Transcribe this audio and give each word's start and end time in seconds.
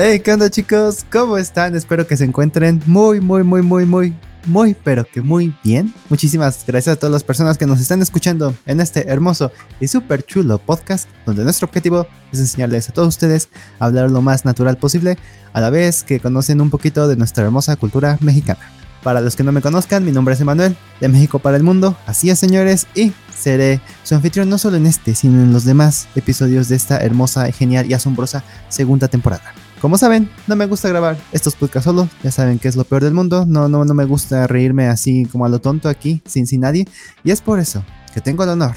Hey, 0.00 0.20
¿qué 0.20 0.32
onda 0.32 0.48
chicos? 0.48 1.04
¿Cómo 1.10 1.38
están? 1.38 1.74
Espero 1.74 2.06
que 2.06 2.16
se 2.16 2.22
encuentren 2.22 2.80
muy, 2.86 3.20
muy, 3.20 3.42
muy, 3.42 3.62
muy, 3.62 3.84
muy, 3.84 4.14
muy, 4.46 4.76
pero 4.84 5.04
que 5.04 5.22
muy 5.22 5.52
bien. 5.64 5.92
Muchísimas 6.08 6.64
gracias 6.64 6.94
a 6.94 6.98
todas 7.00 7.12
las 7.12 7.24
personas 7.24 7.58
que 7.58 7.66
nos 7.66 7.80
están 7.80 8.00
escuchando 8.00 8.54
en 8.64 8.80
este 8.80 9.08
hermoso 9.08 9.50
y 9.80 9.88
súper 9.88 10.22
chulo 10.22 10.58
podcast, 10.58 11.08
donde 11.26 11.42
nuestro 11.42 11.66
objetivo 11.66 12.06
es 12.30 12.38
enseñarles 12.38 12.88
a 12.88 12.92
todos 12.92 13.08
ustedes 13.08 13.48
a 13.80 13.86
hablar 13.86 14.08
lo 14.08 14.22
más 14.22 14.44
natural 14.44 14.76
posible, 14.76 15.18
a 15.52 15.60
la 15.60 15.68
vez 15.68 16.04
que 16.04 16.20
conocen 16.20 16.60
un 16.60 16.70
poquito 16.70 17.08
de 17.08 17.16
nuestra 17.16 17.42
hermosa 17.42 17.74
cultura 17.74 18.18
mexicana. 18.20 18.60
Para 19.02 19.20
los 19.20 19.34
que 19.34 19.42
no 19.42 19.50
me 19.50 19.62
conozcan, 19.62 20.04
mi 20.04 20.12
nombre 20.12 20.34
es 20.34 20.40
Emanuel, 20.40 20.76
de 21.00 21.08
México 21.08 21.40
para 21.40 21.56
el 21.56 21.64
Mundo. 21.64 21.96
Así 22.06 22.30
es, 22.30 22.38
señores, 22.38 22.86
y 22.94 23.12
seré 23.36 23.80
su 24.04 24.14
anfitrión 24.14 24.48
no 24.48 24.58
solo 24.58 24.76
en 24.76 24.86
este, 24.86 25.16
sino 25.16 25.42
en 25.42 25.52
los 25.52 25.64
demás 25.64 26.06
episodios 26.14 26.68
de 26.68 26.76
esta 26.76 26.98
hermosa, 26.98 27.50
genial 27.50 27.90
y 27.90 27.94
asombrosa 27.94 28.44
segunda 28.68 29.08
temporada. 29.08 29.54
Como 29.80 29.96
saben, 29.96 30.28
no 30.48 30.56
me 30.56 30.66
gusta 30.66 30.88
grabar 30.88 31.16
estos 31.30 31.54
podcasts 31.54 31.84
solo, 31.84 32.08
ya 32.24 32.32
saben 32.32 32.58
que 32.58 32.66
es 32.66 32.74
lo 32.74 32.82
peor 32.82 33.04
del 33.04 33.14
mundo, 33.14 33.46
no, 33.46 33.68
no, 33.68 33.84
no 33.84 33.94
me 33.94 34.04
gusta 34.06 34.48
reírme 34.48 34.88
así 34.88 35.24
como 35.26 35.46
a 35.46 35.48
lo 35.48 35.60
tonto 35.60 35.88
aquí, 35.88 36.20
sin, 36.26 36.48
sin 36.48 36.62
nadie, 36.62 36.86
y 37.22 37.30
es 37.30 37.40
por 37.40 37.60
eso 37.60 37.84
que 38.12 38.20
tengo 38.20 38.42
el 38.42 38.50
honor, 38.50 38.74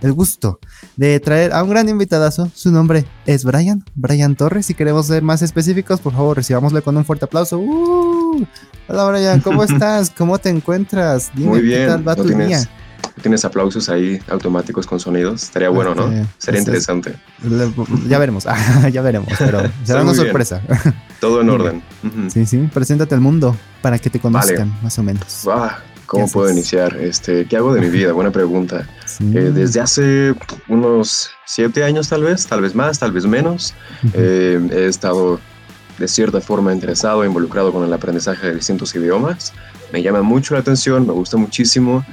el 0.00 0.12
gusto 0.12 0.58
de 0.96 1.20
traer 1.20 1.52
a 1.52 1.62
un 1.62 1.70
gran 1.70 1.88
invitadazo, 1.88 2.50
su 2.52 2.72
nombre 2.72 3.04
es 3.26 3.44
Brian, 3.44 3.84
Brian 3.94 4.34
Torres, 4.34 4.66
si 4.66 4.74
queremos 4.74 5.06
ser 5.06 5.22
más 5.22 5.40
específicos, 5.42 6.00
por 6.00 6.14
favor, 6.14 6.36
recibámosle 6.36 6.82
con 6.82 6.96
un 6.96 7.04
fuerte 7.04 7.26
aplauso. 7.26 7.60
¡Uh! 7.60 8.44
Hola 8.88 9.04
Brian, 9.04 9.40
¿cómo 9.40 9.62
estás? 9.62 10.10
¿Cómo 10.10 10.38
te 10.38 10.48
encuentras? 10.48 11.30
Dime, 11.32 11.48
Muy 11.48 11.60
bien, 11.60 11.82
¿qué 11.82 11.86
tal 11.86 12.08
va 12.08 12.16
tu 12.16 12.24
día? 12.24 12.68
Tienes 13.22 13.44
aplausos 13.44 13.88
ahí 13.88 14.20
automáticos 14.28 14.86
con 14.86 15.00
sonidos. 15.00 15.42
Estaría 15.44 15.68
bueno, 15.68 15.94
¿no? 15.94 16.10
Sería 16.38 16.60
interesante. 16.60 17.14
ya 18.08 18.18
veremos, 18.18 18.46
ya 18.92 19.02
veremos, 19.02 19.28
pero 19.38 19.62
será 19.84 20.02
una 20.02 20.14
sorpresa. 20.14 20.62
Todo 21.20 21.40
en 21.40 21.50
orden. 21.50 21.82
Sí, 22.28 22.46
sí, 22.46 22.68
preséntate 22.72 23.14
al 23.14 23.20
mundo 23.20 23.56
para 23.82 23.98
que 23.98 24.10
te 24.10 24.20
conozcan, 24.20 24.74
más 24.82 24.98
o 24.98 25.02
menos. 25.02 25.46
¿Cómo 26.10 26.28
puedo 26.28 26.50
iniciar? 26.50 26.96
Este, 26.96 27.44
¿Qué 27.46 27.56
hago 27.56 27.72
de 27.72 27.80
mi 27.80 27.88
vida? 27.88 28.12
Buena 28.12 28.32
pregunta. 28.32 28.84
Eh, 29.20 29.52
desde 29.54 29.78
hace 29.78 30.34
unos 30.66 31.30
siete 31.46 31.84
años 31.84 32.08
tal 32.08 32.24
vez, 32.24 32.48
tal 32.48 32.62
vez 32.62 32.74
más, 32.74 32.98
tal 32.98 33.12
vez 33.12 33.26
menos, 33.26 33.74
eh, 34.14 34.60
he 34.72 34.86
estado 34.86 35.38
de 36.00 36.08
cierta 36.08 36.40
forma 36.40 36.72
interesado, 36.72 37.24
involucrado 37.26 37.72
con 37.72 37.84
el 37.84 37.92
aprendizaje 37.92 38.46
de 38.46 38.54
distintos 38.54 38.94
idiomas. 38.94 39.52
Me 39.92 40.02
llama 40.02 40.22
mucho 40.22 40.54
la 40.54 40.60
atención, 40.60 41.06
me 41.06 41.12
gusta 41.12 41.36
muchísimo 41.36 42.04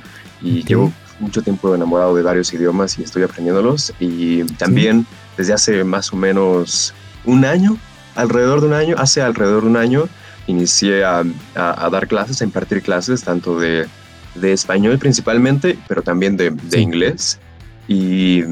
y 0.42 0.64
llevo 0.64 0.92
mucho 1.20 1.42
tiempo 1.42 1.74
enamorado 1.74 2.14
de 2.14 2.22
varios 2.22 2.54
idiomas 2.54 3.00
y 3.00 3.04
estoy 3.04 3.24
aprendiéndolos. 3.24 3.94
Y 4.02 4.44
también 4.56 5.08
desde 5.38 5.54
hace 5.54 5.84
más 5.86 6.12
o 6.12 6.18
menos 6.18 6.94
un 7.24 7.46
año, 7.46 7.78
alrededor 8.16 8.60
de 8.60 8.68
un 8.68 8.74
año, 8.74 8.96
hace 8.98 9.22
alrededor 9.22 9.64
de 9.64 9.70
un 9.70 9.78
año, 9.78 10.10
inicié 10.48 11.06
a, 11.06 11.24
a, 11.56 11.90
dar 11.90 12.08
clases, 12.10 12.42
a 12.42 12.44
impartir 12.44 12.82
clases, 12.82 13.24
tanto 13.24 13.58
de, 13.58 13.88
de, 14.36 14.52
español 14.52 15.00
principalmente, 15.00 15.80
pero 15.88 16.02
también 16.02 16.36
de, 16.36 16.50
de 16.50 16.80
inglés. 16.82 17.40
Y, 17.88 18.44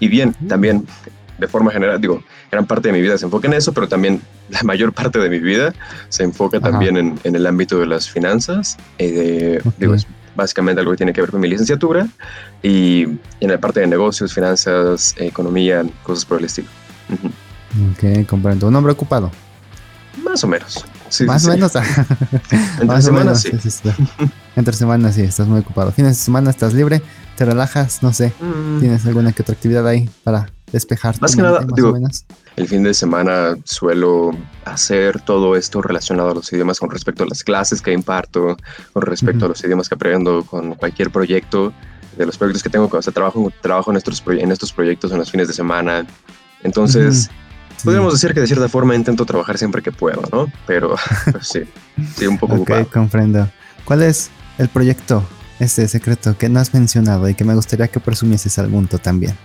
y, 0.00 0.08
bien, 0.08 0.34
también 0.48 0.86
de 1.42 1.48
forma 1.48 1.72
general, 1.72 2.00
digo, 2.00 2.22
gran 2.50 2.66
parte 2.66 2.88
de 2.88 2.92
mi 2.92 3.00
vida 3.00 3.18
se 3.18 3.24
enfoca 3.24 3.48
en 3.48 3.54
eso, 3.54 3.72
pero 3.72 3.88
también 3.88 4.22
la 4.48 4.62
mayor 4.62 4.92
parte 4.92 5.18
de 5.18 5.28
mi 5.28 5.40
vida 5.40 5.74
se 6.08 6.22
enfoca 6.22 6.60
también 6.60 6.96
en, 6.96 7.18
en, 7.24 7.34
el 7.34 7.46
ámbito 7.46 7.78
de 7.78 7.86
las 7.86 8.08
finanzas. 8.08 8.78
Eh, 8.98 9.60
digo, 9.76 9.96
básicamente 10.36 10.80
algo 10.80 10.92
que 10.92 10.98
tiene 10.98 11.12
que 11.12 11.20
ver 11.20 11.30
con 11.30 11.40
mi 11.40 11.48
licenciatura 11.48 12.06
y 12.62 13.02
en 13.40 13.50
la 13.50 13.58
parte 13.58 13.80
de 13.80 13.88
negocios, 13.88 14.32
finanzas, 14.32 15.14
economía, 15.18 15.84
cosas 16.04 16.24
por 16.24 16.38
el 16.38 16.44
estilo. 16.44 16.68
Ok, 17.90 18.26
comprendo. 18.26 18.68
¿Un 18.68 18.76
hombre 18.76 18.92
ocupado? 18.92 19.30
Más 20.22 20.44
o 20.44 20.46
menos. 20.46 20.84
Más 21.26 21.44
o 21.44 21.50
menos. 21.50 21.72
Entre 22.80 23.02
semanas, 23.02 23.42
sí. 23.42 23.50
Entre 24.54 24.74
semanas, 24.74 25.14
sí, 25.14 25.22
estás 25.22 25.48
muy 25.48 25.60
ocupado. 25.60 25.92
Fines 25.92 26.18
de 26.18 26.24
semana 26.24 26.50
estás 26.50 26.74
libre, 26.74 27.00
te 27.36 27.44
relajas, 27.44 28.02
no 28.02 28.12
sé. 28.12 28.32
Mm. 28.40 28.80
¿Tienes 28.80 29.06
alguna 29.06 29.32
que 29.32 29.42
otra 29.42 29.54
actividad 29.54 29.86
ahí 29.86 30.10
para 30.24 30.50
despejar? 30.70 31.20
Más 31.20 31.34
que 31.34 31.42
nada, 31.42 31.66
digo, 31.74 31.94
el 32.56 32.68
fin 32.68 32.82
de 32.82 32.92
semana 32.92 33.56
suelo 33.64 34.30
hacer 34.64 35.20
todo 35.22 35.56
esto 35.56 35.80
relacionado 35.80 36.30
a 36.30 36.34
los 36.34 36.52
idiomas 36.52 36.80
con 36.80 36.90
respecto 36.90 37.22
a 37.24 37.26
las 37.26 37.42
clases 37.42 37.80
que 37.80 37.92
imparto, 37.92 38.56
con 38.92 39.02
respecto 39.02 39.46
a 39.46 39.48
los 39.48 39.64
idiomas 39.64 39.88
que 39.88 39.94
aprendo, 39.94 40.44
con 40.44 40.74
cualquier 40.74 41.10
proyecto 41.10 41.72
de 42.16 42.26
los 42.26 42.36
proyectos 42.36 42.62
que 42.62 42.68
tengo, 42.68 42.90
o 42.92 43.02
sea, 43.02 43.12
trabajo, 43.12 43.50
trabajo 43.62 43.90
en, 43.90 43.96
estos, 43.96 44.22
en 44.26 44.52
estos 44.52 44.70
proyectos 44.70 45.12
en 45.12 45.18
los 45.18 45.30
fines 45.30 45.48
de 45.48 45.54
semana. 45.54 46.06
Entonces, 46.62 47.30
podríamos 47.82 48.12
decir 48.12 48.34
que 48.34 48.40
de 48.40 48.46
cierta 48.46 48.68
forma 48.68 48.94
intento 48.94 49.24
trabajar 49.24 49.56
siempre 49.56 49.80
que 49.80 49.92
puedo, 49.92 50.22
¿no? 50.30 50.52
Pero 50.66 50.94
pues, 51.32 51.48
sí, 51.48 51.62
sí, 52.16 52.26
un 52.26 52.38
poco 52.38 52.56
Ok, 52.56 52.70
comprendo. 52.92 53.48
¿Cuál 53.86 54.02
es 54.02 54.30
el 54.58 54.68
proyecto, 54.68 55.24
este 55.58 55.88
secreto 55.88 56.36
que 56.36 56.48
no 56.48 56.60
has 56.60 56.74
mencionado 56.74 57.28
y 57.28 57.34
que 57.34 57.44
me 57.44 57.54
gustaría 57.54 57.88
que 57.88 58.00
presumieses 58.00 58.58
al 58.58 58.68
mundo 58.68 58.98
también? 58.98 59.36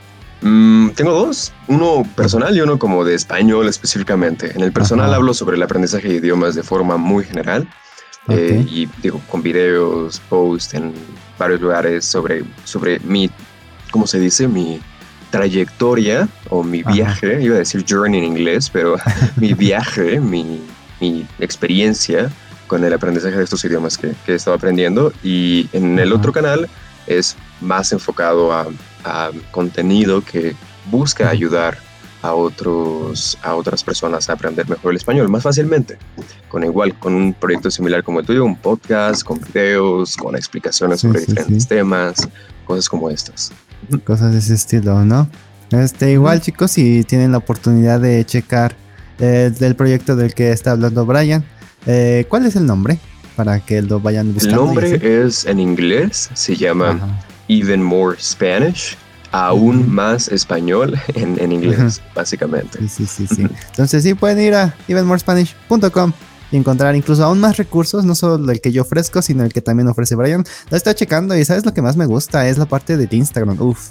Mm, 0.41 0.89
tengo 0.91 1.11
dos, 1.11 1.51
uno 1.67 2.03
personal 2.15 2.55
y 2.55 2.61
uno 2.61 2.77
como 2.77 3.03
de 3.03 3.15
español 3.15 3.67
específicamente. 3.67 4.51
En 4.55 4.61
el 4.61 4.71
personal 4.71 5.13
hablo 5.13 5.33
sobre 5.33 5.57
el 5.57 5.63
aprendizaje 5.63 6.07
de 6.07 6.15
idiomas 6.15 6.55
de 6.55 6.63
forma 6.63 6.97
muy 6.97 7.23
general 7.23 7.67
eh, 8.29 8.65
y 8.69 8.87
digo 9.01 9.21
con 9.29 9.41
videos, 9.41 10.19
posts 10.29 10.73
en 10.73 10.93
varios 11.39 11.61
lugares 11.61 12.05
sobre, 12.05 12.43
sobre 12.65 12.99
mi, 12.99 13.29
¿cómo 13.91 14.05
se 14.05 14.19
dice? 14.19 14.47
Mi 14.47 14.79
trayectoria 15.31 16.27
o 16.49 16.63
mi 16.63 16.83
viaje, 16.83 17.41
iba 17.41 17.55
a 17.55 17.59
decir 17.59 17.85
journey 17.87 18.19
en 18.19 18.25
inglés, 18.25 18.69
pero 18.69 18.95
mi 19.37 19.53
viaje, 19.53 20.19
mi, 20.19 20.61
mi, 20.99 21.25
experiencia 21.39 22.29
con 22.67 22.83
el 22.83 22.93
aprendizaje 22.93 23.37
de 23.37 23.43
estos 23.43 23.63
idiomas 23.65 23.97
que, 23.97 24.13
que 24.25 24.33
he 24.33 24.35
estado 24.35 24.55
aprendiendo. 24.55 25.11
Y 25.23 25.69
en 25.73 25.97
el 25.99 26.13
otro 26.13 26.31
canal 26.31 26.69
es 27.07 27.35
más 27.61 27.91
enfocado 27.91 28.53
a 28.53 28.67
contenido 29.51 30.21
que 30.23 30.55
busca 30.91 31.29
ayudar 31.29 31.77
a 32.21 32.33
otros 32.33 33.37
a 33.43 33.55
otras 33.55 33.83
personas 33.83 34.29
a 34.29 34.33
aprender 34.33 34.67
mejor 34.67 34.91
el 34.91 34.97
español 34.97 35.29
más 35.29 35.43
fácilmente. 35.43 35.97
Con 36.49 36.63
igual 36.63 36.97
con 36.97 37.13
un 37.13 37.33
proyecto 37.33 37.69
similar 37.69 38.03
como 38.03 38.19
el 38.19 38.25
tuyo 38.25 38.43
un 38.43 38.55
podcast 38.55 39.23
con 39.23 39.39
videos 39.39 40.17
con 40.17 40.35
explicaciones 40.35 41.01
sobre 41.01 41.21
diferentes 41.21 41.67
temas 41.67 42.27
cosas 42.65 42.89
como 42.89 43.09
estas. 43.09 43.51
Cosas 44.03 44.33
de 44.33 44.39
ese 44.39 44.55
estilo 44.55 45.05
no 45.05 45.29
este 45.71 46.11
igual 46.11 46.41
chicos 46.41 46.71
si 46.71 47.03
tienen 47.03 47.31
la 47.31 47.39
oportunidad 47.39 47.99
de 47.99 48.25
checar 48.25 48.75
eh, 49.19 49.51
del 49.57 49.75
proyecto 49.75 50.15
del 50.15 50.33
que 50.33 50.51
está 50.51 50.71
hablando 50.71 51.05
Brian 51.05 51.43
eh, 51.87 52.25
¿cuál 52.29 52.45
es 52.45 52.55
el 52.55 52.65
nombre? 52.65 52.99
para 53.37 53.59
que 53.59 53.83
lo 53.83 53.99
vayan 53.99 54.33
buscando. 54.33 54.61
El 54.61 54.65
nombre 54.65 55.25
es 55.25 55.45
en 55.45 55.59
inglés, 55.59 56.29
se 56.33 56.55
llama 56.55 56.99
even 57.47 57.81
more 57.83 58.17
Spanish, 58.19 58.97
aún 59.31 59.89
más 59.93 60.27
español 60.27 60.99
en, 61.13 61.39
en 61.39 61.51
inglés, 61.51 62.01
básicamente. 62.15 62.79
Sí, 62.89 63.05
sí, 63.05 63.27
sí, 63.27 63.47
Entonces 63.69 64.03
sí 64.03 64.15
pueden 64.15 64.41
ir 64.41 64.55
a 64.55 64.75
evenmorespanish.com 64.87 66.13
y 66.51 66.57
encontrar 66.57 66.95
incluso 66.95 67.23
aún 67.23 67.39
más 67.39 67.57
recursos, 67.57 68.05
no 68.05 68.15
solo 68.15 68.51
el 68.51 68.59
que 68.59 68.71
yo 68.71 68.81
ofrezco, 68.81 69.21
sino 69.21 69.43
el 69.43 69.53
que 69.53 69.61
también 69.61 69.87
ofrece 69.87 70.15
Brian. 70.15 70.43
La 70.71 70.77
estoy 70.77 70.95
checando 70.95 71.37
y 71.37 71.45
sabes 71.45 71.63
lo 71.63 71.73
que 71.73 71.83
más 71.83 71.95
me 71.95 72.07
gusta 72.07 72.49
es 72.49 72.57
la 72.57 72.65
parte 72.65 72.97
de 72.97 73.07
Instagram. 73.15 73.61
Uf, 73.61 73.89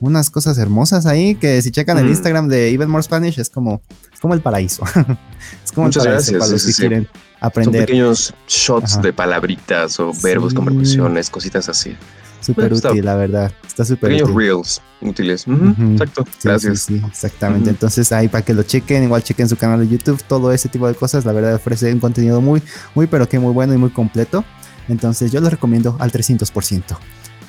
unas 0.00 0.30
cosas 0.30 0.58
hermosas 0.58 1.06
ahí 1.06 1.34
que 1.34 1.60
si 1.62 1.70
checan 1.70 1.98
el 1.98 2.06
mm. 2.06 2.10
Instagram 2.10 2.48
de 2.48 2.70
Even 2.70 2.88
More 2.88 3.02
Spanish 3.02 3.38
es 3.38 3.50
como, 3.50 3.82
como 4.20 4.34
el 4.34 4.40
paraíso. 4.40 4.82
es 5.64 5.72
como 5.72 5.86
Muchas 5.86 6.04
el 6.04 6.12
paraíso 6.12 6.32
gracias, 6.32 6.38
para 6.38 6.52
los 6.52 6.64
que 6.64 6.72
quieren 6.72 7.08
aprender. 7.40 7.80
Son 7.80 7.86
pequeños 7.86 8.34
shots 8.48 9.00
de 9.02 9.12
palabritas 9.12 10.00
o 10.00 10.12
verbos 10.22 10.54
con 10.54 10.64
preposiciones, 10.64 11.30
cositas 11.30 11.68
así. 11.68 11.96
Súper 12.40 12.72
útil, 12.72 13.04
la 13.04 13.16
verdad. 13.16 13.52
Está 13.66 13.84
súper 13.84 14.12
útil. 14.14 14.34
reels 14.34 14.80
útiles. 15.02 15.44
Exacto. 15.46 16.24
Gracias. 16.42 16.80
Sí, 16.80 17.02
exactamente. 17.06 17.68
Entonces 17.68 18.10
ahí 18.12 18.28
para 18.28 18.42
que 18.42 18.54
lo 18.54 18.62
chequen, 18.62 19.04
igual 19.04 19.22
chequen 19.22 19.48
su 19.48 19.56
canal 19.56 19.80
de 19.80 19.88
YouTube, 19.88 20.22
todo 20.26 20.50
ese 20.50 20.70
tipo 20.70 20.88
de 20.88 20.94
cosas. 20.94 21.26
La 21.26 21.32
verdad 21.32 21.54
ofrece 21.54 21.92
un 21.92 22.00
contenido 22.00 22.40
muy, 22.40 22.62
muy, 22.94 23.06
pero 23.06 23.28
que 23.28 23.38
muy 23.38 23.52
bueno 23.52 23.74
y 23.74 23.76
muy 23.76 23.90
completo. 23.90 24.44
Entonces 24.88 25.30
yo 25.30 25.40
lo 25.40 25.50
recomiendo 25.50 25.96
al 26.00 26.10
300%. 26.10 26.82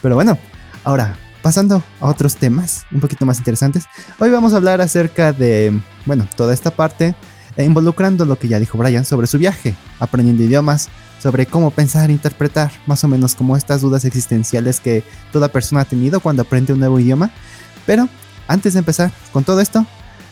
Pero 0.01 0.15
bueno, 0.15 0.37
ahora 0.83 1.17
pasando 1.41 1.83
a 1.99 2.07
otros 2.07 2.35
temas 2.35 2.85
un 2.91 2.99
poquito 2.99 3.25
más 3.25 3.37
interesantes. 3.37 3.85
Hoy 4.19 4.29
vamos 4.29 4.53
a 4.53 4.57
hablar 4.57 4.81
acerca 4.81 5.33
de, 5.33 5.79
bueno, 6.05 6.27
toda 6.35 6.53
esta 6.53 6.71
parte 6.71 7.15
e 7.57 7.63
involucrando 7.63 8.25
lo 8.25 8.37
que 8.37 8.47
ya 8.47 8.59
dijo 8.59 8.77
Brian 8.77 9.05
sobre 9.05 9.27
su 9.27 9.37
viaje, 9.37 9.75
aprendiendo 9.99 10.43
idiomas, 10.43 10.89
sobre 11.21 11.45
cómo 11.45 11.71
pensar 11.71 12.09
e 12.09 12.13
interpretar, 12.13 12.71
más 12.87 13.03
o 13.03 13.07
menos 13.07 13.35
como 13.35 13.55
estas 13.55 13.81
dudas 13.81 14.05
existenciales 14.05 14.79
que 14.79 15.03
toda 15.31 15.49
persona 15.49 15.81
ha 15.81 15.85
tenido 15.85 16.19
cuando 16.19 16.41
aprende 16.41 16.73
un 16.73 16.79
nuevo 16.79 16.99
idioma. 16.99 17.31
Pero 17.85 18.07
antes 18.47 18.73
de 18.73 18.79
empezar 18.79 19.11
con 19.31 19.43
todo 19.43 19.61
esto, 19.61 19.85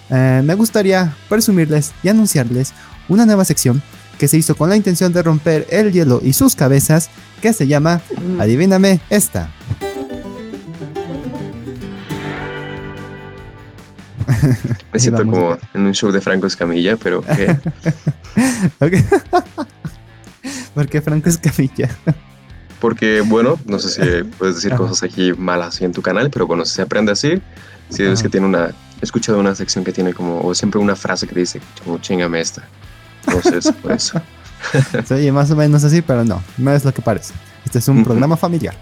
eh, 0.09 0.41
me 0.43 0.55
gustaría 0.55 1.15
presumirles 1.27 1.91
y 2.03 2.09
anunciarles 2.09 2.73
una 3.07 3.25
nueva 3.25 3.45
sección 3.45 3.81
que 4.17 4.27
se 4.27 4.37
hizo 4.37 4.55
con 4.55 4.69
la 4.69 4.75
intención 4.75 5.13
de 5.13 5.23
romper 5.23 5.67
el 5.69 5.91
hielo 5.91 6.21
y 6.23 6.33
sus 6.33 6.55
cabezas, 6.55 7.09
que 7.41 7.53
se 7.53 7.67
llama 7.67 8.01
mm. 8.21 8.41
Adivíname 8.41 8.99
esta. 9.09 9.49
Me 14.93 14.99
siento 14.99 15.25
como 15.25 15.57
en 15.73 15.85
un 15.85 15.93
show 15.93 16.11
de 16.11 16.21
Franco 16.21 16.47
Escamilla, 16.47 16.97
pero 16.97 17.21
¿qué? 17.35 17.57
¿Por 20.73 20.87
qué 20.87 21.01
Franco 21.01 21.29
Escamilla? 21.29 21.89
Porque, 22.79 23.21
bueno, 23.21 23.59
no 23.65 23.79
sé 23.79 23.89
si 23.89 24.23
puedes 24.37 24.55
decir 24.55 24.73
cosas 24.75 25.03
aquí 25.03 25.33
malas 25.33 25.81
en 25.81 25.91
tu 25.91 26.01
canal, 26.01 26.29
pero 26.29 26.47
bueno, 26.47 26.65
se 26.65 26.81
aprende 26.81 27.11
así. 27.11 27.41
Si 27.89 28.03
es 28.03 28.21
que 28.21 28.29
tiene 28.29 28.45
una. 28.45 28.67
He 29.01 29.03
escuchado 29.05 29.39
una 29.39 29.55
sección 29.55 29.83
que 29.83 29.91
tiene 29.91 30.13
como. 30.13 30.41
O 30.41 30.55
siempre 30.55 30.79
una 30.79 30.95
frase 30.95 31.27
que 31.27 31.35
dice, 31.35 31.59
como 31.83 31.97
chingame 31.97 32.39
esta. 32.39 32.63
Entonces, 33.25 33.73
por 33.81 33.91
eso. 33.91 34.21
Se 35.05 35.13
oye 35.13 35.31
más 35.31 35.51
o 35.51 35.55
menos 35.55 35.83
así, 35.83 36.01
pero 36.01 36.23
no, 36.23 36.41
no 36.57 36.71
es 36.71 36.85
lo 36.85 36.93
que 36.93 37.01
parece. 37.01 37.33
Este 37.65 37.79
es 37.79 37.87
un 37.87 38.03
programa 38.03 38.37
familiar. 38.37 38.75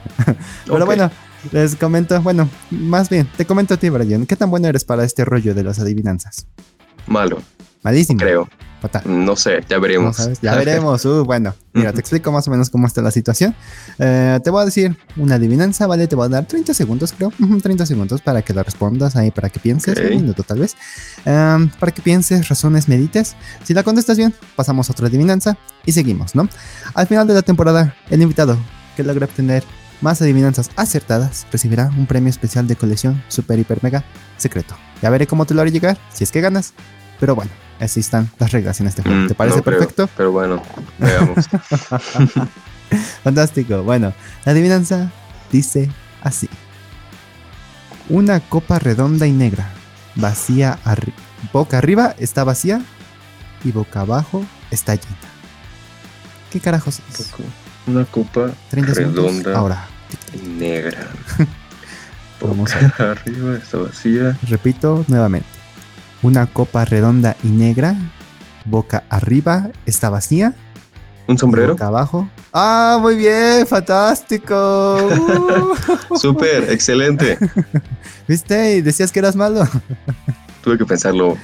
pero 0.65 0.85
bueno, 0.85 1.09
les 1.51 1.75
comento, 1.75 2.21
bueno, 2.21 2.49
más 2.71 3.09
bien, 3.09 3.29
te 3.37 3.45
comento 3.45 3.75
a 3.75 3.77
ti, 3.77 3.89
Brian, 3.89 4.25
¿qué 4.25 4.35
tan 4.35 4.49
bueno 4.49 4.67
eres 4.67 4.83
para 4.83 5.03
este 5.03 5.25
rollo 5.25 5.53
de 5.53 5.63
las 5.63 5.79
adivinanzas? 5.79 6.47
Malo. 7.07 7.41
Malísimo. 7.83 8.19
Creo. 8.19 8.49
No 9.05 9.35
sé, 9.35 9.63
ya 9.67 9.79
veremos. 9.79 10.17
ya 10.41 10.55
veremos. 10.55 11.03
Uh, 11.03 11.25
bueno, 11.25 11.55
mira, 11.73 11.93
te 11.93 11.99
explico 11.99 12.31
más 12.31 12.47
o 12.47 12.51
menos 12.51 12.69
cómo 12.69 12.85
está 12.85 13.01
la 13.01 13.11
situación. 13.11 13.55
Eh, 13.97 14.39
te 14.43 14.49
voy 14.49 14.61
a 14.61 14.65
decir 14.65 14.95
una 15.15 15.35
adivinanza, 15.35 15.87
¿vale? 15.87 16.07
Te 16.07 16.15
voy 16.15 16.27
a 16.27 16.29
dar 16.29 16.45
30 16.45 16.73
segundos, 16.73 17.13
creo. 17.17 17.31
30 17.61 17.85
segundos 17.85 18.21
para 18.21 18.43
que 18.43 18.53
la 18.53 18.63
respondas 18.63 19.15
ahí, 19.15 19.31
para 19.31 19.49
que 19.49 19.59
pienses, 19.59 19.97
un 19.97 20.21
minuto 20.21 20.43
tal 20.43 20.59
vez. 20.59 20.75
Em, 21.25 21.69
para 21.69 21.91
que 21.91 22.01
pienses, 22.01 22.47
razones, 22.49 22.87
medites. 22.87 23.35
Si 23.63 23.73
la 23.73 23.83
contestas 23.83 24.17
bien, 24.17 24.33
pasamos 24.55 24.89
a 24.89 24.93
otra 24.93 25.07
adivinanza 25.07 25.57
y 25.85 25.91
seguimos, 25.91 26.35
¿no? 26.35 26.47
Al 26.93 27.07
final 27.07 27.27
de 27.27 27.33
la 27.33 27.41
temporada, 27.41 27.95
el 28.09 28.21
invitado 28.21 28.57
que 28.95 29.03
logre 29.03 29.25
obtener 29.25 29.63
más 30.01 30.21
adivinanzas 30.21 30.69
acertadas 30.75 31.47
recibirá 31.51 31.89
un 31.97 32.05
premio 32.05 32.29
especial 32.29 32.67
de 32.67 32.75
colección 32.75 33.23
super, 33.27 33.57
hiper, 33.59 33.83
mega 33.83 34.03
secreto. 34.37 34.75
Ya 35.01 35.09
veré 35.09 35.27
cómo 35.27 35.45
te 35.45 35.53
lo 35.53 35.61
haré 35.61 35.71
llegar, 35.71 35.97
si 36.13 36.23
es 36.23 36.31
que 36.31 36.41
ganas. 36.41 36.73
Pero 37.19 37.35
bueno, 37.35 37.51
así 37.79 37.99
están 37.99 38.29
las 38.37 38.51
reglas 38.51 38.79
en 38.79 38.87
este 38.87 39.01
juego. 39.01 39.17
Mm, 39.17 39.27
¿Te 39.27 39.35
parece 39.35 39.61
perfecto? 39.61 40.09
pero 40.15 40.31
bueno, 40.31 40.61
veamos. 40.99 41.47
Fantástico. 43.23 43.83
Bueno, 43.83 44.13
la 44.45 44.51
adivinanza 44.51 45.11
dice 45.51 45.89
así. 46.21 46.49
Una 48.09 48.39
copa 48.39 48.79
redonda 48.79 49.27
y 49.27 49.31
negra, 49.31 49.69
vacía 50.15 50.79
boca 51.51 51.77
arriba 51.77 52.15
está 52.17 52.43
vacía 52.43 52.81
y 53.63 53.71
boca 53.71 54.01
abajo 54.01 54.45
está 54.71 54.95
llena. 54.95 55.17
¿Qué 56.51 56.59
carajos 56.59 57.01
es? 57.09 57.31
Una 57.87 58.03
copa 58.05 58.51
redonda 58.71 59.57
Ahora. 59.57 59.87
y 60.33 60.45
negra. 60.45 61.07
Vamos 62.41 62.71
a... 62.75 63.11
arriba 63.11 63.55
está 63.55 63.77
vacía. 63.77 64.37
Repito 64.47 65.05
nuevamente. 65.07 65.47
Una 66.21 66.45
copa 66.47 66.85
redonda 66.85 67.35
y 67.43 67.47
negra, 67.47 67.95
boca 68.65 69.03
arriba, 69.09 69.69
está 69.85 70.09
vacía. 70.09 70.53
¿Un 71.27 71.37
sombrero? 71.37 71.73
Boca 71.73 71.87
abajo. 71.87 72.29
Ah, 72.53 72.97
muy 73.01 73.15
bien, 73.15 73.65
fantástico. 73.67 74.97
Súper, 76.15 76.71
excelente. 76.71 77.37
¿Viste? 78.27 78.77
Y 78.77 78.81
decías 78.81 79.11
que 79.11 79.19
eras 79.19 79.35
malo. 79.35 79.67
Tuve 80.63 80.77
que 80.77 80.85
pensarlo. 80.85 81.37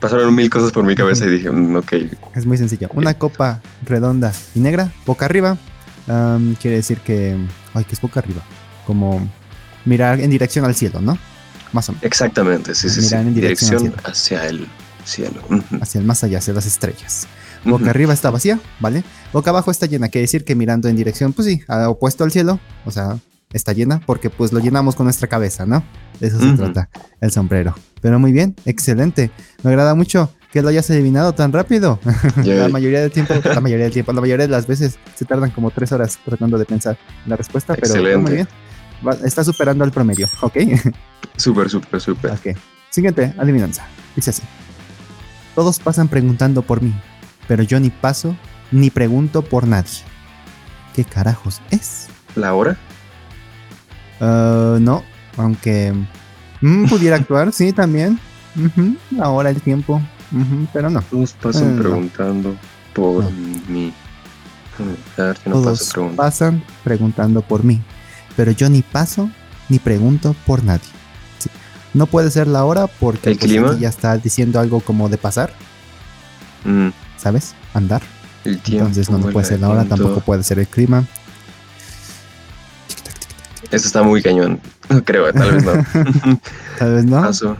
Pasaron 0.00 0.34
mil 0.34 0.50
cosas 0.50 0.72
por 0.72 0.84
mi 0.84 0.94
cabeza 0.94 1.26
y 1.26 1.30
dije, 1.30 1.50
mm, 1.50 1.76
ok. 1.76 1.92
Es 2.34 2.46
muy 2.46 2.56
sencillo. 2.56 2.88
Una 2.94 3.14
copa 3.14 3.60
redonda 3.84 4.32
y 4.54 4.60
negra, 4.60 4.90
boca 5.04 5.24
arriba. 5.26 5.56
Quiere 6.06 6.76
decir 6.76 7.00
que. 7.00 7.36
Ay, 7.74 7.84
que 7.84 7.94
es 7.94 8.00
boca 8.00 8.20
arriba. 8.20 8.42
Como 8.86 9.28
mirar 9.84 10.20
en 10.20 10.30
dirección 10.30 10.64
al 10.64 10.74
cielo, 10.74 11.00
¿no? 11.00 11.18
Más 11.72 11.88
o 11.88 11.92
menos. 11.92 12.04
Exactamente, 12.04 12.74
sí, 12.74 12.88
sí, 12.88 13.02
sí. 13.02 13.14
En 13.14 13.34
dirección, 13.34 13.92
hacia 14.04 14.46
el 14.46 14.66
cielo. 15.04 15.42
Hacia 15.80 16.00
el 16.00 16.04
más 16.06 16.24
allá, 16.24 16.38
hacia 16.38 16.54
las 16.54 16.66
estrellas. 16.66 17.26
Boca 17.64 17.90
arriba 17.90 18.14
está 18.14 18.30
vacía, 18.30 18.60
¿vale? 18.78 19.02
Boca 19.32 19.50
abajo 19.50 19.72
está 19.72 19.86
llena, 19.86 20.08
quiere 20.08 20.22
decir 20.22 20.44
que 20.44 20.54
mirando 20.54 20.88
en 20.88 20.94
dirección, 20.94 21.32
pues 21.32 21.48
sí, 21.48 21.62
opuesto 21.88 22.22
al 22.22 22.30
cielo, 22.30 22.60
o 22.84 22.92
sea, 22.92 23.18
está 23.52 23.72
llena 23.72 24.00
porque 24.06 24.30
pues 24.30 24.52
lo 24.52 24.60
llenamos 24.60 24.94
con 24.94 25.04
nuestra 25.04 25.26
cabeza, 25.26 25.66
¿no? 25.66 25.82
De 26.20 26.28
eso 26.28 26.38
se 26.38 26.52
trata 26.52 26.88
el 27.20 27.32
sombrero. 27.32 27.74
Pero 28.00 28.20
muy 28.20 28.30
bien, 28.30 28.54
excelente. 28.66 29.32
Me 29.64 29.70
agrada 29.70 29.96
mucho 29.96 30.32
que 30.56 30.62
lo 30.62 30.70
hayas 30.70 30.88
adivinado 30.88 31.34
tan 31.34 31.52
rápido. 31.52 32.00
la 32.44 32.70
mayoría 32.70 33.02
del 33.02 33.10
tiempo, 33.10 33.34
la 33.44 33.60
mayoría 33.60 33.84
del 33.84 33.92
tiempo, 33.92 34.14
la 34.14 34.22
mayoría 34.22 34.46
de 34.46 34.50
las 34.50 34.66
veces 34.66 34.98
se 35.14 35.26
tardan 35.26 35.50
como 35.50 35.70
tres 35.70 35.92
horas 35.92 36.18
tratando 36.24 36.56
de 36.56 36.64
pensar 36.64 36.96
la 37.26 37.36
respuesta, 37.36 37.76
pero 37.78 38.18
muy 38.18 38.32
bien. 38.32 38.48
está 39.22 39.44
superando 39.44 39.84
el 39.84 39.90
promedio, 39.90 40.26
¿ok? 40.40 40.56
Súper, 41.36 41.68
súper, 41.68 42.00
súper. 42.00 42.30
Ok. 42.30 42.56
Siguiente 42.88 43.34
adivinanza. 43.36 43.86
Dice 44.14 44.30
así. 44.30 44.42
Todos 45.54 45.78
pasan 45.78 46.08
preguntando 46.08 46.62
por 46.62 46.80
mí, 46.80 46.94
pero 47.46 47.62
yo 47.62 47.78
ni 47.78 47.90
paso 47.90 48.34
ni 48.72 48.88
pregunto 48.88 49.42
por 49.42 49.66
nadie. 49.66 50.00
¿Qué 50.94 51.04
carajos 51.04 51.60
es? 51.70 52.06
¿La 52.34 52.54
hora? 52.54 52.78
Uh, 54.20 54.80
no, 54.80 55.04
aunque 55.36 55.92
mm, 56.62 56.86
pudiera 56.86 57.16
actuar, 57.16 57.52
sí, 57.52 57.74
también. 57.74 58.18
La 59.10 59.28
hora, 59.28 59.50
el 59.50 59.60
tiempo, 59.60 60.00
pero 60.72 60.90
no. 60.90 61.02
Todos 61.02 61.32
pasan 61.32 61.76
eh, 61.76 61.80
preguntando 61.82 62.56
por 62.94 63.30
mí. 63.68 63.92
Todos 65.44 65.94
pasan 66.16 66.62
preguntando 66.84 67.40
por 67.40 67.64
mí, 67.64 67.80
pero 68.36 68.50
yo 68.50 68.68
ni 68.68 68.82
paso 68.82 69.30
ni 69.68 69.78
pregunto 69.78 70.34
por 70.46 70.62
nadie. 70.62 70.88
No 71.94 72.06
puede 72.06 72.30
ser 72.30 72.46
la 72.46 72.64
hora 72.64 72.86
porque 72.86 73.30
¿El 73.30 73.38
pues, 73.38 73.50
clima? 73.50 73.76
ya 73.78 73.88
está 73.88 74.16
diciendo 74.18 74.60
algo 74.60 74.80
como 74.80 75.08
de 75.08 75.16
pasar. 75.16 75.50
Mm. 76.64 76.88
¿Sabes? 77.16 77.54
Andar. 77.72 78.02
El 78.44 78.60
tiempo, 78.60 78.86
Entonces 78.86 79.10
no, 79.10 79.18
puede 79.30 79.46
ser 79.46 79.60
la 79.60 79.70
hora, 79.70 79.84
tampoco 79.84 80.20
puede 80.20 80.42
ser 80.44 80.58
el 80.58 80.68
clima. 80.68 81.04
Eso 83.70 83.86
está 83.86 84.02
muy 84.02 84.22
cañón. 84.22 84.60
Creo, 85.04 85.32
tal 85.32 85.52
vez 85.52 85.64
no. 85.64 85.72
tal 86.78 86.94
vez 86.94 87.04
no. 87.04 87.20
Paso. 87.22 87.56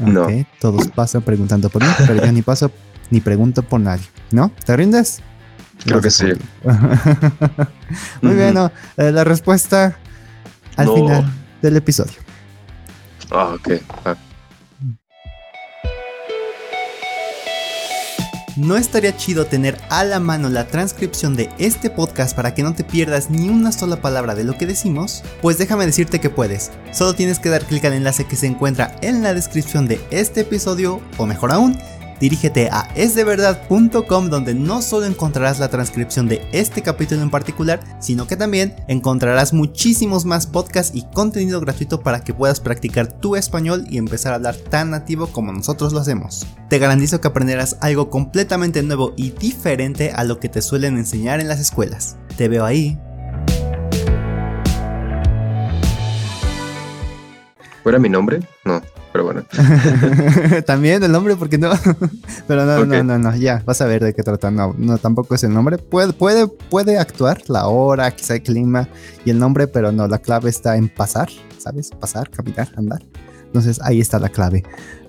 No. 0.00 0.26
Todos 0.60 0.88
pasan 0.88 1.22
preguntando 1.22 1.68
por 1.68 1.82
mí, 1.82 1.88
pero 1.98 2.24
yo 2.24 2.32
ni 2.32 2.42
paso 2.42 2.70
ni 3.10 3.20
pregunto 3.20 3.62
por 3.62 3.80
nadie. 3.80 4.04
¿No? 4.30 4.52
¿Te 4.64 4.76
rindes? 4.76 5.20
Creo 5.84 6.00
que 6.00 6.10
sí. 6.10 6.26
muy 8.22 8.34
bien, 8.34 8.54
no. 8.54 8.70
Eh, 8.96 9.12
la 9.12 9.24
respuesta 9.24 9.96
al 10.76 10.88
final 10.88 11.32
del 11.62 11.76
episodio. 11.76 12.14
Ah, 13.30 13.54
ok. 13.54 13.70
Ah. 14.04 14.16
¿No 18.58 18.76
estaría 18.76 19.16
chido 19.16 19.46
tener 19.46 19.80
a 19.88 20.02
la 20.02 20.18
mano 20.18 20.48
la 20.48 20.66
transcripción 20.66 21.36
de 21.36 21.48
este 21.58 21.90
podcast 21.90 22.34
para 22.34 22.54
que 22.54 22.64
no 22.64 22.74
te 22.74 22.82
pierdas 22.82 23.30
ni 23.30 23.48
una 23.48 23.70
sola 23.70 24.00
palabra 24.00 24.34
de 24.34 24.42
lo 24.42 24.58
que 24.58 24.66
decimos? 24.66 25.22
Pues 25.40 25.58
déjame 25.58 25.86
decirte 25.86 26.18
que 26.18 26.28
puedes. 26.28 26.72
Solo 26.90 27.14
tienes 27.14 27.38
que 27.38 27.50
dar 27.50 27.64
clic 27.64 27.84
al 27.84 27.92
enlace 27.92 28.26
que 28.26 28.34
se 28.34 28.48
encuentra 28.48 28.96
en 29.00 29.22
la 29.22 29.32
descripción 29.32 29.86
de 29.86 30.00
este 30.10 30.40
episodio, 30.40 31.00
o 31.18 31.26
mejor 31.26 31.52
aún, 31.52 31.78
dirígete 32.20 32.68
a 32.70 32.88
esdeverdad.com 32.94 34.30
donde 34.30 34.54
no 34.54 34.82
solo 34.82 35.06
encontrarás 35.06 35.58
la 35.58 35.68
transcripción 35.68 36.28
de 36.28 36.46
este 36.52 36.82
capítulo 36.82 37.22
en 37.22 37.30
particular, 37.30 37.80
sino 38.00 38.26
que 38.26 38.36
también 38.36 38.74
encontrarás 38.88 39.52
muchísimos 39.52 40.24
más 40.24 40.46
podcasts 40.46 40.94
y 40.94 41.04
contenido 41.14 41.60
gratuito 41.60 42.00
para 42.00 42.20
que 42.24 42.34
puedas 42.34 42.60
practicar 42.60 43.12
tu 43.12 43.36
español 43.36 43.84
y 43.88 43.98
empezar 43.98 44.32
a 44.32 44.36
hablar 44.36 44.56
tan 44.56 44.90
nativo 44.90 45.28
como 45.28 45.52
nosotros 45.52 45.92
lo 45.92 46.00
hacemos. 46.00 46.46
Te 46.68 46.78
garantizo 46.78 47.20
que 47.20 47.28
aprenderás 47.28 47.76
algo 47.80 48.10
completamente 48.10 48.82
nuevo 48.82 49.14
y 49.16 49.30
diferente 49.30 50.12
a 50.12 50.24
lo 50.24 50.38
que 50.40 50.48
te 50.48 50.62
suelen 50.62 50.98
enseñar 50.98 51.40
en 51.40 51.48
las 51.48 51.60
escuelas. 51.60 52.16
Te 52.36 52.48
veo 52.48 52.64
ahí. 52.64 52.98
¿Fuera 57.82 57.98
mi 57.98 58.08
nombre? 58.08 58.40
No 58.64 58.82
pero 59.12 59.24
bueno. 59.24 59.44
También 60.66 61.02
el 61.02 61.12
nombre, 61.12 61.36
porque 61.36 61.58
no. 61.58 61.70
pero 62.46 62.64
no, 62.64 62.84
no, 62.84 63.02
no, 63.02 63.18
no, 63.18 63.36
ya, 63.36 63.62
vas 63.64 63.80
a 63.80 63.86
ver 63.86 64.04
de 64.04 64.14
qué 64.14 64.22
trata. 64.22 64.50
No, 64.50 64.74
no, 64.76 64.98
tampoco 64.98 65.34
es 65.34 65.44
el 65.44 65.52
nombre. 65.52 65.78
Puede, 65.78 66.12
puede, 66.12 66.46
puede 66.46 66.98
actuar 66.98 67.42
la 67.48 67.66
hora, 67.66 68.10
quizá 68.10 68.34
el 68.34 68.42
clima 68.42 68.88
y 69.24 69.30
el 69.30 69.38
nombre, 69.38 69.66
pero 69.66 69.92
no, 69.92 70.06
la 70.08 70.18
clave 70.18 70.50
está 70.50 70.76
en 70.76 70.88
pasar, 70.88 71.28
¿sabes? 71.58 71.90
Pasar, 71.90 72.30
caminar, 72.30 72.68
andar. 72.76 73.02
Entonces 73.46 73.80
ahí 73.82 74.00
está 74.00 74.18
la 74.18 74.28
clave. 74.28 74.62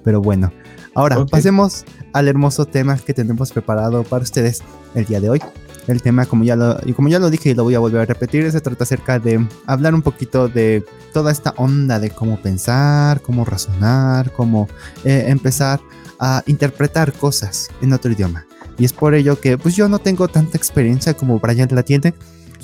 Pero 0.04 0.22
bueno, 0.22 0.52
ahora 0.96 1.26
pasemos 1.26 1.86
al 2.14 2.28
hermoso 2.28 2.66
tema 2.66 2.98
que 2.98 3.14
tenemos 3.14 3.52
preparado 3.52 4.04
para 4.04 4.24
ustedes 4.24 4.62
el 4.96 5.06
día 5.06 5.20
de 5.20 5.30
hoy. 5.30 5.42
El 5.90 6.04
tema, 6.04 6.28
como 6.28 6.44
ya 6.44 6.56
lo, 6.56 6.78
y 6.86 6.94
como 6.94 7.08
ya 7.10 7.18
lo 7.18 7.32
dije 7.32 7.50
y 7.50 7.54
lo 7.56 7.64
voy 7.64 7.74
a 7.74 7.80
volver 7.80 8.02
a 8.02 8.06
repetir, 8.06 8.52
se 8.52 8.62
trata 8.62 8.84
acerca 8.84 9.18
de 9.18 9.44
hablar 9.66 9.96
un 9.96 10.04
poquito 10.04 10.48
de 10.48 10.86
toda 11.14 11.32
esta 11.32 11.56
onda 11.58 12.00
de 12.00 12.12
cómo 12.12 12.40
pensar, 12.40 13.22
cómo 13.22 13.44
razonar, 13.44 14.32
cómo 14.32 14.68
eh, 15.04 15.26
empezar 15.28 15.80
a 16.20 16.44
interpretar 16.46 17.12
cosas 17.14 17.70
en 17.82 17.92
otro 17.94 18.12
idioma. 18.12 18.46
Y 18.78 18.86
es 18.86 18.94
por 18.94 19.16
ello 19.16 19.40
que 19.40 19.58
pues 19.58 19.76
yo 19.76 19.90
no 19.90 19.98
tengo 19.98 20.28
tanta 20.28 20.58
experiencia 20.58 21.16
como 21.16 21.40
Brian 21.40 21.68
la 21.72 21.82
tiene, 21.82 22.14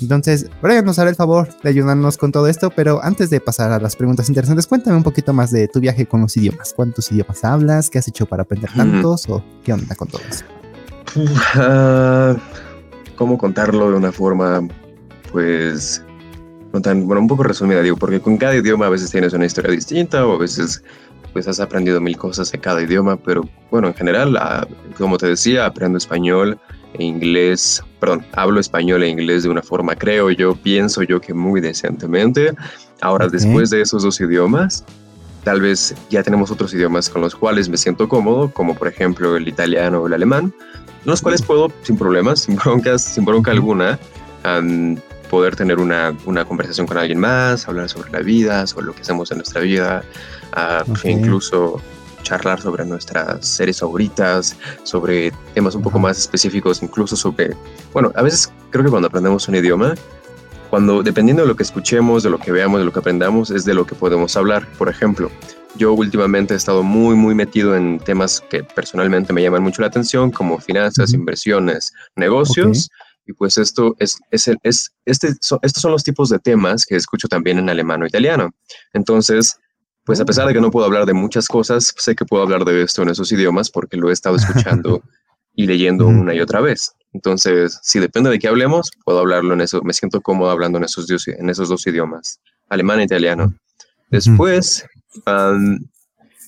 Entonces, 0.00 0.46
Brian 0.62 0.84
nos 0.84 1.00
hará 1.00 1.10
el 1.10 1.16
favor 1.16 1.48
de 1.64 1.68
ayudarnos 1.68 2.18
con 2.18 2.30
todo 2.30 2.46
esto, 2.46 2.70
pero 2.70 3.02
antes 3.02 3.28
de 3.30 3.40
pasar 3.40 3.72
a 3.72 3.80
las 3.80 3.96
preguntas 3.96 4.28
interesantes, 4.28 4.68
cuéntame 4.68 4.96
un 4.96 5.02
poquito 5.02 5.32
más 5.32 5.50
de 5.50 5.66
tu 5.66 5.80
viaje 5.80 6.06
con 6.06 6.20
los 6.20 6.36
idiomas. 6.36 6.74
¿Cuántos 6.76 7.10
idiomas 7.10 7.42
hablas? 7.42 7.90
¿Qué 7.90 7.98
has 7.98 8.06
hecho 8.06 8.26
para 8.26 8.44
aprender 8.44 8.70
tantos? 8.72 9.28
¿O 9.28 9.42
qué 9.64 9.72
onda 9.72 9.96
con 9.96 10.06
todo 10.06 10.22
eso? 10.30 10.44
Ah, 11.54 12.36
¿Cómo 13.16 13.38
contarlo 13.38 13.90
de 13.90 13.96
una 13.96 14.12
forma, 14.12 14.66
pues, 15.32 16.04
no 16.72 16.80
tan, 16.80 17.06
bueno, 17.06 17.22
un 17.22 17.28
poco 17.28 17.42
resumida, 17.42 17.82
digo, 17.82 17.96
porque 17.96 18.20
con 18.20 18.36
cada 18.36 18.54
idioma 18.54 18.86
a 18.86 18.90
veces 18.90 19.10
tienes 19.10 19.32
una 19.32 19.46
historia 19.46 19.70
distinta 19.70 20.26
o 20.26 20.34
a 20.34 20.38
veces 20.38 20.82
pues 21.36 21.46
has 21.48 21.60
aprendido 21.60 22.00
mil 22.00 22.16
cosas 22.16 22.50
de 22.50 22.58
cada 22.58 22.80
idioma, 22.80 23.18
pero 23.18 23.46
bueno, 23.70 23.88
en 23.88 23.94
general, 23.94 24.34
ah, 24.38 24.66
como 24.96 25.18
te 25.18 25.26
decía, 25.26 25.66
aprendo 25.66 25.98
español 25.98 26.58
e 26.94 27.04
inglés, 27.04 27.82
perdón, 28.00 28.24
hablo 28.32 28.58
español 28.58 29.02
e 29.02 29.10
inglés 29.10 29.42
de 29.42 29.50
una 29.50 29.60
forma, 29.60 29.94
creo 29.96 30.30
yo, 30.30 30.54
pienso 30.54 31.02
yo 31.02 31.20
que 31.20 31.34
muy 31.34 31.60
decentemente. 31.60 32.54
Ahora, 33.02 33.28
después 33.28 33.68
de 33.68 33.82
esos 33.82 34.02
dos 34.02 34.18
idiomas, 34.18 34.82
tal 35.44 35.60
vez 35.60 35.94
ya 36.08 36.22
tenemos 36.22 36.50
otros 36.50 36.72
idiomas 36.72 37.10
con 37.10 37.20
los 37.20 37.34
cuales 37.34 37.68
me 37.68 37.76
siento 37.76 38.08
cómodo, 38.08 38.50
como 38.50 38.74
por 38.74 38.88
ejemplo 38.88 39.36
el 39.36 39.46
italiano 39.46 40.00
o 40.00 40.06
el 40.06 40.14
alemán, 40.14 40.54
los 41.06 41.22
cuales 41.22 41.42
puedo, 41.42 41.72
sin 41.82 41.96
problemas, 41.96 42.40
sin 42.44 42.56
broncas, 42.56 43.02
sin 43.02 43.24
bronca 43.24 43.50
alguna, 43.50 43.98
poder 45.30 45.56
tener 45.56 45.78
una, 45.78 46.16
una, 46.24 46.44
conversación 46.44 46.86
con 46.86 46.98
alguien 46.98 47.18
más, 47.18 47.66
hablar 47.66 47.88
sobre 47.88 48.10
la 48.12 48.20
vida, 48.20 48.66
sobre 48.66 48.86
lo 48.86 48.94
que 48.94 49.02
hacemos 49.02 49.30
en 49.32 49.38
nuestra 49.38 49.60
vida, 49.60 50.04
incluso 51.04 51.80
charlar 52.22 52.60
sobre 52.60 52.84
nuestras 52.84 53.46
series 53.46 53.80
favoritas, 53.80 54.56
sobre 54.82 55.32
temas 55.54 55.74
un 55.74 55.82
poco 55.82 55.98
más 55.98 56.18
específicos, 56.18 56.82
incluso 56.82 57.16
sobre, 57.16 57.56
bueno, 57.92 58.12
a 58.16 58.22
veces 58.22 58.52
creo 58.70 58.84
que 58.84 58.90
cuando 58.90 59.08
aprendemos 59.08 59.48
un 59.48 59.54
idioma, 59.54 59.94
cuando 60.70 61.02
dependiendo 61.02 61.42
de 61.42 61.48
lo 61.48 61.56
que 61.56 61.62
escuchemos, 61.62 62.22
de 62.22 62.30
lo 62.30 62.38
que 62.38 62.50
veamos, 62.50 62.80
de 62.80 62.84
lo 62.84 62.92
que 62.92 62.98
aprendamos, 62.98 63.50
es 63.50 63.64
de 63.64 63.74
lo 63.74 63.86
que 63.86 63.94
podemos 63.94 64.36
hablar. 64.36 64.66
Por 64.76 64.88
ejemplo, 64.88 65.30
yo 65.76 65.92
últimamente 65.92 66.54
he 66.54 66.56
estado 66.56 66.82
muy, 66.82 67.14
muy 67.14 67.34
metido 67.34 67.76
en 67.76 67.98
temas 67.98 68.42
que 68.50 68.64
personalmente 68.64 69.32
me 69.32 69.42
llaman 69.42 69.62
mucho 69.62 69.82
la 69.82 69.88
atención, 69.88 70.30
como 70.30 70.58
finanzas, 70.58 71.12
inversiones, 71.12 71.92
negocios. 72.14 72.88
Y 73.26 73.32
pues 73.32 73.58
esto 73.58 73.96
es, 73.98 74.18
es, 74.30 74.48
es 74.62 74.90
este, 75.04 75.28
estos 75.28 75.82
son 75.82 75.92
los 75.92 76.04
tipos 76.04 76.28
de 76.28 76.38
temas 76.38 76.84
que 76.86 76.96
escucho 76.96 77.26
también 77.26 77.58
en 77.58 77.68
alemán 77.68 78.02
o 78.02 78.06
italiano. 78.06 78.50
Entonces, 78.92 79.58
pues 80.04 80.20
a 80.20 80.24
pesar 80.24 80.46
de 80.46 80.54
que 80.54 80.60
no 80.60 80.70
puedo 80.70 80.86
hablar 80.86 81.06
de 81.06 81.12
muchas 81.12 81.48
cosas, 81.48 81.92
sé 81.96 82.14
que 82.14 82.24
puedo 82.24 82.42
hablar 82.42 82.64
de 82.64 82.82
esto 82.82 83.02
en 83.02 83.08
esos 83.08 83.32
idiomas 83.32 83.70
porque 83.70 83.96
lo 83.96 84.10
he 84.10 84.12
estado 84.12 84.36
escuchando 84.36 85.02
y 85.56 85.66
leyendo 85.66 86.06
una 86.06 86.34
y 86.34 86.40
otra 86.40 86.60
vez. 86.60 86.94
Entonces, 87.12 87.80
si 87.82 87.98
depende 87.98 88.30
de 88.30 88.38
qué 88.38 88.46
hablemos, 88.46 88.92
puedo 89.04 89.18
hablarlo 89.18 89.54
en 89.54 89.62
eso. 89.62 89.82
Me 89.82 89.92
siento 89.92 90.20
cómodo 90.20 90.50
hablando 90.50 90.78
en 90.78 90.84
esos, 90.84 91.08
en 91.26 91.50
esos 91.50 91.68
dos 91.68 91.86
idiomas, 91.86 92.40
alemán 92.68 93.00
e 93.00 93.04
italiano. 93.04 93.54
Después, 94.10 94.86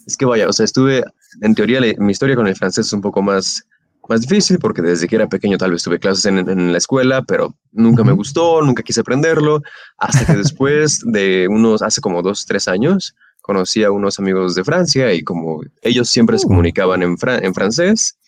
es 0.07 0.17
que 0.17 0.25
vaya, 0.25 0.49
o 0.49 0.53
sea, 0.53 0.65
estuve, 0.65 1.05
en 1.41 1.55
teoría, 1.55 1.81
mi 1.99 2.13
historia 2.13 2.37
con 2.37 2.47
el 2.47 2.57
francés 2.57 2.87
es 2.87 2.93
un 2.93 3.01
poco 3.01 3.23
más, 3.23 3.63
más 4.09 4.23
difícil 4.23 4.59
porque 4.59 4.83
desde 4.83 5.07
que 5.07 5.17
era 5.17 5.29
pequeño 5.29 5.59
tal 5.59 5.73
vez 5.73 5.83
tuve 5.83 5.99
clases 5.99 6.25
en, 6.27 6.73
la 6.73 6.79
escuela, 6.79 7.23
pero 7.23 7.55
nunca 7.73 8.03
me 8.05 8.13
gustó, 8.13 8.63
nunca 8.63 8.83
quise 8.83 9.01
aprenderlo, 9.01 9.63
hasta 9.99 10.27
que 10.27 10.37
después 10.39 11.01
de 11.05 11.47
unos, 11.49 11.83
hace 11.83 12.01
como 12.01 12.23
dos, 12.23 12.47
tres 12.47 12.69
años, 12.69 13.15
conocí 13.43 13.85
a 13.85 13.91
unos 13.91 14.19
amigos 14.19 14.55
de 14.55 14.65
Francia 14.65 15.13
y 15.13 15.23
como 15.23 15.61
ellos 15.83 16.09
siempre 16.09 16.39
se 16.39 16.47
uh. 16.47 16.49
comunicaban 16.49 17.03
en, 17.03 17.17
en 17.43 17.55
francés, 17.55 18.19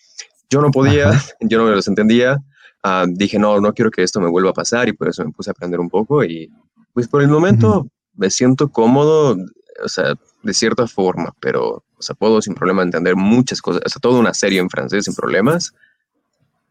yo 0.50 0.60
no 0.60 0.70
podía, 0.70 1.12
yo 1.40 1.58
no 1.58 1.64
me 1.64 1.70
los 1.70 1.88
entendía, 1.88 2.38
ah, 2.82 3.06
dije, 3.08 3.38
no, 3.38 3.60
no 3.60 3.72
quiero 3.72 3.90
que 3.90 4.02
esto 4.02 4.20
me 4.20 4.28
vuelva 4.28 4.50
a 4.50 4.54
pasar 4.54 4.88
y 4.88 4.92
por 4.92 5.08
eso 5.08 5.24
me 5.24 5.32
puse 5.32 5.50
a 5.50 5.52
aprender 5.52 5.80
un 5.80 5.88
poco 5.88 6.24
y 6.24 6.50
pues 6.92 7.08
por 7.08 7.22
el 7.22 7.28
momento 7.28 7.86
me 8.14 8.30
siento 8.30 8.68
cómodo, 8.68 9.36
o 9.82 9.88
sea, 9.88 10.14
de 10.42 10.54
cierta 10.54 10.86
forma, 10.86 11.34
pero, 11.40 11.84
o 11.96 12.02
sea, 12.02 12.14
puedo 12.14 12.40
sin 12.40 12.54
problema 12.54 12.82
entender 12.82 13.16
muchas 13.16 13.60
cosas, 13.60 13.82
o 13.84 13.88
sea, 13.88 14.00
toda 14.00 14.18
una 14.18 14.34
serie 14.34 14.60
en 14.60 14.70
francés 14.70 15.04
sin 15.04 15.14
problemas. 15.14 15.74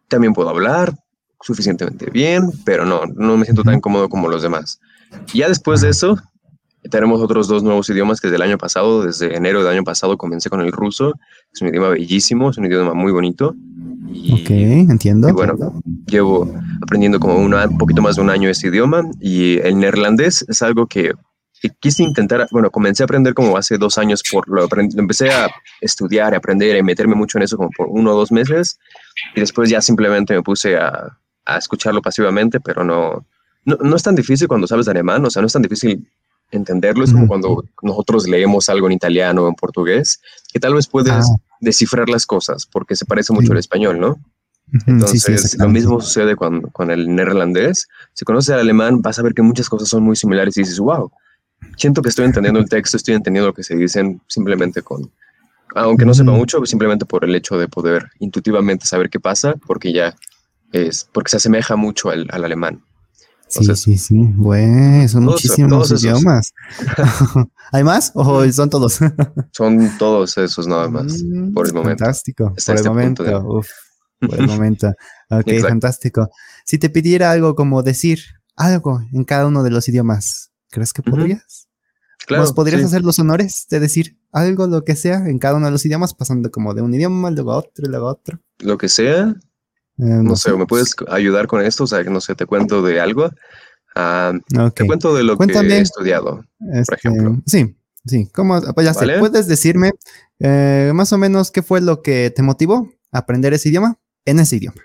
También 0.08 0.34
puedo 0.34 0.50
hablar 0.50 0.94
suficientemente 1.42 2.10
bien, 2.10 2.52
pero 2.66 2.86
no, 2.86 3.02
no 3.06 3.38
me 3.38 3.46
siento 3.46 3.64
tan 3.64 3.80
cómodo 3.80 4.10
como 4.10 4.28
los 4.28 4.42
demás. 4.42 4.80
Ya 5.34 5.48
después 5.48 5.82
de 5.82 5.90
eso, 5.90 6.18
tenemos 6.90 7.22
otros 7.22 7.48
dos 7.48 7.64
nuevos 7.64 7.90
idiomas 7.90 8.22
que 8.22 8.28
desde 8.28 8.38
el 8.38 8.42
año 8.42 8.58
pasado, 8.58 9.04
desde 9.04 9.36
enero 9.36 9.60
del 9.64 9.74
año 9.74 9.84
pasado, 9.84 10.18
comencé 10.18 10.50
con 10.50 10.62
el 10.62 10.72
ruso. 10.72 11.14
Es 11.54 11.62
un 11.62 11.70
idioma 11.70 11.90
bellísimo, 11.90 12.50
es 12.50 12.58
un 12.58 12.66
idioma 12.66 12.94
muy 12.94 13.12
bonito. 13.12 13.56
Y, 14.12 14.42
ok, 14.42 14.50
entiendo. 14.90 15.30
Y 15.30 15.32
bueno, 15.34 15.56
llevo 16.08 16.52
aprendiendo 16.82 17.20
como 17.20 17.38
un 17.38 17.78
poquito 17.78 18.02
más 18.02 18.16
de 18.16 18.22
un 18.22 18.30
año 18.30 18.50
este 18.50 18.68
idioma 18.68 19.04
y 19.20 19.60
el 19.60 19.78
neerlandés 19.78 20.46
es 20.48 20.62
algo 20.62 20.88
que, 20.88 21.14
quise 21.80 22.04
intentar, 22.04 22.48
bueno, 22.52 22.72
comencé 22.72 23.04
a 23.04 23.06
aprender 23.06 23.34
como 23.34 23.58
hace 23.58 23.78
dos 23.78 23.98
años, 23.98 24.24
por 24.32 24.48
lo, 24.48 24.68
empecé 24.98 25.30
a 25.32 25.50
estudiar, 25.82 26.34
a 26.34 26.38
aprender, 26.38 26.80
a 26.80 26.84
meterme 26.84 27.16
mucho 27.16 27.38
en 27.38 27.44
eso 27.44 27.58
como 27.58 27.70
por 27.72 27.88
uno 27.90 28.14
o 28.14 28.18
dos 28.18 28.32
meses 28.32 28.80
y 29.36 29.40
después 29.40 29.70
ya 29.70 29.82
simplemente 29.82 30.34
me 30.34 30.42
puse 30.42 30.78
a, 30.78 31.18
a 31.46 31.58
escucharlo 31.58 32.02
pasivamente, 32.02 32.60
pero 32.60 32.84
no, 32.84 33.26
no, 33.66 33.78
no, 33.82 33.96
es 33.96 34.04
tan 34.04 34.16
difícil 34.16 34.48
cuando 34.48 34.68
sabes 34.68 34.88
alemán, 34.88 35.26
o 35.26 35.30
sea, 35.30 35.42
no 35.42 35.48
es 35.48 35.54
tan 35.54 35.62
difícil 35.62 36.08
entenderlo. 36.52 37.04
Es 37.04 37.12
como 37.12 37.28
cuando 37.28 37.64
nosotros 37.82 38.28
leemos 38.28 38.70
algo 38.70 38.88
en 38.88 38.94
italiano 38.94 39.44
o 39.44 39.50
en 39.50 39.56
portugués, 39.56 40.22
que 40.52 40.60
tal 40.60 40.74
vez 40.74 40.88
puedes 40.88 41.12
ah. 41.12 41.24
descifrar 41.60 42.10
las 42.10 42.26
cosas 42.26 42.66
porque 42.66 42.96
se 42.96 43.06
parece 43.06 43.34
mucho 43.34 43.52
al 43.52 43.60
español, 43.60 44.00
¿no? 44.00 44.18
Entonces, 44.86 45.58
lo 45.58 45.68
mismo 45.68 46.00
sucede 46.00 46.36
con, 46.36 46.62
con, 46.62 46.92
el 46.92 47.14
neerlandés. 47.14 47.88
Si 48.14 48.24
conoces 48.24 48.54
el 48.54 48.60
alemán, 48.60 49.02
vas 49.02 49.18
a 49.18 49.24
ver 49.24 49.34
que 49.34 49.42
muchas 49.42 49.68
cosas 49.68 49.90
son 49.90 50.04
muy 50.04 50.16
similares 50.16 50.56
y 50.58 50.62
dices, 50.62 50.80
wow, 50.80 51.12
siento 51.78 52.02
que 52.02 52.10
estoy 52.10 52.26
entendiendo 52.26 52.60
el 52.60 52.70
texto, 52.70 52.98
estoy 52.98 53.16
entendiendo 53.16 53.48
lo 53.48 53.54
que 53.54 53.64
se 53.64 53.76
dicen 53.76 54.22
simplemente 54.28 54.82
con, 54.82 55.12
aunque 55.76 56.06
no 56.06 56.14
sepa 56.14 56.32
mucho, 56.32 56.66
simplemente 56.66 57.06
por 57.06 57.24
el 57.24 57.36
hecho 57.36 57.58
de 57.58 57.68
poder 57.68 58.10
intuitivamente 58.20 58.86
saber 58.86 59.10
qué 59.10 59.20
pasa, 59.20 59.56
porque 59.66 59.94
ya 59.94 60.16
es, 60.72 61.08
porque 61.12 61.30
se 61.30 61.38
asemeja 61.38 61.76
mucho 61.76 62.10
al, 62.10 62.28
al 62.32 62.46
alemán. 62.46 62.84
Sí, 63.50 63.76
sí, 63.76 63.98
sí. 63.98 64.16
Bueno, 64.36 65.08
son 65.08 65.24
muchísimos 65.24 65.92
idiomas. 65.92 66.54
¿Hay 67.72 67.84
más 67.84 68.12
o 68.14 68.50
son 68.52 68.70
todos? 68.70 69.00
son 69.52 69.98
todos 69.98 70.38
esos 70.38 70.68
nada 70.68 70.88
más, 70.88 71.24
mm, 71.24 71.54
por 71.54 71.68
el 71.68 71.74
momento. 71.74 72.04
Fantástico, 72.04 72.54
por 72.54 72.54
el 72.68 72.76
este 72.76 72.90
momento. 72.90 73.24
por 74.20 74.40
el 74.40 74.48
momento. 74.48 74.94
Ok, 75.32 75.62
fantástico. 75.62 76.28
Si 76.66 76.80
te 76.80 76.90
pidiera 76.90 77.30
algo 77.30 77.54
como 77.54 77.84
decir 77.84 78.20
algo 78.56 79.00
en 79.14 79.24
cada 79.26 79.46
uno 79.46 79.62
de 79.62 79.70
los 79.70 79.88
idiomas, 79.88 80.49
¿crees 80.70 80.94
que 80.94 81.02
podrías? 81.02 81.68
Claro. 82.26 82.54
¿Podrías 82.54 82.84
hacer 82.84 83.02
los 83.04 83.18
honores 83.20 83.66
de 83.70 83.80
decir 83.80 84.18
algo, 84.32 84.68
lo 84.68 84.84
que 84.84 84.96
sea, 84.96 85.18
en 85.28 85.40
cada 85.40 85.56
uno 85.56 85.66
de 85.66 85.72
los 85.72 85.86
idiomas, 85.86 86.14
pasando 86.14 86.52
como 86.52 86.74
de 86.74 86.82
un 86.82 86.94
idioma, 86.94 87.32
luego 87.32 87.54
a 87.54 87.58
otro, 87.58 87.88
luego 87.88 88.08
a 88.08 88.12
otro? 88.12 88.40
Lo 88.60 88.78
que 88.78 88.88
sea, 88.88 89.36
eh, 89.98 90.04
no, 90.04 90.36
sé, 90.36 90.54
¿me 90.54 90.66
puedes 90.66 90.96
ayudar 91.08 91.48
con 91.48 91.62
esto? 91.62 91.86
O 91.86 91.88
sea, 91.88 92.04
que 92.04 92.10
no 92.10 92.22
sé, 92.22 92.36
te 92.36 92.46
cuento 92.46 92.82
de 92.82 93.02
algo. 93.02 93.30
Ah, 93.96 94.34
te 94.76 94.86
cuento 94.86 95.16
de 95.16 95.24
lo 95.24 95.38
que 95.38 95.52
he 95.52 95.80
estudiado, 95.80 96.46
por 96.60 96.78
este, 96.78 96.96
ejemplo. 96.96 97.42
Sí, 97.46 97.76
sí. 98.06 98.30
¿Cómo? 98.34 98.62
Pues 98.74 98.86
ya 98.86 98.94
sé, 98.94 99.20
¿puedes 99.20 99.48
decirme 99.48 99.92
eh, 100.40 100.92
más 100.94 101.12
o 101.12 101.18
menos 101.18 101.52
qué 101.52 101.64
fue 101.64 101.82
lo 101.82 102.02
que 102.02 102.32
te 102.34 102.44
motivó 102.44 102.90
a 103.12 103.20
aprender 103.20 103.54
ese 103.54 103.70
idioma 103.70 103.98
en 104.26 104.40
ese 104.40 104.58
idioma? 104.58 104.82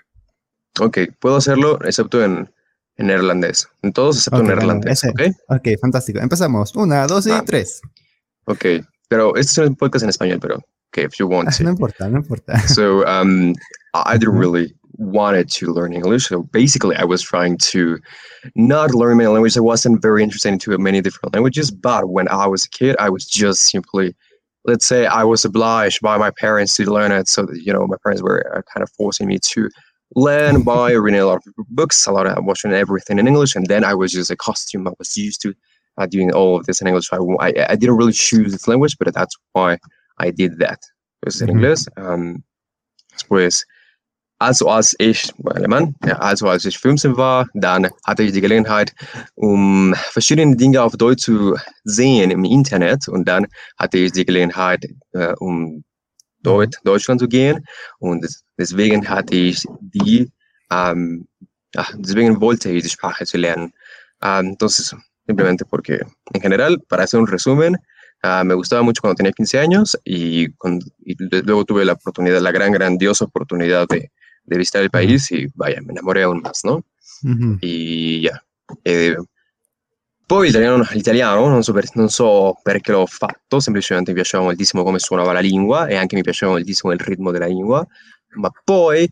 Ok, 0.79 0.97
puedo 1.19 1.37
hacerlo 1.37 1.79
excepto 1.85 2.23
en, 2.23 2.49
en 2.97 3.07
neerlandés. 3.07 3.67
En 3.81 3.93
todos 3.93 4.17
excepto 4.17 4.39
en 4.39 4.47
neerlandés. 4.47 5.03
okay. 5.03 5.31
ok, 5.49 5.79
fantástico. 5.79 6.19
Empezamos. 6.19 6.75
Una, 6.75 7.07
dos 7.07 7.27
y 7.27 7.31
ah. 7.31 7.43
tres. 7.45 7.81
Ok, 8.45 8.65
pero 9.09 9.35
este 9.35 9.61
es 9.61 9.69
un 9.69 9.75
podcast 9.75 10.03
en 10.03 10.09
español, 10.09 10.39
pero 10.39 10.57
okay, 10.89 11.05
if 11.05 11.17
you 11.19 11.27
want 11.27 11.53
to. 11.55 11.63
No 11.63 11.71
importa, 11.71 12.09
no 12.09 12.17
importa. 12.17 12.59
So, 12.67 13.05
um, 13.05 13.53
I 13.93 14.17
didn't 14.17 14.37
really 14.37 14.75
wanted 14.97 15.49
to 15.51 15.73
learn 15.73 15.93
English. 15.93 16.27
So 16.27 16.43
basically, 16.43 16.95
I 16.95 17.03
was 17.03 17.21
trying 17.21 17.57
to 17.71 17.99
not 18.55 18.93
learn 18.93 19.17
many 19.17 19.27
languages. 19.27 19.57
I 19.57 19.61
wasn't 19.61 20.01
very 20.01 20.23
interested 20.23 20.49
into 20.49 20.77
many 20.77 21.01
different 21.01 21.33
languages. 21.33 21.71
But 21.71 22.09
when 22.09 22.27
I 22.29 22.47
was 22.47 22.65
a 22.65 22.69
kid, 22.69 22.95
I 22.99 23.09
was 23.09 23.25
just 23.25 23.67
simply, 23.67 24.15
let's 24.65 24.85
say, 24.85 25.05
I 25.05 25.23
was 25.23 25.43
obliged 25.45 26.01
by 26.01 26.17
my 26.17 26.31
parents 26.31 26.75
to 26.77 26.85
learn 26.85 27.11
it. 27.11 27.27
So 27.27 27.45
that, 27.45 27.61
you 27.61 27.73
know, 27.73 27.85
my 27.87 27.97
parents 28.03 28.21
were 28.21 28.55
uh, 28.55 28.61
kind 28.73 28.83
of 28.83 28.89
forcing 28.91 29.27
me 29.27 29.39
to 29.39 29.69
learn 30.15 30.63
by 30.73 30.91
reading 30.91 31.21
a 31.21 31.25
lot 31.25 31.37
of 31.37 31.53
books, 31.69 32.05
a 32.07 32.11
lot 32.11 32.27
of 32.27 32.43
watching 32.43 32.73
everything 32.73 33.19
in 33.19 33.27
English, 33.27 33.55
and 33.55 33.67
then 33.67 33.83
I 33.83 33.93
was 33.93 34.11
just 34.11 34.31
a 34.31 34.35
costume. 34.35 34.87
I 34.87 34.91
was 34.99 35.15
used 35.17 35.41
to 35.41 35.53
uh, 35.97 36.05
doing 36.05 36.33
all 36.33 36.57
of 36.57 36.65
this 36.65 36.81
in 36.81 36.87
English. 36.87 37.09
So 37.09 37.37
I, 37.39 37.47
I, 37.47 37.65
I, 37.69 37.75
didn't 37.75 37.97
really 37.97 38.13
choose 38.13 38.51
this 38.51 38.67
language, 38.67 38.97
but 38.97 39.13
that's 39.13 39.35
why 39.53 39.77
I 40.17 40.31
did 40.31 40.59
that. 40.59 40.79
It 41.21 41.25
was 41.25 41.41
in 41.41 41.47
mm-hmm. 41.47 41.57
English. 41.57 41.85
Um, 41.97 42.43
pues 43.29 43.65
Also 44.37 44.67
als 44.67 44.93
ich, 44.99 45.31
Alemán, 45.45 45.95
also 46.01 46.49
als 46.49 46.65
ich 46.65 46.77
15 46.77 47.15
war, 47.15 47.47
dann 47.53 47.87
hatte 48.05 48.23
ich 48.23 48.33
die 48.33 48.41
Gelegenheit, 48.41 48.93
um 49.35 49.95
verschiedene 49.95 50.57
Dinge 50.57 50.81
auf 50.81 50.97
Deutsch 50.97 51.23
zu 51.23 51.55
sehen 51.85 52.31
im 52.31 52.43
Internet. 52.43 53.07
Und 53.07 53.27
dann 53.29 53.47
hatte 53.77 53.97
ich 53.97 54.11
die 54.11 54.25
Gelegenheit, 54.25 54.85
äh, 55.13 55.33
um 55.39 55.85
Deut 56.43 56.75
Deutschland 56.83 57.21
zu 57.21 57.29
gehen. 57.29 57.65
Und 57.99 58.27
deswegen 58.57 59.07
hatte 59.07 59.35
ich 59.35 59.65
die 59.79 60.31
ähm, 60.71 61.27
ah, 61.75 61.87
deswegen 61.97 62.39
wollte 62.41 62.71
ich 62.71 62.83
die 62.83 62.89
Sprache 62.89 63.25
zu 63.25 63.37
lernen. 63.37 63.73
Ah, 64.19 64.39
entonces, 64.43 64.95
simplemente 65.25 65.65
porque, 65.65 66.05
en 66.33 66.41
general, 66.41 66.79
para 66.87 67.03
hacer 67.03 67.19
un 67.19 67.27
resumen, 67.27 67.77
ah, 68.23 68.43
me 68.43 68.53
gustaba 68.55 68.81
mucho 68.81 69.01
cuando 69.01 69.15
tenía 69.15 69.31
15 69.31 69.59
años 69.59 69.97
y, 70.03 70.47
luego 71.43 71.65
tuve 71.65 71.85
la 71.85 71.93
oportunidad, 71.93 72.41
la 72.41 72.51
gran, 72.51 72.71
grandiosa 72.71 73.25
oportunidad 73.25 73.87
de, 73.87 74.11
de 74.45 74.57
visitar 74.57 74.81
el 74.81 74.89
país 74.89 75.31
y 75.31 75.47
vaya, 75.55 75.81
me 75.81 75.93
enamoré 75.93 76.23
aún 76.23 76.41
más, 76.41 76.63
¿no? 76.63 76.83
Y 77.61 78.21
ya. 78.21 78.43
Eh, 78.83 79.15
Poi 80.27 80.47
l'italiano, 80.47 80.83
l'italiano 80.91 81.47
non, 81.47 81.61
so 81.61 81.71
per, 81.71 81.85
non, 81.93 82.09
so 82.09 82.57
perché 82.63 82.91
l'ho 82.91 83.05
fatto, 83.05 83.59
semplicemente 83.59 84.09
mi 84.09 84.15
piaceva 84.15 84.41
moltissimo 84.41 84.81
come 84.81 84.97
suonava 84.97 85.33
la 85.33 85.39
lingua 85.39 85.85
e 85.85 85.97
anche 85.97 86.15
mi 86.15 86.23
piaceva 86.23 86.53
moltissimo 86.53 86.91
il 86.91 86.99
ritmo 86.99 87.29
della 87.29 87.45
lingua, 87.45 87.85
ma 88.35 88.49
poi 88.63 89.09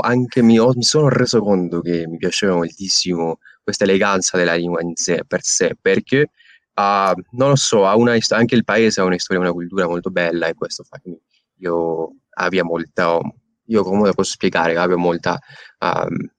anche 0.00 0.42
mi, 0.42 0.58
mi 0.58 0.82
sono 0.82 1.08
reso 1.08 1.40
conto 1.40 1.80
che 1.80 2.06
mi 2.06 2.16
piaceva 2.16 2.54
moltissimo 2.54 3.38
questa 3.62 3.84
eleganza 3.84 4.36
della 4.36 4.54
lingua 4.54 4.80
in 4.82 4.94
sé, 4.94 5.24
per 5.26 5.42
sé, 5.42 5.76
perché 5.80 6.30
uh, 6.74 7.12
non 7.32 7.48
lo 7.50 7.56
so, 7.56 7.80
una, 7.96 8.16
anche 8.30 8.54
il 8.54 8.64
paese 8.64 9.00
ha 9.00 9.04
una 9.04 9.18
storia, 9.18 9.42
una 9.42 9.52
cultura 9.52 9.86
molto 9.86 10.10
bella 10.10 10.46
e 10.46 10.54
questo 10.54 10.84
fa 10.84 10.98
che 11.02 11.20
io 11.56 12.12
abbia 12.36 12.62
molta, 12.64 13.18
io 13.66 13.82
come 13.82 14.12
posso 14.12 14.32
spiegare, 14.32 14.76
abbia 14.76 14.96
molta... 14.96 15.38
Um, 15.80 16.30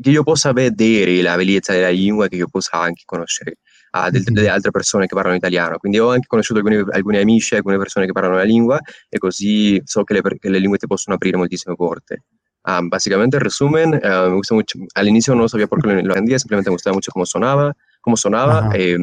che 0.00 0.10
io 0.10 0.24
possa 0.24 0.52
vedere 0.52 1.22
la 1.22 1.36
bellezza 1.36 1.72
della 1.72 1.90
lingua, 1.90 2.26
che 2.26 2.34
io 2.36 2.48
possa 2.48 2.78
anche 2.80 3.02
conoscere 3.04 3.58
uh, 3.94 4.10
del, 4.10 4.22
delle 4.24 4.48
altre 4.48 4.70
persone 4.70 5.06
che 5.06 5.14
parlano 5.14 5.36
italiano. 5.36 5.78
Quindi 5.78 5.98
ho 5.98 6.10
anche 6.10 6.26
conosciuto 6.26 6.60
alcuni, 6.60 6.82
alcuni, 6.90 7.18
amici, 7.18 7.54
alcune 7.54 7.78
persone 7.78 8.06
che 8.06 8.12
parlano 8.12 8.36
la 8.36 8.42
lingua 8.42 8.78
e 9.08 9.18
così 9.18 9.80
so 9.84 10.02
che 10.04 10.14
le, 10.14 10.22
che 10.22 10.48
le 10.48 10.58
lingue 10.58 10.78
ti 10.78 10.86
possono 10.86 11.16
aprire 11.16 11.36
moltissime 11.36 11.74
porte. 11.76 12.24
Um, 12.66 12.88
básicamente, 12.88 13.36
en 13.36 13.42
resumen, 13.42 14.00
uh, 14.02 14.30
me 14.30 14.36
gusta 14.36 14.54
mucho. 14.54 14.78
Al 14.94 15.06
inicio 15.06 15.34
no 15.34 15.46
sabía 15.48 15.66
por 15.66 15.82
qué 15.82 16.02
lo, 16.02 16.12
aprendía, 16.12 16.38
simplemente 16.38 16.70
me 16.70 16.74
gustaba 16.74 16.94
mucho 16.94 17.10
cómo 17.12 17.26
sonaba, 17.26 17.74
cómo 18.00 18.16
sonaba, 18.16 18.70
eh, 18.74 18.96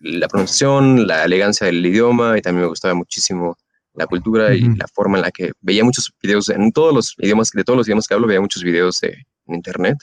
la 0.00 0.28
pronunciación, 0.28 1.06
la 1.06 1.24
elegancia 1.24 1.66
del 1.66 1.84
idioma 1.86 2.36
y 2.36 2.42
también 2.42 2.64
me 2.64 2.68
gustaba 2.68 2.92
muchísimo 2.92 3.56
la 3.94 4.06
cultura 4.06 4.46
uh 4.46 4.50
-huh. 4.50 4.74
y 4.74 4.76
la 4.76 4.86
forma 4.92 5.16
en 5.16 5.22
la 5.22 5.30
que 5.30 5.52
veía 5.60 5.84
muchos 5.84 6.12
videos 6.22 6.50
en 6.50 6.70
todos 6.72 6.92
los 6.92 7.14
idiomas, 7.18 7.50
de 7.50 7.64
todos 7.64 7.78
los 7.78 7.86
idiomas 7.86 8.06
que 8.06 8.14
hablo, 8.14 8.26
veía 8.26 8.40
muchos 8.40 8.62
videos 8.62 8.98
de, 9.00 9.24
en 9.46 9.54
internet 9.54 9.96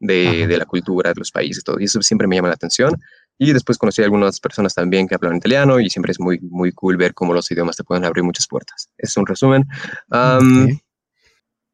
de, 0.00 0.46
de, 0.46 0.56
la 0.56 0.64
cultura 0.64 1.12
de 1.12 1.18
los 1.18 1.30
países, 1.30 1.62
todo. 1.62 1.78
Y 1.78 1.84
eso 1.84 2.00
siempre 2.02 2.26
me 2.26 2.36
llama 2.36 2.48
la 2.48 2.54
atención. 2.54 2.94
Y 3.42 3.54
después 3.54 3.78
conocí 3.78 4.02
a 4.02 4.04
algunas 4.04 4.38
personas 4.38 4.74
también 4.74 5.08
que 5.08 5.14
hablan 5.14 5.36
italiano 5.36 5.80
y 5.80 5.88
siempre 5.88 6.12
es 6.12 6.20
muy, 6.20 6.38
muy 6.42 6.72
cool 6.72 6.98
ver 6.98 7.14
cómo 7.14 7.32
los 7.32 7.50
idiomas 7.50 7.74
te 7.74 7.84
pueden 7.84 8.04
abrir 8.04 8.22
muchas 8.22 8.46
puertas. 8.46 8.90
Es 8.98 9.16
un 9.16 9.26
resumen. 9.26 9.64
Um, 10.12 10.64
okay. 10.64 10.80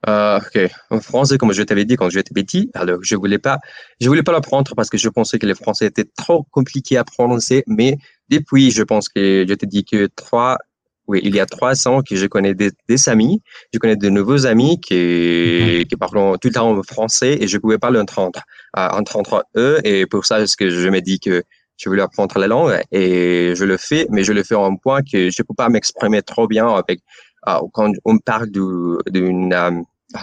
Uh, 0.06 0.38
ok, 0.38 0.70
en 0.90 1.00
français, 1.00 1.38
comme 1.38 1.52
je 1.52 1.64
t'avais 1.64 1.84
dit 1.84 1.96
quand 1.96 2.08
j'étais 2.08 2.32
petit, 2.32 2.70
alors 2.74 3.00
je 3.02 3.16
voulais 3.16 3.38
pas, 3.40 3.58
je 4.00 4.06
voulais 4.06 4.22
pas 4.22 4.30
l'apprendre 4.30 4.72
parce 4.76 4.88
que 4.88 4.96
je 4.96 5.08
pensais 5.08 5.40
que 5.40 5.46
le 5.46 5.54
français 5.56 5.86
était 5.86 6.04
trop 6.16 6.44
compliqué 6.52 6.96
à 6.96 7.02
prononcer, 7.02 7.64
mais 7.66 7.98
depuis, 8.28 8.70
je 8.70 8.84
pense 8.84 9.08
que 9.08 9.44
je 9.48 9.54
te 9.54 9.66
dis 9.66 9.84
que 9.84 10.08
trois, 10.14 10.58
oui, 11.08 11.20
il 11.22 11.34
y 11.34 11.40
a 11.40 11.46
trois 11.46 11.76
ans 11.88 12.02
que 12.02 12.16
je 12.16 12.26
connais 12.26 12.54
des, 12.54 12.70
des 12.88 13.08
amis, 13.08 13.40
je 13.72 13.78
connais 13.78 13.96
de 13.96 14.08
nouveaux 14.08 14.46
amis 14.46 14.80
qui, 14.80 14.94
-hmm. 14.94 15.86
qui 15.86 15.96
parlent 15.96 16.38
tout 16.40 16.48
le 16.48 16.54
temps 16.54 16.82
français 16.82 17.32
et 17.40 17.46
je 17.48 17.58
pouvais 17.58 17.78
pas 17.78 17.90
l'entendre, 17.90 18.40
euh, 18.78 18.88
entendre 19.00 19.44
eux, 19.56 19.78
et 19.84 20.06
pour 20.06 20.22
ça, 20.28 20.46
ce 20.46 20.56
que 20.56 20.68
je 20.70 20.88
me 20.88 21.00
dis 21.00 21.18
que 21.26 21.42
je 21.80 21.88
voulais 21.88 22.02
apprendre 22.02 22.38
la 22.38 22.48
langue 22.54 22.80
et 22.90 23.54
je 23.58 23.64
le 23.64 23.76
fais, 23.76 24.06
mais 24.10 24.24
je 24.28 24.32
le 24.32 24.42
fais 24.48 24.54
en 24.68 24.76
point 24.76 25.00
que 25.10 25.30
je 25.34 25.42
peux 25.46 25.54
pas 25.62 25.68
m'exprimer 25.68 26.22
trop 26.22 26.46
bien 26.54 26.66
avec, 26.82 26.98
euh, 27.48 27.60
quand 27.72 27.92
on 28.04 28.18
parle 28.18 28.48
d'une, 28.50 29.52
euh, 29.52 29.70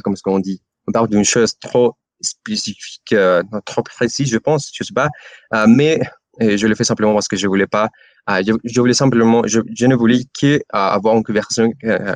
comment 0.03 0.15
est-ce 0.15 0.23
qu'on 0.23 0.39
dit, 0.39 0.59
on 0.87 0.91
parle 0.91 1.09
d'une 1.13 1.25
chose 1.25 1.51
trop 1.67 1.89
spécifique, 2.21 3.11
euh, 3.13 3.43
trop 3.65 3.83
précise, 3.83 4.29
je 4.29 4.37
pense, 4.47 4.71
je 4.73 4.83
sais 4.83 4.93
pas, 4.93 5.09
euh, 5.55 5.65
mais 5.67 5.99
je 6.39 6.65
le 6.69 6.73
fais 6.75 6.83
simplement 6.91 7.13
parce 7.13 7.27
que 7.27 7.37
je 7.37 7.47
voulais 7.47 7.67
pas, 7.67 7.89
euh, 8.29 8.41
je, 8.45 8.53
je, 8.63 8.79
voulais 8.79 8.93
simplement, 8.93 9.41
je, 9.45 9.61
je 9.75 9.85
ne 9.85 9.95
voulais 9.95 10.21
que 10.39 10.61
avoir 10.69 11.15
une 11.15 11.23
conversation 11.23 11.71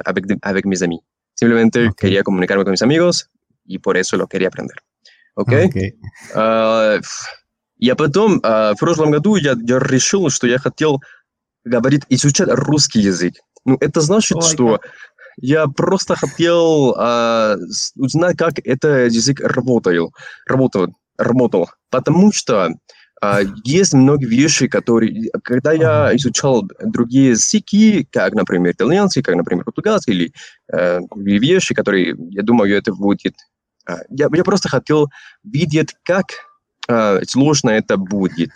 avec, 0.05 0.25
avec 0.41 0.65
mes 0.65 0.81
amis. 0.83 1.01
Simplemente 1.35 1.77
okay. 1.77 1.93
quería 1.97 2.23
comunicarme 2.23 2.63
con 2.63 2.71
mis 2.71 2.81
amigos 2.81 3.29
y 3.65 3.77
por 3.77 3.95
eso 3.95 4.17
lo 4.17 4.27
quería 4.27 4.47
aprender. 4.47 4.77
¿Ok? 5.35 5.53
okay. 5.67 5.93
Uh, 6.33 6.99
я 7.77 7.95
потом, 7.95 8.39
uh, 8.43 8.73
в 8.73 8.79
прошлом 8.79 9.11
году 9.11 9.35
я, 9.35 9.55
я 9.67 9.77
решил, 9.77 10.29
что 10.31 10.47
я 10.47 10.57
хотел 10.57 10.99
говорить, 11.63 12.03
изучать 12.09 12.47
русский 12.49 13.01
язык. 13.01 13.35
Ну, 13.65 13.77
это 13.79 14.01
значит, 14.01 14.37
Ой, 14.37 14.43
что 14.49 14.77
как... 14.77 14.91
я 15.37 15.67
просто 15.67 16.15
хотел 16.15 16.95
uh, 16.97 17.55
узнать, 17.97 18.35
как 18.35 18.53
это 18.63 19.05
язык 19.05 19.39
работал, 19.41 20.11
работал, 20.47 20.87
работал. 21.17 21.69
Потому 21.91 22.31
что 22.31 22.69
Uh, 22.69 22.73
есть 23.64 23.94
многие 23.94 24.26
вещи, 24.26 24.66
которые, 24.66 25.30
когда 25.44 25.72
я 25.72 26.14
изучал 26.16 26.68
другие 26.80 27.30
языки, 27.30 28.06
как, 28.10 28.34
например, 28.34 28.72
итальянский, 28.72 29.22
как, 29.22 29.36
например, 29.36 29.64
португальский, 29.64 30.12
или 30.12 30.32
uh, 30.72 31.00
вещи, 31.16 31.74
которые, 31.74 32.16
я 32.30 32.42
думаю, 32.42 32.76
это 32.76 32.92
будет... 32.92 33.34
Uh, 33.88 33.98
я, 34.10 34.28
я 34.32 34.44
просто 34.44 34.68
хотел 34.68 35.08
видеть, 35.44 35.94
как 36.02 36.26
uh, 36.88 37.24
сложно 37.24 37.70
это 37.70 37.96
будет. 37.96 38.50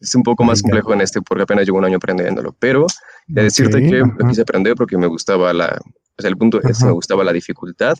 Es 0.00 0.16
un 0.16 0.24
poco 0.24 0.42
más 0.42 0.62
complejo 0.62 0.92
en 0.92 1.00
este 1.00 1.22
porque 1.22 1.44
apenas 1.44 1.64
llevo 1.64 1.78
un 1.78 1.84
año 1.84 1.98
aprendiéndolo, 1.98 2.56
pero 2.58 2.88
de 3.28 3.44
decirte 3.44 3.76
okay, 3.76 3.90
que 3.90 4.02
uh 4.02 4.06
-huh. 4.06 4.16
lo 4.18 4.28
quise 4.28 4.42
aprender 4.42 4.74
porque 4.74 4.98
me 4.98 5.06
gustaba 5.06 5.52
la, 5.52 5.80
o 6.18 6.20
sea, 6.22 6.28
el 6.28 6.36
punto 6.36 6.58
uh 6.58 6.60
-huh. 6.60 6.70
es 6.70 6.78
que 6.78 6.86
me 6.86 6.92
gustaba 6.92 7.22
la 7.22 7.32
dificultad, 7.32 7.96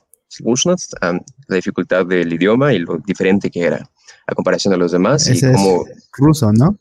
um, 0.49 1.21
la 1.47 1.57
dificultad 1.57 2.07
del 2.07 2.33
idioma 2.33 2.73
y 2.73 2.81
lo 2.81 2.99
diferente 3.07 3.51
que 3.51 3.61
era 3.61 3.89
a 4.28 4.36
comparación 4.36 4.72
de 4.72 4.78
los 4.78 4.92
demás. 4.92 5.28
Ese 5.28 5.50
y 5.50 5.54
como, 5.54 5.88
es 5.88 6.10
ruso, 6.18 6.52
¿no? 6.54 6.78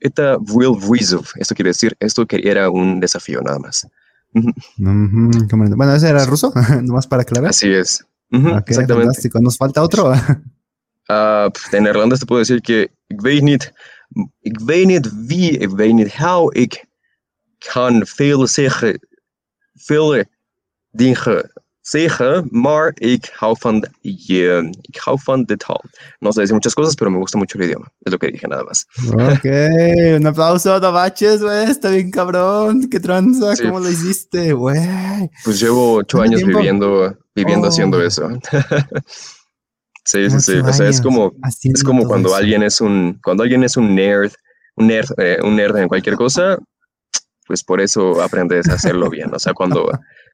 Esta 0.00 0.36
will 0.38 0.76
Vizov, 0.90 1.26
esto 1.36 1.54
quiere 1.54 1.70
decir, 1.70 1.96
esto 2.00 2.26
que 2.26 2.40
era 2.44 2.70
un 2.70 3.00
desafío 3.00 3.40
nada 3.42 3.58
más. 3.58 3.86
Mm 4.32 4.52
-hmm, 4.78 5.76
bueno, 5.76 5.94
ese 5.94 6.08
era 6.08 6.24
ruso, 6.26 6.52
nomás 6.82 7.06
para 7.06 7.22
aclarar. 7.22 7.50
Así 7.50 7.72
es. 7.72 8.04
Uh 8.30 8.36
ah, 8.36 8.38
-huh, 8.38 8.60
okay, 8.60 8.72
exactamente. 8.72 9.06
Fantástico. 9.06 9.40
¿Nos 9.40 9.56
falta 9.56 9.82
otro? 9.82 10.12
uh, 10.12 11.50
en 11.72 11.86
Irlanda 11.86 12.16
te 12.16 12.26
puedo 12.26 12.40
decir 12.40 12.60
que 12.60 12.90
ik 13.06 13.20
weet 13.20 13.42
niet, 13.42 13.72
ik 14.40 14.60
weet 14.60 14.86
niet 14.86 15.26
wie, 15.26 15.58
ik 15.58 15.70
weet 15.70 15.94
niet 15.94 16.12
how, 16.12 16.50
ik 16.56 16.84
kan 17.58 18.06
veel 18.06 18.46
zeggen, 18.46 19.00
veel 19.74 20.24
dingen 20.90 21.50
zeggen, 21.88 22.48
maar 22.50 22.92
ik 22.94 23.34
hou 23.38 23.56
van, 23.58 23.88
yeah, 24.00 24.64
ik 24.80 24.96
hou 25.04 25.18
van 25.24 25.44
de 25.44 25.56
taal. 25.56 25.84
No 26.18 26.32
sé 26.32 26.40
decir 26.40 26.54
muchas 26.54 26.74
cosas, 26.74 26.94
pero 26.94 27.10
me 27.10 27.18
gusta 27.18 27.38
mucho 27.38 27.58
el 27.58 27.64
idioma. 27.64 27.86
Es 28.02 28.12
lo 28.12 28.18
que 28.18 28.30
dije 28.30 28.48
nada 28.48 28.64
más. 28.64 28.86
Ok, 29.12 29.44
un 30.16 30.26
aplauso 30.26 30.72
a 30.72 30.90
Baches, 30.90 31.42
güey. 31.42 31.70
Está 31.70 31.90
bien 31.90 32.10
cabrón. 32.10 32.88
Qué 32.90 32.98
tranza, 32.98 33.54
sí. 33.54 33.62
¿cómo 33.62 33.78
lo 33.78 33.88
hiciste, 33.88 34.52
güey? 34.52 35.30
Pues 35.44 35.60
llevo 35.60 35.94
ocho 35.94 36.20
años 36.20 36.40
tiempo? 36.40 36.58
viviendo, 36.58 37.16
viviendo 37.34 37.68
oh. 37.68 37.70
haciendo 37.70 38.02
eso. 38.02 38.28
sí, 40.04 40.28
sí, 40.30 40.40
sí. 40.40 40.58
O 40.58 40.72
sea, 40.72 40.88
es 40.88 41.00
como, 41.00 41.34
es 41.62 41.84
como 41.84 42.04
cuando 42.08 42.30
eso. 42.30 42.36
alguien 42.36 42.64
es 42.64 42.80
un, 42.80 43.20
cuando 43.22 43.44
alguien 43.44 43.62
es 43.62 43.76
un 43.76 43.94
nerd, 43.94 44.32
un 44.74 44.88
nerd, 44.88 45.10
eh, 45.18 45.38
un 45.40 45.54
nerd 45.54 45.76
en 45.76 45.88
cualquier 45.88 46.16
cosa, 46.16 46.58
pues 47.46 47.62
por 47.62 47.80
eso 47.80 48.20
aprendes 48.20 48.68
a 48.68 48.74
hacerlo 48.74 49.08
bien. 49.08 49.32
O 49.32 49.38
sea, 49.38 49.54
cuando 49.54 49.88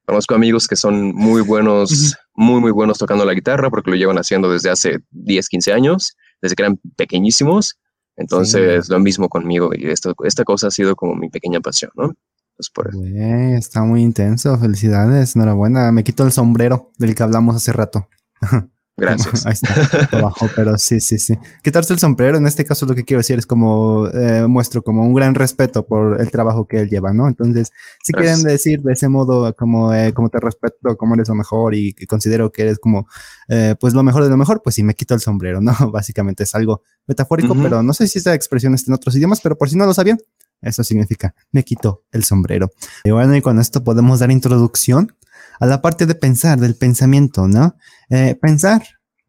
Conozco 0.07 0.35
amigos 0.35 0.67
que 0.67 0.77
son 0.77 1.15
muy 1.15 1.43
buenos, 1.43 1.91
uh 1.91 1.95
-huh. 1.95 2.17
muy, 2.35 2.61
muy 2.61 2.71
buenos 2.73 2.99
tocando 2.99 3.25
la 3.25 3.35
guitarra 3.35 3.71
porque 3.71 3.91
lo 3.91 3.97
llevan 3.97 4.19
haciendo 4.19 4.51
desde 4.53 4.71
hace 4.71 4.99
10, 5.11 5.49
15 5.49 5.73
años, 5.73 6.17
desde 6.41 6.57
que 6.57 6.63
eran 6.63 6.81
pequeñísimos. 6.97 7.79
Entonces, 8.17 8.87
sí. 8.87 8.93
lo 8.93 8.99
mismo 8.99 9.29
conmigo 9.29 9.71
y 9.75 9.87
esto, 9.91 10.15
esta 10.25 10.45
cosa 10.45 10.69
ha 10.69 10.71
sido 10.71 10.95
como 10.97 11.15
mi 11.15 11.31
pequeña 11.31 11.61
pasión, 11.61 11.93
¿no? 11.97 12.13
Pues 12.57 12.69
por 12.71 12.89
eso. 12.89 13.01
Bien, 13.01 13.55
está 13.55 13.83
muy 13.83 14.03
intenso, 14.03 14.59
felicidades, 14.59 15.35
enhorabuena. 15.35 15.91
Me 15.93 16.05
quito 16.05 16.25
el 16.25 16.33
sombrero 16.33 16.93
del 16.99 17.15
que 17.15 17.23
hablamos 17.23 17.57
hace 17.57 17.73
rato. 17.73 18.09
Gracias. 19.03 19.45
Ahí 19.47 19.55
está, 19.55 20.17
abajo, 20.17 20.49
pero 20.55 20.79
sí, 20.79 21.01
sí, 21.01 21.19
sí. 21.19 21.37
Quitarse 21.63 21.93
el 21.93 21.99
sombrero, 21.99 22.39
en 22.39 22.47
este 22.47 22.65
caso 22.65 22.87
lo 22.87 22.95
que 22.95 23.05
quiero 23.05 23.19
decir 23.19 23.37
es 23.37 23.47
como, 23.47 24.07
eh, 24.09 24.47
muestro 24.47 24.83
como 24.83 25.03
un 25.03 25.13
gran 25.13 25.35
respeto 25.35 25.85
por 25.85 26.21
el 26.21 26.31
trabajo 26.31 26.67
que 26.67 26.81
él 26.81 26.89
lleva, 26.89 27.13
¿no? 27.13 27.27
Entonces, 27.27 27.73
si 28.03 28.13
Gracias. 28.13 28.37
quieren 28.37 28.53
decir 28.53 28.81
de 28.83 28.93
ese 28.93 29.09
modo 29.09 29.53
como, 29.57 29.93
eh, 29.93 30.13
como 30.15 30.29
te 30.29 30.39
respeto, 30.39 30.97
como 30.97 31.15
eres 31.15 31.29
lo 31.29 31.35
mejor 31.35 31.75
y 31.75 31.95
que 31.95 32.07
considero 32.07 32.53
que 32.53 32.63
eres 32.63 32.79
como, 32.79 33.09
eh, 33.49 33.75
pues 33.81 33.93
lo 33.93 34.05
mejor 34.05 34.23
de 34.23 34.31
lo 34.31 34.37
mejor, 34.37 34.63
pues 34.63 34.77
sí, 34.77 34.85
me 34.85 34.95
quito 34.95 35.15
el 35.15 35.21
sombrero, 35.21 35.61
¿no? 35.61 35.73
Básicamente 35.93 36.45
es 36.45 36.55
algo 36.55 36.83
metafórico, 37.09 37.55
uh 37.55 37.57
-huh. 37.57 37.63
pero 37.63 37.83
no 37.83 37.93
sé 37.95 38.07
si 38.07 38.19
esta 38.19 38.35
expresión 38.35 38.73
está 38.75 38.93
en 38.93 38.95
otros 38.95 39.17
idiomas, 39.17 39.41
pero 39.41 39.59
por 39.59 39.69
si 39.69 39.77
no 39.77 39.85
lo 39.85 39.95
sabían, 39.95 40.19
eso 40.61 40.85
significa, 40.85 41.35
me 41.51 41.65
quito 41.65 42.05
el 42.13 42.23
sombrero. 42.23 42.71
Y 43.03 43.11
bueno, 43.11 43.35
y 43.35 43.43
con 43.43 43.59
esto 43.59 43.83
podemos 43.83 44.21
dar 44.21 44.31
introducción 44.31 45.13
a 45.61 45.67
la 45.67 45.83
parte 45.83 46.07
de 46.07 46.15
pensar, 46.15 46.59
del 46.59 46.77
pensamiento, 46.77 47.49
¿no? 47.49 47.77
Eh, 48.11 48.37
pensar 48.41 48.83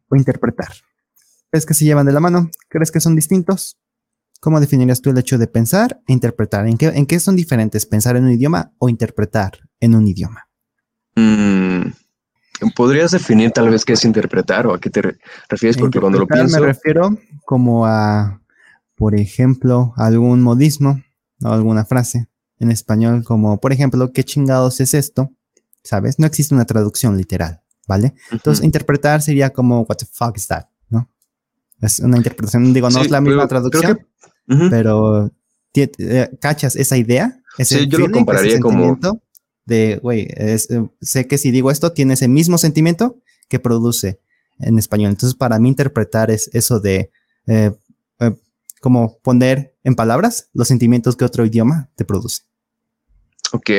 o 0.08 0.16
interpretar. 0.16 0.72
¿Crees 1.50 1.66
que 1.66 1.74
se 1.74 1.84
llevan 1.84 2.06
de 2.06 2.12
la 2.12 2.20
mano? 2.20 2.50
¿Crees 2.68 2.90
que 2.90 3.00
son 3.00 3.14
distintos? 3.14 3.78
¿Cómo 4.40 4.60
definirías 4.60 5.00
tú 5.00 5.10
el 5.10 5.18
hecho 5.18 5.38
de 5.38 5.46
pensar 5.46 6.00
e 6.06 6.12
interpretar? 6.12 6.66
¿En 6.66 6.76
qué, 6.76 6.86
en 6.88 7.06
qué 7.06 7.20
son 7.20 7.36
diferentes 7.36 7.86
pensar 7.86 8.16
en 8.16 8.24
un 8.24 8.32
idioma 8.32 8.72
o 8.78 8.88
interpretar 8.88 9.52
en 9.80 9.94
un 9.94 10.06
idioma? 10.06 10.48
Mm, 11.16 11.92
¿Podrías 12.74 13.10
definir 13.10 13.52
tal 13.52 13.70
vez 13.70 13.84
qué 13.84 13.94
es 13.94 14.04
interpretar 14.04 14.66
o 14.66 14.74
a 14.74 14.80
qué 14.80 14.90
te 14.90 15.16
refieres? 15.48 15.76
Porque 15.76 16.00
cuando 16.00 16.18
lo 16.18 16.26
pienso... 16.26 16.60
Me 16.60 16.66
refiero 16.66 17.16
como 17.44 17.86
a, 17.86 18.40
por 18.96 19.14
ejemplo, 19.14 19.92
algún 19.96 20.42
modismo 20.42 21.02
o 21.42 21.48
alguna 21.48 21.84
frase 21.84 22.28
en 22.58 22.70
español 22.70 23.24
como, 23.24 23.60
por 23.60 23.72
ejemplo, 23.72 24.12
¿qué 24.12 24.24
chingados 24.24 24.80
es 24.80 24.94
esto? 24.94 25.30
¿Sabes? 25.84 26.18
No 26.18 26.26
existe 26.26 26.54
una 26.54 26.64
traducción 26.64 27.16
literal, 27.16 27.62
¿vale? 27.86 28.14
Entonces, 28.32 28.64
interpretar 28.64 29.22
sería 29.22 29.50
como, 29.50 29.82
what 29.82 29.96
the 29.98 30.06
fuck 30.06 30.36
is 30.36 30.48
that? 30.48 30.64
¿No? 30.88 31.08
Es 31.80 32.00
una 32.00 32.16
interpretación, 32.16 32.72
digo, 32.72 32.90
no 32.90 33.00
es 33.00 33.10
la 33.10 33.20
misma 33.20 33.46
traducción, 33.46 34.06
pero 34.70 35.30
eh, 35.74 36.30
¿cachas 36.40 36.74
esa 36.74 36.96
idea? 36.96 37.40
Ese 37.58 37.80
sí, 37.80 37.86
yo 37.86 37.98
lo 37.98 38.10
compararía 38.10 38.58
como 38.58 38.98
de, 39.66 39.98
güey, 40.02 40.28
eh, 40.36 40.58
sé 41.00 41.26
que 41.26 41.38
si 41.38 41.50
digo 41.50 41.70
esto, 41.70 41.92
tiene 41.92 42.14
ese 42.14 42.28
mismo 42.28 42.58
sentimiento 42.58 43.20
que 43.48 43.58
produce 43.58 44.20
en 44.58 44.78
español. 44.78 45.10
Entonces, 45.10 45.36
para 45.36 45.58
mí 45.58 45.68
interpretar 45.68 46.30
es 46.30 46.50
eso 46.52 46.80
de 46.80 47.10
eh, 47.46 47.72
eh, 48.20 48.34
como 48.80 49.18
poner 49.18 49.76
en 49.84 49.94
palabras 49.94 50.50
los 50.52 50.68
sentimientos 50.68 51.16
que 51.16 51.24
otro 51.24 51.44
idioma 51.44 51.90
te 51.96 52.04
produce. 52.04 52.42
Ok. 53.54 53.70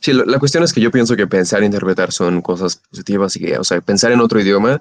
Sí, 0.00 0.14
la 0.14 0.38
cuestión 0.38 0.64
es 0.64 0.72
que 0.72 0.80
yo 0.80 0.90
pienso 0.90 1.14
que 1.14 1.26
pensar 1.26 1.62
e 1.62 1.66
interpretar 1.66 2.10
son 2.10 2.40
cosas 2.40 2.80
positivas 2.90 3.36
y 3.36 3.40
que, 3.40 3.58
o 3.58 3.64
sea, 3.64 3.78
pensar 3.82 4.12
en 4.12 4.20
otro 4.20 4.40
idioma 4.40 4.80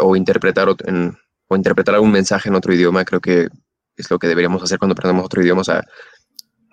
o 0.00 0.16
interpretar 0.16 0.66
en, 0.86 1.14
o 1.48 1.54
interpretar 1.54 1.94
algún 1.94 2.10
mensaje 2.10 2.48
en 2.48 2.54
otro 2.54 2.72
idioma, 2.72 3.04
creo 3.04 3.20
que 3.20 3.48
es 3.96 4.10
lo 4.10 4.18
que 4.18 4.28
deberíamos 4.28 4.62
hacer 4.62 4.78
cuando 4.78 4.94
aprendemos 4.94 5.26
otro 5.26 5.42
idioma. 5.42 5.60
O 5.60 5.64
sea, 5.64 5.84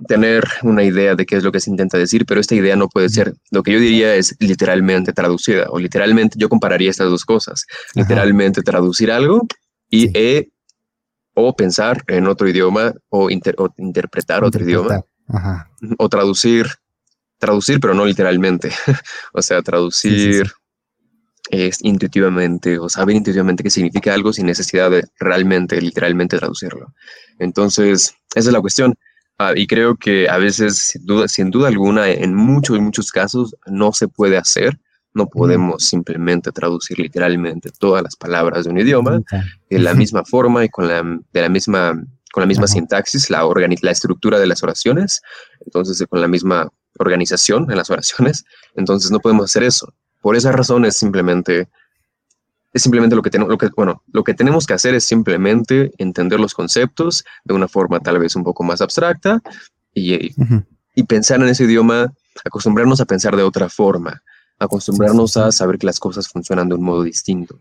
tener 0.08 0.46
una 0.64 0.82
idea 0.86 1.14
de 1.14 1.26
qué 1.26 1.36
es 1.36 1.44
lo 1.44 1.52
que 1.52 1.60
se 1.60 1.70
intenta 1.70 1.98
decir, 1.98 2.26
pero 2.26 2.40
esta 2.40 2.56
idea 2.56 2.78
no 2.78 2.88
puede 2.88 3.10
ser, 3.10 3.34
lo 3.52 3.64
que 3.64 3.74
yo 3.74 3.80
diría 3.80 4.16
es 4.16 4.34
literalmente 4.40 5.12
traducida, 5.12 5.66
o 5.70 5.78
literalmente, 5.78 6.40
yo 6.40 6.48
compararía 6.48 6.90
estas 6.90 7.10
dos 7.10 7.26
cosas, 7.26 7.66
literalmente 7.96 8.62
traducir 8.62 9.12
algo 9.12 9.46
y 9.90 10.10
e, 10.18 10.50
o 11.34 11.54
pensar 11.54 12.02
en 12.08 12.28
otro 12.28 12.48
idioma 12.48 12.94
o, 13.10 13.30
interpretar 13.30 14.46
otro 14.46 14.64
idioma, 14.64 15.04
o 15.98 16.10
traducir, 16.10 16.68
traducir, 17.38 17.80
pero 17.80 17.94
no 17.94 18.06
literalmente, 18.06 18.72
o 19.34 19.42
sea, 19.42 19.62
traducir 19.62 20.52
es 21.50 21.80
intuitivamente 21.84 22.80
o 22.80 22.88
saber 22.90 23.16
intuitivamente 23.16 23.64
qué 23.64 23.70
significa 23.70 24.14
algo 24.14 24.32
sin 24.32 24.46
necesidad 24.46 24.90
de 24.90 25.04
realmente, 25.20 25.82
literalmente 25.82 26.38
traducirlo. 26.38 26.94
Entonces, 27.40 28.16
esa 28.34 28.50
es 28.50 28.54
la 28.54 28.62
cuestión. 28.62 28.96
Ah, 29.38 29.54
y 29.56 29.68
creo 29.68 29.96
que 29.96 30.30
a 30.30 30.38
veces, 30.38 30.78
sin 30.78 31.06
duda, 31.06 31.28
sin 31.28 31.50
duda 31.50 31.68
alguna, 31.68 32.10
en 32.10 32.36
muchos, 32.36 32.80
muchos 32.80 33.12
casos 33.12 33.56
no 33.66 33.92
se 33.92 34.08
puede 34.08 34.38
hacer. 34.38 34.80
No 35.14 35.28
podemos 35.28 35.84
simplemente 35.84 36.54
traducir 36.54 36.98
literalmente 36.98 37.70
todas 37.78 38.02
las 38.02 38.16
palabras 38.16 38.64
de 38.64 38.70
un 38.70 38.78
idioma 38.78 39.22
de 39.70 39.80
la 39.80 39.94
misma 39.94 40.24
forma 40.24 40.64
y 40.64 40.70
con 40.70 40.88
la, 40.88 41.04
de 41.34 41.42
la 41.42 41.50
misma, 41.50 42.02
con 42.32 42.42
la 42.42 42.48
misma 42.48 42.68
sintaxis, 42.68 43.30
la, 43.30 43.44
la 43.82 43.92
estructura 43.92 44.40
de 44.40 44.48
las 44.48 44.64
oraciones, 44.64 45.22
entonces 45.66 46.06
con 46.10 46.22
la 46.22 46.28
misma 46.28 46.70
organización 47.00 47.70
en 47.70 47.78
las 47.78 47.90
oraciones. 47.90 48.46
Entonces 48.76 49.12
no 49.12 49.20
podemos 49.20 49.46
hacer 49.46 49.64
eso. 49.64 49.94
Por 50.22 50.36
esa 50.36 50.52
razón 50.52 50.86
es 50.86 50.98
simplemente 50.98 51.70
es 52.74 52.84
simplemente 52.84 53.16
lo 53.16 53.22
que 53.22 53.30
tenemos, 53.30 53.52
lo 53.52 53.58
que, 53.58 53.70
bueno, 53.76 54.02
lo 54.14 54.24
que 54.24 54.34
tenemos 54.34 54.66
que 54.66 54.74
hacer 54.74 54.96
es 54.96 55.04
simplemente 55.04 55.92
entender 55.98 56.40
los 56.40 56.54
conceptos 56.54 57.26
de 57.44 57.54
una 57.54 57.68
forma 57.68 58.00
tal 58.00 58.18
vez 58.18 58.36
un 58.36 58.46
poco 58.46 58.64
más 58.64 58.80
abstracta 58.80 59.42
y, 59.94 60.34
y 60.96 61.04
pensar 61.04 61.42
en 61.42 61.50
ese 61.50 61.66
idioma, 61.66 62.14
acostumbrarnos 62.46 63.02
a 63.02 63.06
pensar 63.06 63.36
de 63.36 63.44
otra 63.44 63.68
forma, 63.68 64.24
acostumbrarnos 64.58 65.36
a 65.36 65.52
saber 65.52 65.78
que 65.78 65.86
las 65.86 66.00
cosas 66.00 66.30
funcionan 66.30 66.70
de 66.70 66.76
un 66.76 66.84
modo 66.84 67.04
distinto. 67.04 67.60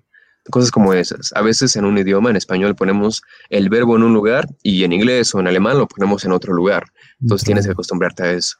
Cosas 0.50 0.70
como 0.70 0.92
esas. 0.92 1.32
A 1.34 1.42
veces 1.42 1.76
en 1.76 1.84
un 1.84 1.96
idioma, 1.98 2.30
en 2.30 2.36
español, 2.36 2.74
ponemos 2.74 3.22
el 3.48 3.68
verbo 3.68 3.96
en 3.96 4.02
un 4.02 4.14
lugar 4.14 4.48
y 4.62 4.84
en 4.84 4.92
inglés 4.92 5.34
o 5.34 5.40
en 5.40 5.48
alemán 5.48 5.78
lo 5.78 5.86
ponemos 5.86 6.24
en 6.24 6.32
otro 6.32 6.52
lugar. 6.52 6.84
Entonces 7.20 7.46
tienes 7.46 7.66
que 7.66 7.72
acostumbrarte 7.72 8.22
a 8.22 8.32
eso. 8.32 8.56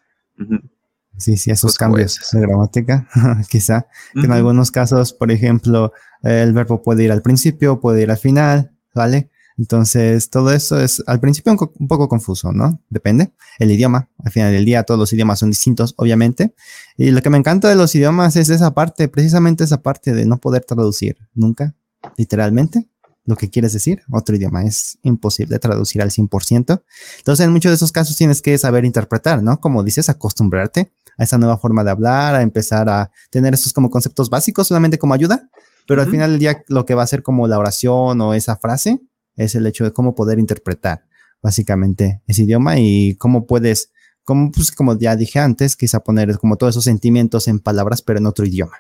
Sí, 1.17 1.37
sí, 1.37 1.51
esos 1.51 1.77
cambios 1.77 2.19
de 2.33 2.41
gramática, 2.41 3.09
quizá. 3.51 3.87
En 4.15 4.33
algunos 4.33 4.71
casos, 4.71 5.13
por 5.13 5.31
ejemplo, 5.31 5.93
el 6.23 6.53
verbo 6.53 6.83
puede 6.83 7.05
ir 7.05 7.13
al 7.13 7.23
principio, 7.23 7.81
puede 7.81 8.03
ir 8.03 8.11
al 8.11 8.17
final, 8.17 8.73
¿vale? 8.95 9.31
Entonces, 9.61 10.31
todo 10.31 10.53
eso 10.53 10.81
es 10.81 11.03
al 11.07 11.21
principio 11.21 11.53
un, 11.53 11.87
poco 11.87 12.09
confuso, 12.09 12.51
¿no? 12.51 12.81
Depende. 12.89 13.35
El 13.59 13.71
idioma, 13.71 14.09
al 14.25 14.33
final 14.33 14.53
del 14.53 14.65
día, 14.65 14.85
todos 14.85 14.99
los 14.99 15.13
idiomas 15.13 15.41
son 15.41 15.51
distintos, 15.51 15.93
obviamente. 15.99 16.55
Y 16.97 17.11
lo 17.11 17.21
que 17.21 17.29
me 17.29 17.37
encanta 17.37 17.69
de 17.69 17.75
los 17.75 17.95
idiomas 17.95 18.37
es 18.37 18.49
esa 18.49 18.73
parte, 18.73 19.09
precisamente 19.09 19.65
esa 19.65 19.83
parte 19.83 20.15
de 20.15 20.25
no 20.25 20.39
poder 20.39 20.65
traducir 20.65 21.19
nunca, 21.35 21.75
literalmente, 22.17 22.89
lo 23.25 23.37
que 23.37 23.51
quieres 23.51 23.73
decir, 23.73 24.03
otro 24.11 24.37
idioma. 24.37 24.65
Es 24.65 24.99
imposible 25.03 25.59
traducir 25.59 26.03
al 26.03 26.11
100%. 26.11 26.83
Entonces, 27.19 27.45
en 27.45 27.53
muchos 27.53 27.71
de 27.71 27.77
esos 27.77 27.93
casos 27.93 28.17
tienes 28.17 28.43
que 28.43 28.57
saber 28.59 28.85
interpretar, 28.85 29.43
¿no? 29.43 29.61
Como 29.61 29.83
dices, 29.83 30.09
acostumbrarte 30.09 30.93
a 31.17 31.25
esa 31.25 31.39
nueva 31.39 31.59
forma 31.59 31.85
de 31.85 31.91
hablar, 31.91 32.35
a 32.35 32.43
empezar 32.43 32.89
a 32.89 33.11
tener 33.31 33.55
estos 33.55 33.73
como 33.73 33.91
conceptos 33.91 34.31
básicos 34.31 34.67
solamente 34.67 34.99
como 34.99 35.15
ayuda, 35.15 35.49
pero 35.87 36.03
al 36.03 36.11
final 36.11 36.31
del 36.31 36.41
día 36.41 36.63
lo 36.69 36.87
que 36.87 36.95
va 36.95 37.03
a 37.03 37.07
ser 37.07 37.23
como 37.23 37.47
la 37.47 37.59
oración 37.59 38.21
o 38.21 38.35
esa 38.35 38.57
frase 38.57 39.01
es 39.37 39.55
el 39.55 39.67
hecho 39.67 39.85
de 39.85 39.93
cómo 39.93 40.15
poder 40.15 40.39
interpretar 40.39 41.05
básicamente 41.43 42.23
ese 42.27 42.43
idioma 42.43 42.79
y 42.79 43.17
cómo 43.17 43.47
puedes, 43.47 43.91
como, 44.25 44.51
pues, 44.53 44.71
como 44.73 44.99
ya 44.99 45.17
dije 45.17 45.39
antes, 45.39 45.77
quizá 45.77 46.01
poner 46.01 46.39
como 46.39 46.57
todos 46.57 46.75
esos 46.75 46.85
sentimientos 46.85 47.49
en 47.49 47.59
palabras, 47.59 48.03
pero 48.03 48.19
en 48.19 48.27
otro 48.27 48.47
idioma, 48.47 48.77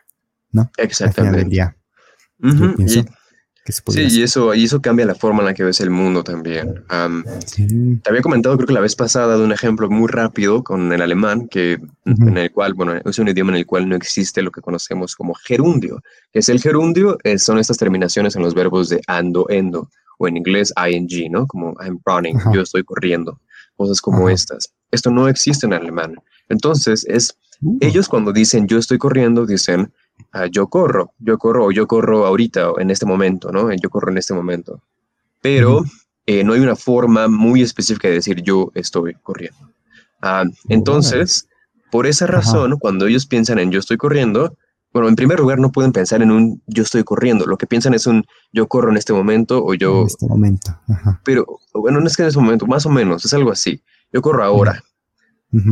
¿no? 0.53 0.71
Exactamente. 0.77 1.61
Al 1.61 1.75
Sí, 3.89 4.09
y 4.11 4.23
eso, 4.23 4.55
y 4.55 4.65
eso 4.65 4.81
cambia 4.81 5.07
la 5.07 5.15
forma 5.15 5.41
en 5.41 5.47
la 5.47 5.55
que 5.55 5.63
ves 5.63 5.81
el 5.81 5.91
mundo 5.91 6.25
también. 6.25 6.83
Te 6.89 8.11
había 8.11 8.23
comentado, 8.23 8.57
creo 8.57 8.67
que 8.67 8.73
la 8.73 8.81
vez 8.81 8.97
pasada, 8.97 9.37
de 9.37 9.45
un 9.45 9.53
ejemplo 9.53 9.89
muy 9.89 10.09
rápido 10.09 10.65
con 10.65 10.93
el 10.93 11.03
alemán, 11.03 11.47
que, 11.49 11.79
en 12.05 12.37
el 12.37 12.51
cual, 12.51 12.75
bueno, 12.75 12.95
es 13.05 13.19
un 13.19 13.29
idioma 13.29 13.53
en 13.53 13.59
el 13.59 13.67
cual 13.67 13.89
no 13.89 13.97
existe 13.97 14.43
lo 14.43 14.51
que 14.51 14.61
conocemos 14.61 15.15
como 15.15 15.35
gerundio. 15.35 16.03
es 16.33 16.49
el 16.49 16.61
gerundio? 16.61 17.19
son 17.39 17.59
estas 17.59 17.77
terminaciones 17.77 18.35
en 18.35 18.43
los 18.43 18.55
verbos 18.55 18.89
de 18.89 19.01
ando, 19.07 19.47
endo, 19.51 19.91
o 20.19 20.27
en 20.27 20.37
inglés 20.37 20.73
ing, 20.91 21.31
¿no? 21.31 21.47
Como 21.47 21.75
I'm 21.81 22.01
running, 22.05 22.39
yo 22.53 22.63
estoy 22.63 22.83
corriendo, 22.83 23.41
cosas 23.77 24.01
como 24.01 24.29
estas. 24.29 24.73
Esto 24.91 25.11
no 25.11 25.29
existe 25.29 25.67
en 25.67 25.75
alemán. 25.75 26.17
Entonces, 26.49 27.07
es, 27.09 27.37
uh. 27.63 27.79
ellos 27.81 28.09
cuando 28.09 28.33
dicen 28.33 28.67
yo 28.67 28.79
estoy 28.79 28.99
corriendo, 28.99 29.47
dicen 29.47 29.93
Ah, 30.33 30.47
yo 30.47 30.69
corro, 30.69 31.13
yo 31.19 31.39
corro, 31.39 31.71
yo 31.71 31.87
corro 31.87 32.27
ahorita, 32.27 32.73
en 32.79 32.91
este 32.91 33.07
momento, 33.07 33.51
¿no? 33.53 33.73
Yo 33.73 33.91
corro 33.91 34.11
en 34.11 34.19
este 34.19 34.35
momento. 34.35 34.83
Pero 35.41 35.85
eh, 36.27 36.45
no 36.45 36.53
hay 36.53 36.61
una 36.61 36.77
forma 36.77 37.29
muy 37.29 37.63
específica 37.63 38.09
de 38.09 38.15
decir 38.15 38.43
yo 38.43 38.71
estoy 38.75 39.15
corriendo. 39.23 39.59
Ah, 40.23 40.45
entonces, 40.69 41.49
por 41.91 42.07
esa 42.07 42.27
razón, 42.27 42.79
cuando 42.79 43.07
ellos 43.07 43.27
piensan 43.27 43.59
en 43.59 43.71
yo 43.71 43.81
estoy 43.81 43.97
corriendo, 43.97 44.57
bueno, 44.93 45.09
en 45.09 45.17
primer 45.17 45.39
lugar 45.41 45.59
no 45.59 45.71
pueden 45.71 45.93
pensar 45.93 46.21
en 46.21 46.31
un 46.31 46.63
yo 46.67 46.83
estoy 46.83 47.05
corriendo, 47.05 47.47
lo 47.47 47.57
que 47.57 47.67
piensan 47.67 47.95
es 47.95 48.07
un 48.07 48.25
yo 48.53 48.67
corro 48.67 48.91
en 48.91 48.97
este 48.97 49.13
momento 49.13 49.65
o 49.65 49.75
yo... 49.75 50.01
En 50.01 50.07
este 50.07 50.27
momento. 50.27 50.79
Pero, 51.25 51.47
bueno, 51.75 52.01
no 52.01 52.07
es 52.07 52.17
que 52.17 52.23
en 52.23 52.29
ese 52.29 52.39
momento, 52.39 52.67
más 52.67 52.87
o 52.87 52.91
menos, 52.91 53.25
es 53.25 53.33
algo 53.33 53.51
así. 53.51 53.83
Yo 54.13 54.21
corro 54.21 54.43
ahora. 54.43 54.83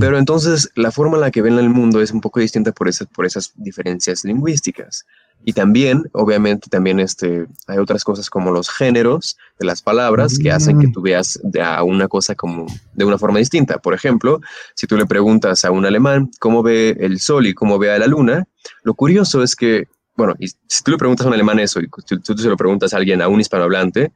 Pero 0.01 0.19
entonces 0.19 0.71
la 0.75 0.91
forma 0.91 1.17
en 1.17 1.21
la 1.21 1.31
que 1.31 1.41
ven 1.41 1.57
el 1.57 1.71
mundo 1.71 2.01
es 2.01 2.11
un 2.11 2.21
poco 2.21 2.41
distinta 2.41 2.73
por 2.73 2.89
esas, 2.89 3.07
por 3.07 3.25
esas 3.25 3.53
diferencias 3.55 4.25
lingüísticas. 4.25 5.07
Y 5.45 5.53
también, 5.53 6.03
obviamente, 6.13 6.69
también 6.69 6.99
este, 6.99 7.47
hay 7.69 7.79
otras 7.79 8.03
cosas 8.03 8.29
como 8.29 8.51
los 8.51 8.69
géneros 8.69 9.39
de 9.59 9.67
las 9.67 9.81
palabras 9.81 10.37
que 10.37 10.51
hacen 10.51 10.81
que 10.81 10.89
mm. 10.89 10.93
tú 10.93 11.01
veas 11.01 11.41
a 11.63 11.85
una 11.85 12.09
cosa 12.09 12.35
como 12.35 12.67
de 12.95 13.05
una 13.05 13.19
forma 13.19 13.39
distinta. 13.39 13.79
Por 13.79 13.95
ejemplo, 13.95 14.41
si 14.75 14.89
tú 14.89 14.97
le 14.97 15.07
preguntas 15.07 15.65
a 15.65 15.71
un 15.71 15.87
alemán 15.87 16.29
cómo 16.41 16.65
ve 16.65 16.97
el 16.99 17.21
sol 17.21 17.47
y 17.47 17.55
cómo 17.55 17.79
ve 17.79 17.93
a 17.93 17.99
la 17.99 18.09
luna, 18.09 18.49
lo 18.83 18.95
curioso 18.95 19.45
es 19.45 19.55
que, 19.55 19.87
bueno, 20.17 20.35
y 20.41 20.49
si 20.49 20.83
tú 20.83 20.91
le 20.91 20.99
preguntas 20.99 21.25
a 21.25 21.29
un 21.29 21.35
alemán 21.35 21.61
eso 21.61 21.81
y 21.81 21.89
tú, 21.89 22.19
tú 22.19 22.37
se 22.37 22.49
lo 22.49 22.57
preguntas 22.57 22.93
a 22.93 22.97
alguien, 22.97 23.23
a 23.23 23.29
un 23.29 23.41
hispanohablante, 23.41 24.13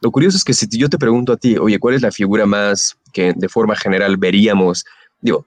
lo 0.00 0.10
curioso 0.10 0.36
es 0.36 0.44
que 0.44 0.54
si 0.54 0.66
yo 0.68 0.88
te 0.88 0.98
pregunto 0.98 1.32
a 1.32 1.36
ti, 1.36 1.56
oye, 1.58 1.78
¿cuál 1.78 1.94
es 1.94 2.02
la 2.02 2.12
figura 2.12 2.46
más 2.46 2.96
que 3.12 3.32
de 3.36 3.48
forma 3.48 3.74
general 3.76 4.16
veríamos 4.16 4.84
digo, 5.20 5.46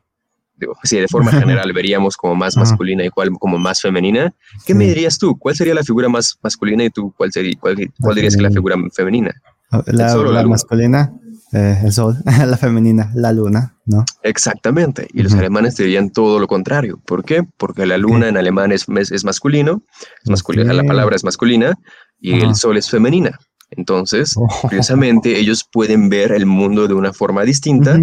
digo, 0.56 0.76
si 0.84 0.98
de 0.98 1.08
forma 1.08 1.32
general 1.40 1.72
veríamos 1.74 2.18
como 2.18 2.36
más 2.36 2.56
masculina 2.58 3.06
y 3.06 3.10
cuál 3.10 3.32
como 3.32 3.58
más 3.58 3.82
femenina, 3.82 4.34
¿qué 4.66 4.74
me 4.74 4.86
dirías 4.86 5.18
tú? 5.18 5.38
¿Cuál 5.38 5.56
sería 5.56 5.74
la 5.74 5.84
figura 5.84 6.10
más 6.10 6.38
masculina 6.42 6.84
y 6.84 6.90
tú 6.90 7.14
cuál 7.18 7.32
sería 7.32 7.54
cuál, 7.60 7.92
cuál 8.00 8.16
dirías 8.16 8.36
que 8.36 8.42
la 8.42 8.52
figura 8.52 8.76
femenina? 8.94 9.34
Ah, 9.72 9.82
la, 9.88 10.46
masculina, 10.46 11.14
eh, 11.54 11.80
el 11.86 11.94
sol, 11.94 12.18
la 12.26 12.58
femenina, 12.58 13.10
la 13.16 13.32
luna, 13.32 13.78
¿no? 13.86 14.04
Exactamente. 14.22 15.08
Y 15.14 15.24
los 15.24 15.34
alemanes 15.34 15.78
dirían 15.78 16.10
todo 16.10 16.40
lo 16.40 16.48
contrario. 16.48 17.00
¿Por 17.06 17.24
qué? 17.24 17.44
Porque 17.56 17.86
la 17.86 17.98
luna 17.98 18.28
en 18.28 18.36
alemán 18.36 18.74
es, 18.74 18.88
es, 18.90 19.24
masculino, 19.24 19.82
es 20.24 20.30
masculina, 20.30 20.74
la 20.74 20.84
palabra 20.84 21.16
es 21.16 21.24
masculina 21.24 21.74
y 22.20 22.42
el 22.42 22.56
sol 22.56 22.76
es 22.76 22.90
femenina. 22.90 23.40
Entonces, 23.72 24.34
oh. 24.38 24.48
curiosamente, 24.62 25.40
ellos 25.40 25.66
pueden 25.70 26.10
ver 26.10 26.32
el 26.32 26.46
mundo 26.46 26.88
de 26.88 26.94
una 26.94 27.14
forma 27.14 27.44
distinta 27.44 27.98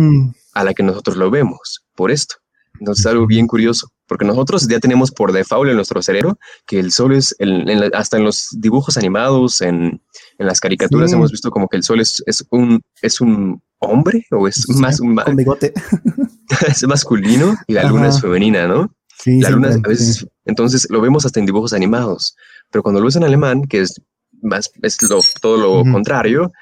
a 0.55 0.65
la 0.65 0.75
que 0.75 0.83
nosotros 0.83 1.17
lo 1.17 1.31
vemos 1.31 1.85
por 1.95 2.11
esto. 2.11 2.37
Entonces, 2.81 3.07
algo 3.07 3.27
bien 3.27 3.47
curioso. 3.47 3.89
porque 4.07 4.25
nosotros 4.25 4.69
ya 4.69 4.79
tenemos 4.79 5.11
por 5.11 5.33
default 5.33 5.69
en 5.69 5.77
nuestro 5.77 6.01
cerebro 6.01 6.39
que 6.65 6.79
el 6.79 6.93
sol 6.93 7.13
es, 7.13 7.35
el, 7.39 7.91
hasta 7.93 8.17
en 8.17 8.25
los 8.25 8.49
dibujos 8.53 8.97
animados, 8.97 9.61
en, 9.61 10.01
en 10.39 10.47
las 10.47 10.61
caricaturas 10.61 11.13
hemos 11.13 11.31
visto 11.31 11.51
como 11.51 11.69
que 11.69 11.77
el 11.77 11.83
sol 11.83 12.01
es, 12.01 12.23
es, 12.27 12.45
un, 12.51 12.81
es 13.03 13.21
un 13.21 13.61
hombre 13.81 14.25
o 14.31 14.49
es 14.49 14.69
más 14.71 15.01
un 15.01 15.21
bigote. 15.35 15.73
es 16.69 16.87
masculino 16.87 17.57
y 17.67 17.75
la 17.75 17.85
luna 17.85 18.09
es 18.09 18.21
femenina, 18.21 18.67
¿no? 18.67 18.95
Sí, 19.19 19.41
la 19.41 19.51
luna 19.51 19.71
a 19.75 19.89
veces, 19.89 20.27
entonces 20.45 20.87
lo 20.91 21.01
vemos 21.01 21.27
hasta 21.27 21.41
en 21.41 21.47
dibujos 21.47 21.73
animados, 21.73 22.37
pero 22.71 22.83
cuando 22.83 23.01
lo 23.01 23.07
ves 23.07 23.17
en 23.17 23.25
alemán, 23.25 23.65
que 23.65 23.81
es 23.81 24.01
más, 24.43 24.71
es 24.83 24.97
todo 25.41 25.57
lo 25.57 25.91
contrario, 25.91 26.53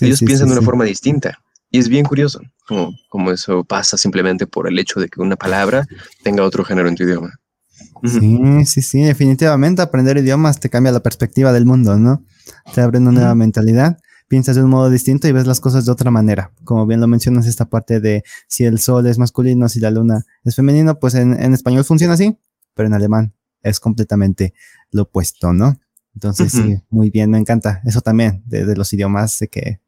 ellos 0.00 0.20
piensan 0.20 0.48
de 0.48 0.54
una 0.54 0.62
forma 0.62 0.84
distinta. 0.84 1.38
Y 1.70 1.78
es 1.78 1.88
bien 1.88 2.04
curioso 2.04 2.40
como, 2.66 2.92
como, 3.08 3.30
eso 3.32 3.64
pasa 3.64 3.96
simplemente 3.96 4.46
por 4.46 4.68
el 4.68 4.78
hecho 4.78 5.00
de 5.00 5.08
que 5.08 5.20
una 5.20 5.36
palabra 5.36 5.86
tenga 6.22 6.42
otro 6.44 6.64
género 6.64 6.88
en 6.88 6.96
tu 6.96 7.04
idioma. 7.04 7.32
Sí, 8.04 8.64
sí, 8.64 8.82
sí, 8.82 9.02
definitivamente 9.02 9.82
aprender 9.82 10.16
idiomas 10.16 10.58
te 10.60 10.70
cambia 10.70 10.92
la 10.92 11.00
perspectiva 11.00 11.52
del 11.52 11.66
mundo, 11.66 11.98
¿no? 11.98 12.24
Te 12.74 12.80
abre 12.80 12.98
una 12.98 13.12
nueva 13.12 13.34
mentalidad, 13.34 13.98
piensas 14.28 14.56
de 14.56 14.62
un 14.62 14.70
modo 14.70 14.90
distinto 14.90 15.28
y 15.28 15.32
ves 15.32 15.46
las 15.46 15.60
cosas 15.60 15.84
de 15.84 15.92
otra 15.92 16.10
manera. 16.10 16.52
Como 16.64 16.86
bien 16.86 17.00
lo 17.00 17.06
mencionas, 17.06 17.46
esta 17.46 17.66
parte 17.66 18.00
de 18.00 18.22
si 18.48 18.64
el 18.64 18.78
sol 18.78 19.06
es 19.06 19.18
masculino, 19.18 19.68
si 19.68 19.80
la 19.80 19.90
luna 19.90 20.24
es 20.44 20.56
femenino, 20.56 20.98
pues 20.98 21.14
en, 21.14 21.40
en 21.40 21.52
español 21.52 21.84
funciona 21.84 22.14
así, 22.14 22.38
pero 22.74 22.88
en 22.88 22.94
alemán 22.94 23.34
es 23.62 23.80
completamente 23.80 24.54
lo 24.90 25.02
opuesto, 25.02 25.52
¿no? 25.52 25.78
Entonces, 26.16 26.50
sí, 26.50 26.82
muy 26.88 27.10
bien, 27.10 27.30
me 27.30 27.36
encanta 27.36 27.82
eso 27.84 28.00
también 28.00 28.42
de, 28.46 28.64
de 28.64 28.74
los 28.74 28.90
idiomas, 28.92 29.38
de 29.38 29.48
que 29.48 29.80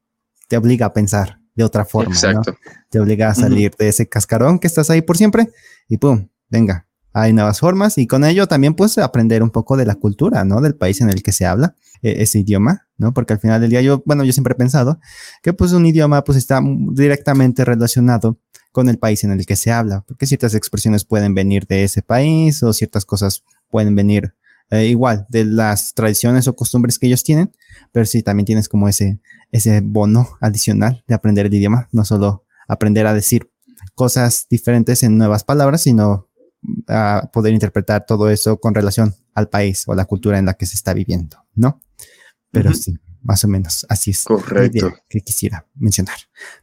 te 0.47 0.59
obliga 0.59 0.85
a 0.85 0.93
pensar 0.93 1.41
de 1.55 1.64
otra 1.64 1.87
forma. 1.87 2.12
Exacto. 2.12 2.55
Te 2.91 3.01
obliga 3.01 3.31
a 3.31 3.35
salir 3.35 3.73
de 3.79 3.88
ese 3.88 4.09
cascarón 4.09 4.59
que 4.59 4.67
estás 4.67 4.91
ahí 4.91 5.01
por 5.01 5.17
siempre 5.17 5.49
y 5.88 5.97
pum, 5.97 6.29
venga, 6.51 6.87
hay 7.12 7.33
nuevas 7.33 7.61
formas 7.61 7.97
y 7.99 8.07
con 8.07 8.25
ello 8.25 8.47
también 8.47 8.75
puedes 8.75 8.99
aprender 8.99 9.43
un 9.43 9.51
poco 9.51 9.77
de 9.79 9.87
la 9.87 9.95
cultura, 9.95 10.45
¿no? 10.45 10.61
Del 10.61 10.77
país 10.77 11.01
en 11.01 11.09
el 11.09 11.23
que 11.23 11.33
se 11.33 11.47
habla 11.47 11.75
e-, 12.03 12.23
ese 12.23 12.41
idioma, 12.41 12.87
¿no? 12.99 13.12
Porque 13.14 13.33
al 13.33 13.41
final 13.41 13.61
del 13.61 13.71
día 13.71 13.81
yo, 13.81 14.03
bueno, 14.05 14.23
yo 14.23 14.33
siempre 14.33 14.53
he 14.53 14.57
pensado 14.57 15.01
que 15.43 15.55
pues 15.55 15.73
un 15.73 15.87
idioma 15.87 16.23
pues 16.25 16.37
está 16.37 16.61
directamente 16.93 17.64
relacionado 17.64 18.38
con 18.71 18.88
el 18.88 18.99
país 18.99 19.25
en 19.25 19.33
el 19.33 19.47
que 19.47 19.57
se 19.57 19.73
habla, 19.73 20.05
porque 20.07 20.27
ciertas 20.27 20.55
expresiones 20.55 21.05
pueden 21.05 21.35
venir 21.35 21.67
de 21.67 21.85
ese 21.85 22.03
país 22.03 22.62
o 22.62 22.73
ciertas 22.73 23.07
cosas 23.07 23.43
pueden 23.71 23.97
venir 23.97 24.35
eh, 24.70 24.87
igual 24.87 25.26
de 25.28 25.44
las 25.44 25.94
tradiciones 25.94 26.46
o 26.48 26.57
costumbres 26.57 26.98
que 26.98 27.07
ellos 27.07 27.24
tienen, 27.24 27.52
pero 27.92 28.04
sí 28.07 28.22
también 28.22 28.46
tienes 28.46 28.68
como 28.68 28.88
ese, 28.88 29.20
ese 29.50 29.81
bono 29.81 30.37
adicional 30.40 31.04
de 31.07 31.14
aprender 31.14 31.46
el 31.46 31.54
idioma, 31.54 31.88
no 31.92 32.04
solo 32.04 32.44
aprender 32.66 33.07
a 33.07 33.14
decir 33.14 33.50
cosas 33.94 34.46
diferentes 34.50 35.02
en 35.02 35.16
nuevas 35.16 35.44
palabras, 35.44 35.83
sino 35.83 36.28
a 36.88 37.31
poder 37.33 37.54
interpretar 37.54 38.04
todo 38.04 38.31
eso 38.31 38.59
con 38.59 38.74
relación 38.74 39.14
al 39.35 39.48
país 39.48 39.85
o 39.87 39.94
la 39.94 40.04
cultura 40.04 40.38
en 40.38 40.46
la 40.46 40.54
que 40.54 40.66
se 40.66 40.74
está 40.74 40.92
viviendo, 40.92 41.38
¿no? 41.54 41.81
Pero 42.50 42.74
sí, 42.74 42.98
más 43.22 43.44
o 43.44 43.48
menos 43.48 43.87
así 43.88 44.11
es. 44.11 44.24
Correcto. 44.24 44.92
Que 45.09 45.20
quisiera 45.20 45.66
mencionar. 45.74 46.16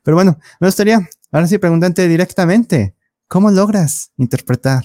Pero 0.04 0.16
bueno, 0.16 0.40
me 0.60 0.68
gustaría, 0.68 1.08
ahora 1.32 1.48
sí, 1.48 1.58
preguntarte 1.58 2.08
directamente, 2.08 2.96
¿cómo 3.28 3.52
logras 3.52 4.12
interpretar 4.18 4.84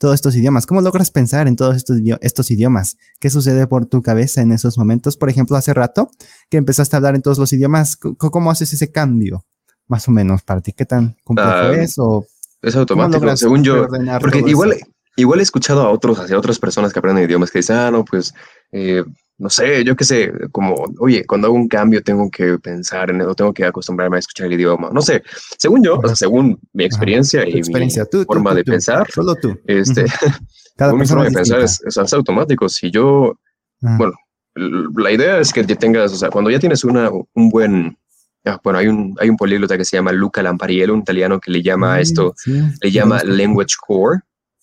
todos 0.00 0.14
estos 0.14 0.34
idiomas? 0.34 0.64
¿Cómo 0.66 0.80
logras 0.80 1.10
pensar 1.10 1.46
en 1.46 1.56
todos 1.56 1.76
estos, 1.76 1.98
estos 2.22 2.50
idiomas? 2.50 2.96
¿Qué 3.20 3.28
sucede 3.28 3.66
por 3.66 3.84
tu 3.84 4.00
cabeza 4.00 4.40
en 4.40 4.50
esos 4.50 4.78
momentos? 4.78 5.18
Por 5.18 5.28
ejemplo, 5.28 5.56
hace 5.56 5.74
rato 5.74 6.10
que 6.48 6.56
empezaste 6.56 6.96
a 6.96 6.98
hablar 6.98 7.14
en 7.14 7.22
todos 7.22 7.38
los 7.38 7.52
idiomas, 7.52 7.96
¿cómo 7.96 8.50
haces 8.50 8.72
ese 8.72 8.90
cambio? 8.90 9.44
Más 9.86 10.08
o 10.08 10.10
menos, 10.10 10.42
para 10.42 10.62
ti, 10.62 10.72
¿qué 10.72 10.86
tan 10.86 11.16
complejo 11.22 11.50
ah, 11.50 11.74
es? 11.74 11.98
O, 11.98 12.26
es 12.62 12.74
automático, 12.76 13.36
según 13.36 13.62
yo. 13.62 13.86
Porque 14.20 14.42
igual, 14.46 14.74
igual 15.16 15.40
he 15.40 15.42
escuchado 15.42 15.82
a 15.82 15.90
otros, 15.90 16.18
hacia 16.18 16.38
otras 16.38 16.58
personas 16.58 16.92
que 16.92 16.98
aprenden 16.98 17.24
idiomas 17.24 17.50
que 17.50 17.58
dicen, 17.58 17.76
ah, 17.76 17.90
no, 17.90 18.04
pues 18.04 18.34
eh, 18.72 19.02
no 19.40 19.48
sé, 19.48 19.82
yo 19.84 19.96
qué 19.96 20.04
sé, 20.04 20.32
como, 20.52 20.74
oye, 20.98 21.24
cuando 21.24 21.46
hago 21.46 21.56
un 21.56 21.66
cambio 21.66 22.02
tengo 22.02 22.30
que 22.30 22.58
pensar 22.58 23.08
en 23.08 23.22
eso, 23.22 23.34
tengo 23.34 23.54
que 23.54 23.64
acostumbrarme 23.64 24.16
a 24.16 24.18
escuchar 24.20 24.46
el 24.46 24.52
idioma. 24.52 24.90
No 24.92 25.00
sé, 25.00 25.22
según 25.56 25.82
yo, 25.82 25.98
o 25.98 26.06
sea, 26.06 26.14
según 26.14 26.60
mi 26.74 26.84
experiencia 26.84 27.48
y 27.48 27.54
mi 27.54 27.90
forma 28.26 28.54
de 28.54 28.64
pensar, 28.64 29.10
solo 29.10 29.34
tú. 29.36 29.58
Este, 29.66 30.04
Cada 30.76 30.92
mi 30.92 31.06
forma 31.06 31.24
de 31.24 31.30
pensar 31.30 31.60
es, 31.60 31.80
es, 31.86 32.12
automático. 32.12 32.68
Si 32.68 32.90
yo, 32.90 33.38
ah. 33.82 33.96
bueno, 33.96 34.12
la 34.54 35.10
idea 35.10 35.38
es 35.38 35.54
que 35.54 35.64
tengas, 35.64 36.12
o 36.12 36.16
sea, 36.16 36.28
cuando 36.28 36.50
ya 36.50 36.58
tienes 36.58 36.84
una, 36.84 37.10
un 37.10 37.48
buen, 37.48 37.96
ah, 38.44 38.60
bueno, 38.62 38.78
hay 38.78 38.88
un, 38.88 39.16
hay 39.20 39.30
un 39.30 39.38
políglota 39.38 39.78
que 39.78 39.86
se 39.86 39.96
llama 39.96 40.12
Luca 40.12 40.42
Lampariello, 40.42 40.92
un 40.92 41.00
italiano 41.00 41.40
que 41.40 41.50
le 41.50 41.62
llama 41.62 41.94
a 41.94 42.00
esto, 42.00 42.34
le 42.46 42.90
llama 42.90 43.22
language 43.24 43.76
core, 43.80 44.20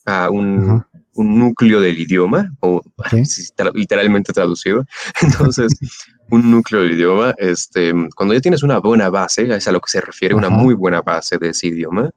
a 0.07 0.29
un, 0.29 0.83
un 1.15 1.39
núcleo 1.39 1.81
del 1.81 1.99
idioma, 1.99 2.49
o 2.61 2.81
literalmente 3.73 4.33
traducido. 4.33 4.85
Entonces, 5.21 5.73
un 6.29 6.49
núcleo 6.49 6.81
del 6.81 6.93
idioma, 6.93 7.35
este, 7.37 7.93
cuando 8.15 8.33
ya 8.33 8.39
tienes 8.39 8.63
una 8.63 8.79
buena 8.79 9.09
base, 9.09 9.53
es 9.53 9.67
a 9.67 9.71
lo 9.71 9.81
que 9.81 9.91
se 9.91 10.01
refiere, 10.01 10.33
una 10.33 10.49
muy 10.49 10.73
buena 10.73 11.01
base 11.01 11.37
de 11.37 11.49
ese 11.49 11.67
idioma, 11.67 12.09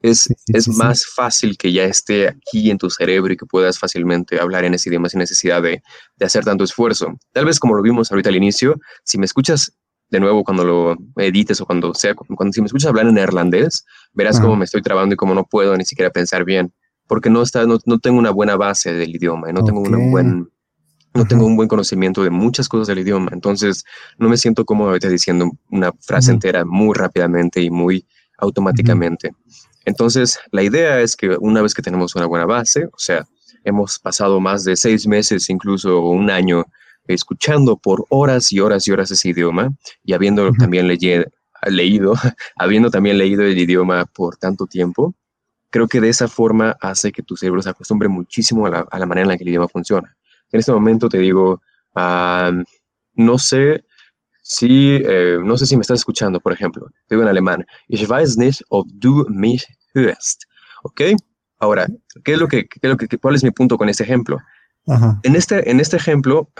es, 0.00 0.28
es 0.48 0.68
más 0.68 1.06
fácil 1.06 1.56
que 1.56 1.72
ya 1.72 1.84
esté 1.84 2.28
aquí 2.28 2.70
en 2.70 2.76
tu 2.76 2.90
cerebro 2.90 3.32
y 3.32 3.36
que 3.36 3.46
puedas 3.46 3.78
fácilmente 3.78 4.40
hablar 4.40 4.64
en 4.64 4.74
ese 4.74 4.88
idioma 4.88 5.08
sin 5.08 5.20
necesidad 5.20 5.62
de, 5.62 5.80
de 6.16 6.26
hacer 6.26 6.44
tanto 6.44 6.64
esfuerzo. 6.64 7.14
Tal 7.32 7.44
vez 7.44 7.60
como 7.60 7.74
lo 7.74 7.82
vimos 7.82 8.10
ahorita 8.10 8.28
al 8.28 8.36
inicio, 8.36 8.80
si 9.04 9.16
me 9.16 9.26
escuchas 9.26 9.72
de 10.10 10.20
nuevo 10.20 10.42
cuando 10.42 10.64
lo 10.64 10.96
edites 11.16 11.60
o 11.60 11.66
cuando 11.66 11.94
sea, 11.94 12.14
cuando 12.14 12.52
si 12.52 12.60
me 12.60 12.66
escuchas 12.66 12.88
hablar 12.90 13.06
en 13.06 13.14
neerlandés, 13.14 13.86
verás 14.12 14.40
cómo 14.40 14.56
me 14.56 14.64
estoy 14.64 14.82
trabando 14.82 15.14
y 15.14 15.16
cómo 15.16 15.34
no 15.34 15.44
puedo 15.44 15.74
ni 15.76 15.84
siquiera 15.84 16.10
pensar 16.10 16.44
bien 16.44 16.74
porque 17.06 17.30
no, 17.30 17.42
está, 17.42 17.66
no, 17.66 17.78
no 17.84 17.98
tengo 17.98 18.18
una 18.18 18.30
buena 18.30 18.56
base 18.56 18.92
del 18.92 19.14
idioma 19.14 19.50
y 19.50 19.52
no 19.52 19.64
tengo 19.64 19.80
una 19.80 19.98
buen, 19.98 20.50
no 21.14 21.26
tengo 21.26 21.46
un 21.46 21.56
buen 21.56 21.68
conocimiento 21.68 22.22
de 22.22 22.30
muchas 22.30 22.68
cosas 22.68 22.88
del 22.88 23.00
idioma. 23.00 23.30
Entonces, 23.32 23.84
no 24.18 24.28
me 24.28 24.36
siento 24.36 24.64
cómodo 24.64 24.88
ahorita 24.88 25.08
diciendo 25.08 25.50
una 25.70 25.92
frase 26.00 26.30
entera 26.30 26.64
muy 26.64 26.94
rápidamente 26.94 27.60
y 27.60 27.70
muy 27.70 28.06
automáticamente. 28.38 29.32
Entonces, 29.84 30.38
la 30.50 30.62
idea 30.62 31.00
es 31.00 31.16
que 31.16 31.36
una 31.40 31.62
vez 31.62 31.74
que 31.74 31.82
tenemos 31.82 32.14
una 32.14 32.26
buena 32.26 32.46
base, 32.46 32.86
o 32.86 32.98
sea, 32.98 33.26
hemos 33.64 33.98
pasado 33.98 34.40
más 34.40 34.64
de 34.64 34.76
seis 34.76 35.06
meses, 35.06 35.50
incluso 35.50 36.00
un 36.00 36.30
año, 36.30 36.64
escuchando 37.06 37.76
por 37.76 38.04
horas 38.08 38.52
y 38.52 38.60
horas 38.60 38.86
y 38.86 38.92
horas 38.92 39.10
ese 39.10 39.30
idioma 39.30 39.70
y 40.04 40.12
habiendo 40.12 40.50
también 40.52 40.86
leído, 40.86 42.14
habiendo 42.56 42.90
también 42.90 43.18
leído 43.18 43.42
el 43.42 43.58
idioma 43.58 44.06
por 44.06 44.36
tanto 44.36 44.66
tiempo, 44.66 45.14
creo 45.72 45.88
que 45.88 46.00
de 46.00 46.10
esa 46.10 46.28
forma 46.28 46.76
hace 46.80 47.10
que 47.10 47.22
tu 47.22 47.36
cerebro 47.36 47.62
se 47.62 47.70
acostumbre 47.70 48.08
muchísimo 48.08 48.66
a 48.66 48.70
la, 48.70 49.06
manera 49.06 49.22
en 49.22 49.28
la 49.28 49.36
que 49.36 49.42
el 49.42 49.48
idioma 49.48 49.68
funciona. 49.68 50.14
En 50.52 50.60
este 50.60 50.70
momento 50.70 51.08
te 51.08 51.18
digo, 51.18 51.62
no 51.94 53.38
sé 53.38 53.84
si, 54.42 54.96
eh, 54.96 55.38
no 55.42 55.56
sé 55.56 55.66
si 55.66 55.76
me 55.76 55.80
estás 55.80 56.00
escuchando, 56.00 56.40
por 56.40 56.52
ejemplo. 56.52 56.86
Te 57.06 57.14
digo 57.14 57.22
en 57.22 57.28
alemán, 57.28 57.66
ich 57.88 58.06
weiß 58.06 58.36
nicht, 58.36 58.60
ob 58.68 58.86
du 58.92 59.26
mich 59.30 59.66
hörst. 59.94 60.44
¿Ok? 60.82 61.00
Ahora, 61.58 61.86
¿qué 62.22 62.34
es 62.34 62.38
lo 62.38 62.48
que, 62.48 62.66
qué 62.66 62.80
es 62.82 62.90
lo 62.90 62.96
que, 62.96 63.08
¿cuál 63.18 63.34
es 63.34 63.42
mi 63.42 63.50
punto 63.50 63.78
con 63.78 63.88
este 63.88 64.02
ejemplo? 64.02 64.38
En, 65.22 65.36
este, 65.36 65.70
en 65.70 65.80
este 65.80 65.96
ejemplo, 65.96 66.50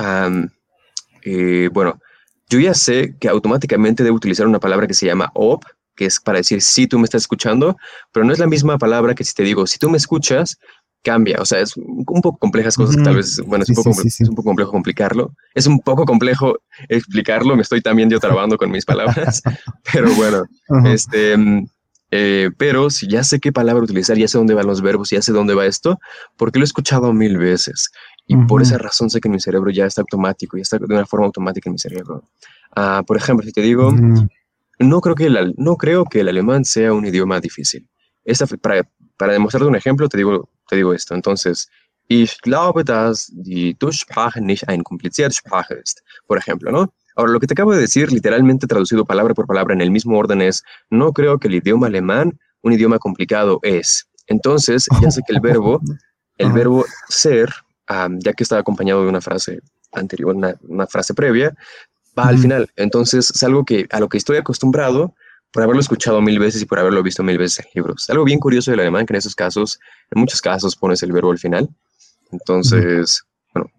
eh, 1.22 1.68
bueno, 1.72 2.00
yo 2.48 2.60
ya 2.60 2.72
sé 2.72 3.16
que 3.18 3.28
automáticamente 3.28 4.04
debo 4.04 4.16
utilizar 4.16 4.46
una 4.46 4.60
palabra 4.60 4.86
que 4.86 4.94
se 4.94 5.06
llama 5.06 5.30
ob, 5.34 5.64
que 5.96 6.06
es 6.06 6.20
para 6.20 6.38
decir 6.38 6.62
si 6.62 6.86
tú 6.86 6.98
me 6.98 7.04
estás 7.04 7.22
escuchando, 7.22 7.76
pero 8.12 8.24
no 8.24 8.32
es 8.32 8.38
la 8.38 8.46
misma 8.46 8.78
palabra 8.78 9.14
que 9.14 9.24
si 9.24 9.34
te 9.34 9.42
digo 9.42 9.66
si 9.66 9.78
tú 9.78 9.90
me 9.90 9.98
escuchas, 9.98 10.58
cambia. 11.02 11.38
O 11.40 11.44
sea, 11.44 11.60
es 11.60 11.76
un 11.76 12.04
poco 12.04 12.38
complejas 12.38 12.76
cosas 12.76 12.96
que 12.96 13.02
tal 13.02 13.16
vez, 13.16 13.40
bueno, 13.44 13.64
es, 13.64 13.68
un 13.70 13.74
poco, 13.76 13.90
es, 13.90 14.20
un 14.20 14.34
poco, 14.34 14.48
complejo 14.48 14.70
complicarlo. 14.70 15.34
Es 15.54 15.66
un 15.66 15.80
poco 15.80 16.04
complejo 16.04 16.56
explicarlo. 16.88 17.56
Me 17.56 17.62
estoy 17.62 17.80
también 17.80 18.08
yo 18.08 18.20
trabando 18.20 18.56
con 18.56 18.70
mis 18.70 18.84
palabras, 18.84 19.42
pero 19.92 20.12
bueno, 20.14 20.44
este, 20.84 21.36
eh, 22.10 22.50
pero 22.56 22.90
si 22.90 23.08
ya 23.08 23.24
sé 23.24 23.40
qué 23.40 23.52
palabra 23.52 23.82
utilizar, 23.82 24.16
ya 24.16 24.28
sé 24.28 24.38
dónde 24.38 24.54
van 24.54 24.66
los 24.66 24.80
verbos, 24.80 25.10
ya 25.10 25.22
sé 25.22 25.32
dónde 25.32 25.54
va 25.54 25.66
esto, 25.66 25.98
porque 26.36 26.58
lo 26.58 26.64
he 26.64 26.66
escuchado 26.66 27.12
mil 27.12 27.38
veces. 27.38 27.90
Y 28.26 28.36
por 28.36 28.62
esa 28.62 28.78
razón 28.78 29.10
sé 29.10 29.20
que 29.20 29.28
mi 29.28 29.40
cerebro 29.40 29.70
ya 29.70 29.84
está 29.84 30.00
automático, 30.00 30.56
ya 30.56 30.62
está 30.62 30.78
de 30.78 30.84
una 30.84 31.04
forma 31.04 31.26
automática 31.26 31.68
en 31.68 31.72
mi 31.72 31.78
cerebro. 31.78 32.22
Ah, 32.74 33.02
por 33.06 33.16
ejemplo, 33.16 33.44
si 33.44 33.52
te 33.52 33.60
digo, 33.60 33.92
no 34.82 35.00
creo 35.00 35.14
que 35.14 35.26
el, 35.26 35.54
no 35.56 35.76
creo 35.76 36.04
que 36.04 36.20
el 36.20 36.28
alemán 36.28 36.64
sea 36.64 36.92
un 36.92 37.06
idioma 37.06 37.40
difícil. 37.40 37.88
Esta, 38.24 38.46
para, 38.46 38.88
para 39.16 39.32
demostrarte 39.32 39.68
un 39.68 39.76
ejemplo, 39.76 40.08
te 40.08 40.16
digo, 40.16 40.48
te 40.68 40.76
digo 40.76 40.92
esto. 40.92 41.14
Entonces, 41.14 41.68
ich 42.08 42.40
glaube, 42.42 42.84
dass 42.84 43.30
die 43.32 43.76
Sprache 43.92 44.40
nicht 44.40 44.68
eine 44.68 44.82
komplizierte 44.82 45.34
Sprache 45.34 45.74
ist. 45.74 46.02
Por 46.26 46.38
ejemplo, 46.38 46.70
¿no? 46.70 46.92
Ahora, 47.14 47.32
lo 47.32 47.40
que 47.40 47.46
te 47.46 47.54
acabo 47.54 47.72
de 47.72 47.80
decir, 47.80 48.10
literalmente 48.10 48.66
traducido 48.66 49.04
palabra 49.04 49.34
por 49.34 49.46
palabra 49.46 49.74
en 49.74 49.80
el 49.80 49.90
mismo 49.90 50.18
orden 50.18 50.40
es, 50.40 50.62
no 50.90 51.12
creo 51.12 51.38
que 51.38 51.48
el 51.48 51.54
idioma 51.56 51.86
alemán 51.88 52.38
un 52.62 52.72
idioma 52.72 52.98
complicado 52.98 53.58
es. 53.62 54.08
Entonces, 54.26 54.86
ya 55.00 55.10
sé 55.10 55.20
que 55.26 55.34
el 55.34 55.40
verbo, 55.40 55.80
el 56.38 56.52
verbo 56.52 56.84
ser, 57.08 57.52
ya 57.88 58.32
que 58.32 58.42
está 58.42 58.58
acompañado 58.58 59.02
de 59.02 59.08
una 59.08 59.20
frase 59.20 59.60
anterior, 59.92 60.34
una, 60.34 60.54
una 60.62 60.86
frase 60.86 61.12
previa, 61.12 61.54
va 62.18 62.24
al 62.24 62.38
final. 62.38 62.70
Entonces 62.76 63.30
es 63.34 63.42
algo 63.42 63.64
que 63.64 63.86
a 63.90 64.00
lo 64.00 64.08
que 64.08 64.18
estoy 64.18 64.36
acostumbrado, 64.36 65.14
por 65.52 65.62
haberlo 65.62 65.80
escuchado 65.80 66.20
mil 66.22 66.38
veces 66.38 66.62
y 66.62 66.64
por 66.64 66.78
haberlo 66.78 67.02
visto 67.02 67.22
mil 67.22 67.38
veces 67.38 67.60
en 67.60 67.70
libros. 67.74 68.08
Algo 68.08 68.24
bien 68.24 68.40
curioso 68.40 68.70
del 68.70 68.80
alemán 68.80 69.06
que 69.06 69.12
en 69.12 69.18
esos 69.18 69.34
casos, 69.34 69.78
en 70.10 70.20
muchos 70.20 70.40
casos 70.40 70.74
pones 70.74 71.02
el 71.02 71.12
verbo 71.12 71.30
al 71.30 71.38
final. 71.38 71.68
Entonces, 72.32 73.22
bueno, 73.54 73.70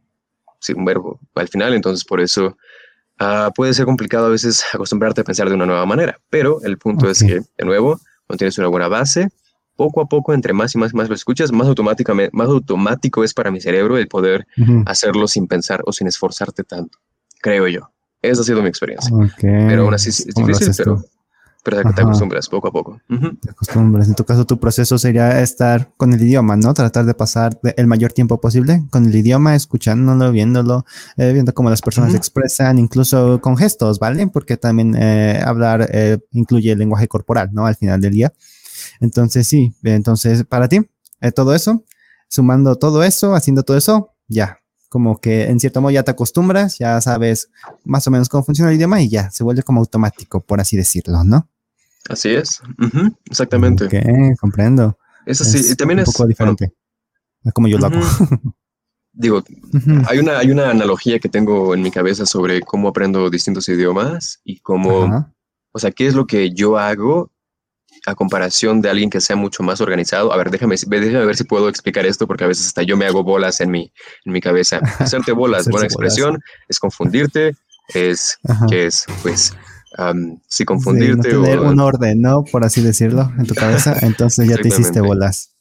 sí, 0.59 0.73
un 0.73 0.85
verbo 0.85 1.19
al 1.33 1.47
final, 1.47 1.73
entonces 1.73 2.05
por 2.05 2.21
eso 2.21 2.55
ah, 3.17 3.51
puede 3.55 3.73
ser 3.73 3.85
complicado 3.85 4.27
a 4.27 4.29
veces 4.29 4.63
acostumbrarte 4.71 5.21
a 5.21 5.23
pensar 5.23 5.49
de 5.49 5.55
una 5.55 5.65
nueva 5.65 5.85
manera. 5.85 6.19
Pero 6.29 6.61
el 6.63 6.77
punto 6.77 7.09
es 7.09 7.19
que, 7.19 7.41
de 7.57 7.65
nuevo, 7.65 7.99
cuando 8.27 8.37
tienes 8.37 8.57
una 8.59 8.67
buena 8.67 8.87
base, 8.87 9.29
poco 9.75 10.01
a 10.01 10.05
poco, 10.05 10.33
entre 10.33 10.53
más 10.53 10.75
y 10.75 10.77
más 10.77 10.93
y 10.93 10.95
más 10.95 11.09
lo 11.09 11.15
escuchas, 11.15 11.51
más, 11.51 11.67
automáticamente, 11.67 12.29
más 12.33 12.47
automático 12.47 13.23
es 13.23 13.33
para 13.33 13.49
mi 13.49 13.59
cerebro 13.59 13.97
el 13.97 14.07
poder 14.07 14.45
hacerlo 14.85 15.27
sin 15.27 15.47
pensar 15.47 15.81
o 15.87 15.91
sin 15.91 16.05
esforzarte 16.05 16.63
tanto, 16.63 16.99
creo 17.41 17.67
yo. 17.67 17.89
Esa 18.23 18.41
ha 18.41 18.45
sido 18.45 18.61
mi 18.61 18.69
experiencia. 18.69 19.13
Pero 19.41 19.83
aún 19.83 19.93
así 19.93 20.09
es 20.09 20.25
difícil, 20.33 20.71
pero, 20.77 21.03
pero 21.61 21.93
te 21.93 22.01
acostumbras 22.01 22.47
poco 22.47 22.69
a 22.69 22.71
poco. 22.71 23.01
Te 23.41 23.51
acostumbras. 23.51 24.07
En 24.07 24.15
tu 24.15 24.23
caso, 24.23 24.45
tu 24.45 24.57
proceso 24.57 24.97
sería 24.97 25.41
estar 25.41 25.91
con 25.97 26.13
el 26.13 26.21
idioma, 26.21 26.55
¿no? 26.55 26.73
Tratar 26.73 27.05
de 27.05 27.13
pasar 27.13 27.59
el 27.75 27.85
mayor 27.85 28.13
tiempo 28.13 28.39
posible 28.39 28.81
con 28.91 29.05
el 29.05 29.13
idioma, 29.13 29.55
escuchándolo, 29.55 30.31
viéndolo, 30.31 30.85
eh, 31.17 31.33
viendo 31.33 31.53
cómo 31.53 31.69
las 31.69 31.81
personas 31.81 32.11
se 32.11 32.17
expresan, 32.17 32.79
incluso 32.79 33.41
con 33.41 33.57
gestos, 33.57 33.99
¿vale? 33.99 34.25
Porque 34.27 34.55
también 34.55 34.95
eh, 34.97 35.41
hablar 35.45 35.89
eh, 35.91 36.19
incluye 36.31 36.71
el 36.71 36.79
lenguaje 36.79 37.09
corporal, 37.09 37.49
¿no? 37.51 37.65
Al 37.65 37.75
final 37.75 37.99
del 37.99 38.13
día. 38.13 38.33
Entonces, 39.01 39.45
sí, 39.45 39.75
entonces, 39.83 40.45
para 40.45 40.69
ti, 40.69 40.79
todo 41.35 41.53
eso, 41.53 41.83
sumando 42.29 42.77
todo 42.77 43.03
eso, 43.03 43.35
haciendo 43.35 43.63
todo 43.63 43.75
eso, 43.75 44.13
ya, 44.29 44.59
como 44.93 45.19
que 45.19 45.45
en 45.45 45.59
cierto 45.59 45.81
modo 45.81 45.89
ya 45.89 46.03
te 46.03 46.11
acostumbras, 46.11 46.77
ya 46.77 47.01
sabes 47.01 47.49
más 47.83 48.05
o 48.05 48.11
menos 48.11 48.29
cómo 48.29 48.43
funciona 48.43 48.69
el 48.69 48.77
idioma 48.77 49.01
y 49.01 49.09
ya 49.09 49.31
se 49.31 49.43
vuelve 49.43 49.63
como 49.63 49.79
automático, 49.79 50.39
por 50.39 50.61
así 50.61 50.77
decirlo, 50.77 51.23
¿no? 51.23 51.49
Así 52.09 52.29
es, 52.29 52.61
exactamente. 53.25 53.85
Ok, 53.85 54.37
comprendo. 54.39 54.95
Eso 55.25 55.43
sí, 55.45 55.75
también 55.75 56.01
es 56.01 56.07
un 56.09 56.13
poco 56.13 56.27
diferente. 56.27 56.73
como 57.55 57.67
yo 57.67 57.79
lo 57.79 57.87
hago. 57.87 57.99
Digo, 59.13 59.43
hay, 60.07 60.19
una, 60.19 60.37
hay 60.37 60.51
una 60.51 60.69
analogía 60.69 61.17
que 61.17 61.27
tengo 61.27 61.73
en 61.73 61.81
mi 61.81 61.89
cabeza 61.89 62.27
sobre 62.27 62.61
cómo 62.61 62.89
aprendo 62.89 63.31
distintos 63.31 63.67
idiomas 63.69 64.41
y 64.43 64.59
cómo, 64.59 65.27
o 65.71 65.79
sea, 65.79 65.89
qué 65.89 66.05
es 66.05 66.13
lo 66.13 66.27
que 66.27 66.53
yo 66.53 66.77
hago 66.77 67.31
a 68.05 68.15
comparación 68.15 68.81
de 68.81 68.89
alguien 68.89 69.09
que 69.09 69.21
sea 69.21 69.35
mucho 69.35 69.63
más 69.63 69.81
organizado. 69.81 70.33
A 70.33 70.37
ver, 70.37 70.51
déjame, 70.51 70.75
déjame 70.87 71.25
ver 71.25 71.35
si 71.35 71.43
puedo 71.43 71.69
explicar 71.69 72.05
esto, 72.05 72.27
porque 72.27 72.43
a 72.43 72.47
veces 72.47 72.67
hasta 72.67 72.83
yo 72.83 72.97
me 72.97 73.05
hago 73.05 73.23
bolas 73.23 73.61
en 73.61 73.71
mi, 73.71 73.91
en 74.25 74.33
mi 74.33 74.41
cabeza. 74.41 74.79
Hacerte 74.99 75.31
bolas, 75.31 75.67
buena 75.67 75.85
expresión, 75.85 76.41
es 76.67 76.79
confundirte, 76.79 77.55
es 77.93 78.37
que 78.69 78.87
es, 78.87 79.05
pues, 79.21 79.55
um, 79.97 80.39
sí, 80.47 80.65
confundirte. 80.65 81.29
tener 81.29 81.59
un 81.59 81.79
orden, 81.79 82.21
¿no? 82.21 82.43
Por 82.43 82.63
así 82.65 82.81
decirlo, 82.81 83.31
en 83.37 83.45
tu 83.45 83.55
cabeza, 83.55 83.97
entonces 84.01 84.47
ya 84.49 84.57
te 84.57 84.67
hiciste 84.67 85.01
bolas. 85.01 85.51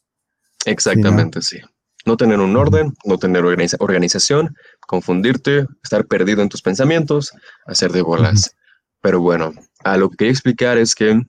Exactamente, 0.64 1.42
sí. 1.42 1.58
¿no? 2.04 2.16
tener 2.16 2.40
un 2.40 2.56
orden, 2.56 2.94
no 3.04 3.18
tener 3.18 3.44
organización, 3.44 4.56
confundirte, 4.86 5.66
estar 5.82 6.06
perdido 6.06 6.42
en 6.42 6.48
tus 6.48 6.62
pensamientos, 6.62 7.32
hacer 7.66 7.92
de 7.92 8.02
bolas. 8.02 8.56
Pero 9.00 9.20
bueno, 9.20 9.52
a 9.84 9.96
lo 9.96 10.10
que 10.10 10.16
quería 10.16 10.32
explicar 10.32 10.78
es 10.78 10.94
que 10.94 11.20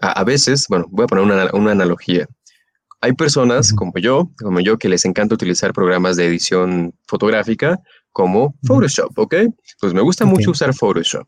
a, 0.00 0.24
veces, 0.24 0.66
bueno, 0.68 0.86
voy 0.90 1.04
a 1.04 1.06
poner 1.06 1.24
una, 1.24 1.50
una 1.52 1.72
analogía. 1.72 2.26
Hay 3.00 3.12
personas 3.12 3.72
como 3.72 3.92
yo, 3.96 4.30
como 4.38 4.60
yo, 4.60 4.76
que 4.78 4.88
les 4.88 5.04
encanta 5.04 5.34
utilizar 5.34 5.72
programas 5.72 6.16
de 6.16 6.26
edición 6.26 6.94
fotográfica 7.06 7.80
como 8.10 8.54
Photoshop, 8.66 9.16
¿ok? 9.16 9.34
Pues 9.80 9.94
me 9.94 10.00
gusta 10.00 10.24
mucho 10.24 10.50
usar 10.50 10.74
Photoshop, 10.74 11.26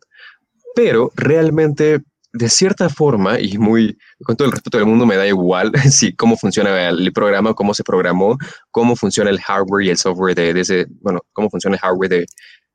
pero 0.74 1.12
realmente 1.14 2.02
de 2.33 2.48
cierta 2.48 2.88
forma, 2.88 3.40
y 3.40 3.59
muy, 3.59 3.98
con 4.22 4.37
todo 4.37 4.46
el 4.46 4.52
respeto 4.52 4.78
del 4.78 4.87
mundo, 4.87 5.04
me 5.04 5.16
da 5.16 5.26
igual 5.26 5.72
si 5.90 6.14
cómo 6.14 6.37
funciona 6.37 6.88
el 6.88 7.12
programa, 7.12 7.54
cómo 7.54 7.74
se 7.74 7.85
programó, 7.85 8.37
cómo 8.70 8.94
funciona 8.96 9.30
el 9.30 9.40
hardware 9.40 9.87
y 9.87 9.90
el 9.90 9.96
software 9.96 10.35
de, 10.35 10.54
de 10.54 10.61
ese, 10.61 10.87
bueno, 11.00 11.20
cómo 11.33 11.50
funciona 11.50 11.76
el 11.76 11.80
hardware 11.80 12.11
de, 12.11 12.26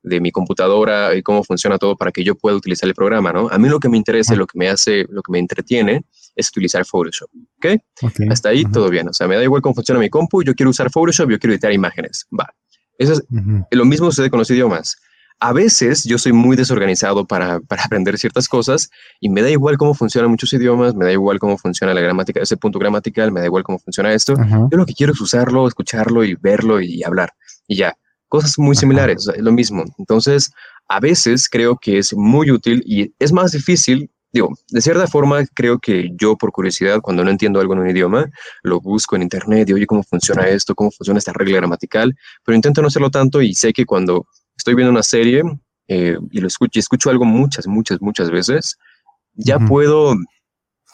de 0.05 0.21
mi 0.21 0.31
computadora 0.31 1.15
y 1.15 1.23
cómo 1.23 1.43
funciona 1.43 1.77
todo 1.77 1.97
para 1.97 2.11
que 2.11 2.23
yo 2.23 2.35
pueda 2.35 2.55
utilizar 2.55 2.87
el 2.87 2.95
programa, 2.95 3.33
¿no? 3.33 3.49
A 3.49 3.57
mí 3.57 3.67
lo 3.67 3.79
que 3.79 3.89
me 3.89 3.97
interesa, 3.97 4.35
lo 4.35 4.45
que 4.45 4.57
me 4.57 4.69
hace, 4.69 5.05
lo 5.09 5.21
que 5.21 5.31
me 5.31 5.39
entretiene 5.39 6.05
es 6.35 6.49
utilizar 6.49 6.85
Photoshop, 6.85 7.29
¿ok? 7.57 8.11
Hasta 8.29 8.49
ahí 8.49 8.65
todo 8.65 8.89
bien, 8.89 9.09
o 9.09 9.13
sea, 9.13 9.27
me 9.27 9.35
da 9.35 9.43
igual 9.43 9.61
cómo 9.61 9.75
funciona 9.75 9.99
mi 9.99 10.09
compu, 10.09 10.43
yo 10.43 10.53
quiero 10.53 10.69
usar 10.69 10.91
Photoshop, 10.91 11.29
yo 11.29 11.39
quiero 11.39 11.53
editar 11.53 11.71
imágenes, 11.71 12.27
va. 12.37 12.53
Eso 12.97 13.13
es, 13.13 13.23
lo 13.71 13.85
mismo 13.85 14.05
sucede 14.11 14.29
con 14.29 14.39
los 14.39 14.49
idiomas. 14.49 14.95
A 15.41 15.51
veces 15.51 16.05
yo 16.05 16.17
soy 16.17 16.31
muy 16.31 16.55
desorganizado 16.55 17.25
para, 17.25 17.59
para, 17.67 17.83
aprender 17.83 18.17
ciertas 18.17 18.47
cosas 18.47 18.89
y 19.19 19.29
me 19.29 19.41
da 19.41 19.49
igual 19.49 19.77
cómo 19.77 19.93
funcionan 19.93 20.31
muchos 20.31 20.53
idiomas, 20.53 20.95
me 20.95 21.05
da 21.05 21.11
igual 21.11 21.39
cómo 21.39 21.57
funciona 21.57 21.93
la 21.93 22.01
gramática, 22.01 22.41
ese 22.41 22.57
punto 22.57 22.79
gramatical, 22.79 23.31
me 23.31 23.41
da 23.41 23.47
igual 23.47 23.63
cómo 23.63 23.79
funciona 23.79 24.13
esto. 24.13 24.35
Yo 24.71 24.77
lo 24.77 24.85
que 24.85 24.93
quiero 24.93 25.13
es 25.13 25.19
usarlo, 25.19 25.67
escucharlo 25.67 26.23
y 26.23 26.35
verlo 26.35 26.79
y 26.79 27.03
hablar. 27.03 27.33
Y 27.67 27.77
ya, 27.77 27.97
cosas 28.27 28.57
muy 28.57 28.75
similares, 28.75 29.29
lo 29.37 29.51
mismo. 29.51 29.83
Entonces, 29.97 30.51
a 30.87 30.99
veces 30.99 31.49
creo 31.49 31.77
que 31.77 31.97
es 31.97 32.13
muy 32.13 32.51
útil 32.51 32.83
y 32.85 33.13
es 33.19 33.31
más 33.31 33.51
difícil, 33.51 34.09
digo, 34.31 34.53
de 34.69 34.81
cierta 34.81 35.07
forma 35.07 35.45
creo 35.53 35.79
que 35.79 36.11
yo 36.19 36.35
por 36.35 36.51
curiosidad, 36.51 37.01
cuando 37.01 37.23
no 37.23 37.31
entiendo 37.31 37.59
algo 37.59 37.73
en 37.73 37.79
un 37.79 37.89
idioma, 37.89 38.29
lo 38.63 38.79
busco 38.81 39.15
en 39.15 39.23
internet 39.23 39.69
y 39.69 39.73
oye 39.73 39.87
cómo 39.87 40.03
funciona 40.03 40.47
esto, 40.47 40.75
cómo 40.75 40.91
funciona 40.91 41.17
esta 41.17 41.33
regla 41.33 41.57
gramatical, 41.57 42.15
pero 42.43 42.55
intento 42.55 42.81
no 42.81 42.87
hacerlo 42.87 43.09
tanto 43.09 43.41
y 43.41 43.53
sé 43.53 43.73
que 43.73 43.85
cuando 43.85 44.27
estoy 44.57 44.75
viendo 44.75 44.91
una 44.91 45.03
serie 45.03 45.43
eh, 45.87 46.17
y 46.31 46.39
lo 46.39 46.47
escucho 46.47 46.77
y 46.77 46.79
escucho 46.79 47.09
algo 47.09 47.25
muchas, 47.25 47.67
muchas, 47.67 48.01
muchas 48.01 48.29
veces, 48.29 48.77
ya 49.33 49.59
puedo 49.59 50.15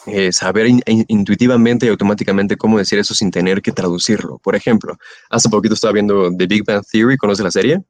eh, 0.08 0.32
saber 0.32 0.68
intuitivamente 1.08 1.86
y 1.86 1.90
automáticamente 1.90 2.58
cómo 2.58 2.78
decir 2.78 2.98
eso 3.00 3.14
sin 3.14 3.30
tener 3.30 3.62
que 3.62 3.72
traducirlo. 3.72 4.40
Por 4.40 4.56
ejemplo, 4.56 4.98
hace 5.30 5.50
poquito 5.50 5.76
estaba 5.76 5.94
viendo 5.94 6.36
The 6.36 6.48
Big 6.48 6.66
Bang 6.66 6.84
Theory, 6.92 7.18
¿conoce 7.18 7.44
la 7.44 7.52
serie? 7.52 7.82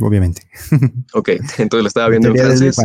Obviamente. 0.00 0.42
Ok, 1.12 1.28
entonces 1.58 1.82
la 1.82 1.88
estaba 1.88 2.08
viendo 2.08 2.28
en 2.28 2.36
francés. 2.36 2.76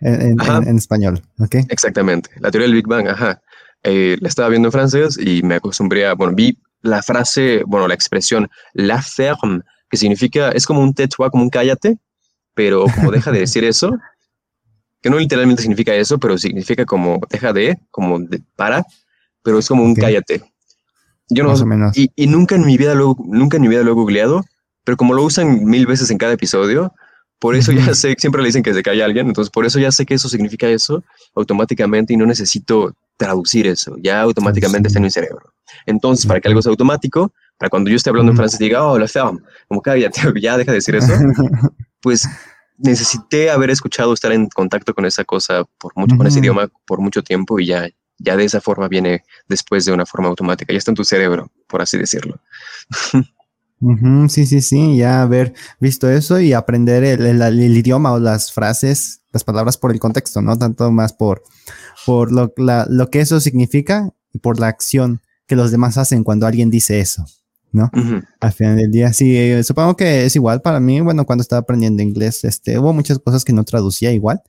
en, 0.00 0.76
español, 0.76 1.20
¿ok? 1.38 1.56
Exactamente, 1.68 2.30
la 2.40 2.50
teoría 2.50 2.66
del 2.66 2.76
Big 2.76 2.86
Bang, 2.86 3.08
ajá. 3.08 3.42
Eh, 3.82 4.16
la 4.20 4.28
estaba 4.28 4.48
viendo 4.48 4.68
en 4.68 4.72
francés 4.72 5.18
y 5.18 5.42
me 5.42 5.56
acostumbré 5.56 6.06
a, 6.06 6.14
bueno, 6.14 6.34
vi 6.34 6.58
la 6.80 7.02
frase, 7.02 7.62
bueno, 7.66 7.86
la 7.86 7.94
expresión 7.94 8.48
la 8.72 9.02
ferme, 9.02 9.60
que 9.90 9.98
significa, 9.98 10.50
es 10.50 10.64
como 10.64 10.80
un 10.80 10.94
tetua, 10.94 11.30
como 11.30 11.42
un 11.42 11.50
cállate, 11.50 11.98
pero 12.54 12.86
como 12.94 13.10
deja 13.10 13.30
de 13.30 13.40
decir 13.40 13.64
eso, 13.64 13.90
que 15.04 15.10
no 15.10 15.18
literalmente 15.18 15.60
significa 15.60 15.94
eso, 15.94 16.16
pero 16.16 16.38
significa 16.38 16.86
como 16.86 17.20
deja 17.28 17.52
de, 17.52 17.78
como 17.90 18.18
de 18.18 18.40
para, 18.56 18.86
pero 19.42 19.58
es 19.58 19.68
como 19.68 19.84
un 19.84 19.94
cállate. 19.94 20.42
Yo 21.28 21.44
no, 21.44 21.92
Y, 21.94 22.10
y, 22.16 22.26
nunca 22.26 22.54
en 22.54 22.64
mi 22.64 22.78
vida 22.78 22.94
lo, 22.94 23.14
nunca 23.22 23.58
en 23.58 23.64
mi 23.64 23.68
vida 23.68 23.82
lo 23.82 23.90
he 23.90 23.94
googleado, 23.94 24.46
pero 24.82 24.96
como 24.96 25.12
lo 25.12 25.22
usan 25.22 25.62
mil 25.66 25.86
veces 25.86 26.10
en 26.10 26.16
cada 26.16 26.32
episodio, 26.32 26.94
por 27.38 27.54
eso 27.54 27.70
ya 27.70 27.94
sé, 27.94 28.14
siempre 28.18 28.40
le 28.40 28.48
dicen 28.48 28.62
que 28.62 28.72
se 28.72 28.82
calla 28.82 29.04
alguien, 29.04 29.26
entonces 29.26 29.50
por 29.50 29.66
eso 29.66 29.78
ya 29.78 29.92
sé 29.92 30.06
que 30.06 30.14
eso 30.14 30.30
significa 30.30 30.68
eso 30.68 31.04
automáticamente 31.34 32.14
y 32.14 32.16
no 32.16 32.24
necesito 32.24 32.94
traducir 33.18 33.66
eso, 33.66 33.96
ya 34.02 34.22
automáticamente 34.22 34.88
está 34.88 35.00
en 35.00 35.04
mi 35.04 35.10
cerebro. 35.10 35.52
Entonces, 35.84 36.24
para 36.24 36.40
que 36.40 36.48
algo 36.48 36.62
sea 36.62 36.70
automático, 36.70 37.30
para 37.58 37.68
cuando 37.68 37.90
yo 37.90 37.96
esté 37.96 38.08
hablando 38.08 38.32
en 38.32 38.36
francés 38.38 38.58
diga, 38.58 38.86
oh, 38.86 38.98
la 38.98 39.06
femme, 39.06 39.40
como 39.68 39.82
cállate, 39.82 40.22
ya 40.40 40.56
deja 40.56 40.72
de 40.72 40.78
decir 40.78 40.96
eso, 40.96 41.12
pues 42.00 42.26
necesité 42.78 43.50
haber 43.50 43.70
escuchado, 43.70 44.12
estar 44.12 44.32
en 44.32 44.48
contacto 44.48 44.94
con 44.94 45.04
esa 45.04 45.24
cosa 45.24 45.64
por 45.78 45.92
mucho, 45.96 46.16
con 46.16 46.26
ese 46.26 46.40
idioma 46.40 46.68
por 46.86 47.00
mucho 47.00 47.22
tiempo 47.22 47.60
y 47.60 47.66
ya, 47.66 47.88
ya 48.18 48.36
de 48.36 48.44
esa 48.44 48.60
forma 48.60 48.88
viene 48.88 49.22
después 49.48 49.84
de 49.84 49.92
una 49.92 50.06
forma 50.06 50.28
automática. 50.28 50.72
Ya 50.72 50.78
está 50.78 50.90
en 50.90 50.96
tu 50.96 51.04
cerebro, 51.04 51.50
por 51.66 51.82
así 51.82 51.98
decirlo. 51.98 52.40
sí, 54.28 54.46
sí, 54.46 54.60
sí, 54.60 54.96
ya 54.96 55.22
haber 55.22 55.54
visto 55.80 56.10
eso 56.10 56.40
y 56.40 56.52
aprender 56.52 57.04
el, 57.04 57.76
idioma 57.76 58.12
o 58.12 58.18
las 58.18 58.52
frases, 58.52 59.20
las 59.32 59.44
palabras 59.44 59.76
por 59.76 59.92
el 59.92 60.00
contexto, 60.00 60.42
¿no? 60.42 60.58
Tanto 60.58 60.90
más 60.90 61.12
por, 61.12 61.42
por 62.06 62.32
lo, 62.32 62.52
lo 62.56 63.10
que 63.10 63.20
eso 63.20 63.40
significa 63.40 64.10
y 64.32 64.38
por 64.38 64.58
la 64.58 64.68
acción 64.68 65.20
que 65.46 65.56
los 65.56 65.70
demás 65.70 65.98
hacen 65.98 66.24
cuando 66.24 66.46
alguien 66.46 66.70
dice 66.70 67.00
eso. 67.00 67.24
¿No? 67.74 67.90
Al 68.40 68.52
final 68.52 68.76
del 68.76 68.90
día, 68.90 69.12
sí, 69.12 69.36
eh, 69.36 69.62
supongo 69.64 69.96
que 69.96 70.24
es 70.24 70.36
igual 70.36 70.62
para 70.62 70.78
mí, 70.78 71.00
bueno, 71.00 71.26
cuando 71.26 71.42
estaba 71.42 71.60
aprendiendo 71.60 72.02
inglés, 72.02 72.44
este, 72.44 72.78
hubo 72.78 72.92
muchas 72.92 73.18
cosas 73.18 73.44
que 73.44 73.52
no 73.52 73.64
traducía 73.64 74.12
igual, 74.12 74.42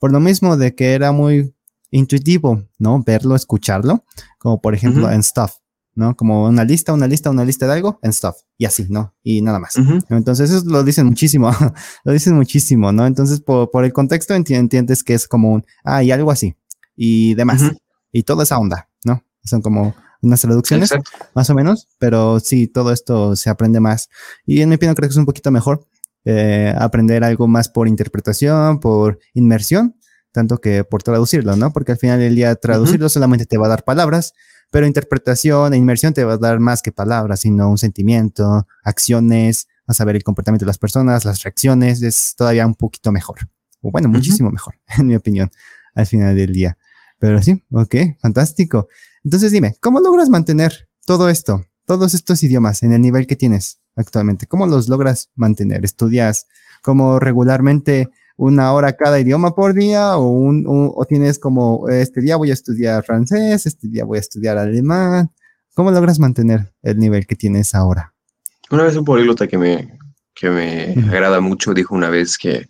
por 0.00 0.10
lo 0.10 0.18
mismo 0.18 0.56
de 0.56 0.74
que 0.74 0.92
era 0.92 1.12
muy 1.12 1.54
intuitivo, 1.90 2.64
¿no? 2.78 3.02
Verlo, 3.06 3.36
escucharlo, 3.36 4.04
como 4.38 4.60
por 4.60 4.74
ejemplo 4.74 5.08
en 5.10 5.22
Stuff, 5.22 5.52
¿no? 5.94 6.16
Como 6.16 6.48
una 6.48 6.64
lista, 6.64 6.92
una 6.92 7.06
lista, 7.06 7.30
una 7.30 7.44
lista 7.44 7.66
de 7.66 7.74
algo 7.74 8.00
en 8.02 8.12
Stuff, 8.12 8.34
y 8.58 8.64
así, 8.64 8.86
¿no? 8.88 9.14
Y 9.22 9.42
nada 9.42 9.60
más. 9.60 9.76
Entonces, 10.10 10.50
eso 10.50 10.64
lo 10.66 10.82
dicen 10.82 11.06
muchísimo, 11.06 11.50
lo 12.04 12.12
dicen 12.12 12.34
muchísimo, 12.34 12.90
¿no? 12.90 13.06
Entonces, 13.06 13.40
por, 13.40 13.70
por 13.70 13.84
el 13.84 13.92
contexto 13.92 14.34
entiendes 14.34 15.04
que 15.04 15.14
es 15.14 15.28
como 15.28 15.52
un, 15.52 15.64
ah, 15.84 16.02
y 16.02 16.10
algo 16.10 16.32
así, 16.32 16.56
y 16.96 17.34
demás, 17.34 17.62
y 18.10 18.24
toda 18.24 18.42
esa 18.42 18.58
onda, 18.58 18.88
¿no? 19.04 19.22
Son 19.44 19.62
como 19.62 19.94
unas 20.22 20.40
traducciones, 20.40 20.90
más 21.34 21.50
o 21.50 21.54
menos, 21.54 21.88
pero 21.98 22.40
sí, 22.40 22.68
todo 22.68 22.92
esto 22.92 23.36
se 23.36 23.50
aprende 23.50 23.80
más. 23.80 24.08
Y 24.46 24.62
en 24.62 24.68
mi 24.68 24.76
opinión 24.76 24.94
creo 24.94 25.08
que 25.08 25.12
es 25.12 25.18
un 25.18 25.26
poquito 25.26 25.50
mejor 25.50 25.86
eh, 26.24 26.72
aprender 26.78 27.24
algo 27.24 27.48
más 27.48 27.68
por 27.68 27.88
interpretación, 27.88 28.78
por 28.78 29.18
inmersión, 29.34 29.96
tanto 30.30 30.58
que 30.58 30.84
por 30.84 31.02
traducirlo, 31.02 31.56
¿no? 31.56 31.72
Porque 31.72 31.92
al 31.92 31.98
final 31.98 32.20
del 32.20 32.36
día 32.36 32.54
traducirlo 32.54 33.08
solamente 33.08 33.44
te 33.44 33.58
va 33.58 33.66
a 33.66 33.70
dar 33.70 33.84
palabras, 33.84 34.32
pero 34.70 34.86
interpretación 34.86 35.74
e 35.74 35.76
inmersión 35.76 36.14
te 36.14 36.24
va 36.24 36.34
a 36.34 36.38
dar 36.38 36.60
más 36.60 36.80
que 36.80 36.92
palabras, 36.92 37.40
sino 37.40 37.68
un 37.68 37.76
sentimiento, 37.76 38.66
acciones, 38.84 39.68
a 39.86 39.94
saber 39.94 40.16
el 40.16 40.22
comportamiento 40.22 40.64
de 40.64 40.68
las 40.68 40.78
personas, 40.78 41.24
las 41.24 41.42
reacciones, 41.42 42.02
es 42.02 42.34
todavía 42.36 42.66
un 42.66 42.74
poquito 42.74 43.10
mejor. 43.10 43.40
O 43.80 43.90
bueno, 43.90 44.08
muchísimo 44.08 44.50
mejor, 44.50 44.76
en 44.98 45.08
mi 45.08 45.16
opinión, 45.16 45.50
al 45.94 46.06
final 46.06 46.36
del 46.36 46.52
día. 46.52 46.78
Pero 47.18 47.42
sí, 47.42 47.62
ok, 47.70 47.94
fantástico. 48.20 48.88
Entonces 49.24 49.52
dime, 49.52 49.76
¿cómo 49.80 50.00
logras 50.00 50.28
mantener 50.28 50.88
todo 51.06 51.28
esto, 51.28 51.64
todos 51.86 52.14
estos 52.14 52.42
idiomas 52.42 52.82
en 52.82 52.92
el 52.92 53.00
nivel 53.00 53.26
que 53.26 53.36
tienes 53.36 53.80
actualmente? 53.94 54.46
¿Cómo 54.46 54.66
los 54.66 54.88
logras 54.88 55.30
mantener? 55.36 55.84
¿Estudias 55.84 56.46
como 56.82 57.20
regularmente 57.20 58.08
una 58.36 58.72
hora 58.72 58.94
cada 58.94 59.20
idioma 59.20 59.54
por 59.54 59.74
día 59.74 60.16
o, 60.16 60.28
un, 60.28 60.64
o 60.66 61.04
tienes 61.04 61.38
como 61.38 61.88
este 61.88 62.20
día 62.20 62.36
voy 62.36 62.50
a 62.50 62.54
estudiar 62.54 63.04
francés, 63.04 63.66
este 63.66 63.88
día 63.88 64.04
voy 64.04 64.18
a 64.18 64.20
estudiar 64.20 64.58
alemán? 64.58 65.30
¿Cómo 65.74 65.90
logras 65.90 66.18
mantener 66.18 66.74
el 66.82 66.98
nivel 66.98 67.26
que 67.26 67.36
tienes 67.36 67.74
ahora? 67.74 68.14
Una 68.70 68.82
vez 68.82 68.96
un 68.96 69.04
políglota 69.04 69.46
que 69.46 69.56
me, 69.56 69.98
que 70.34 70.50
me 70.50 70.94
agrada 71.08 71.40
mucho 71.40 71.72
dijo 71.72 71.94
una 71.94 72.10
vez 72.10 72.36
que 72.36 72.68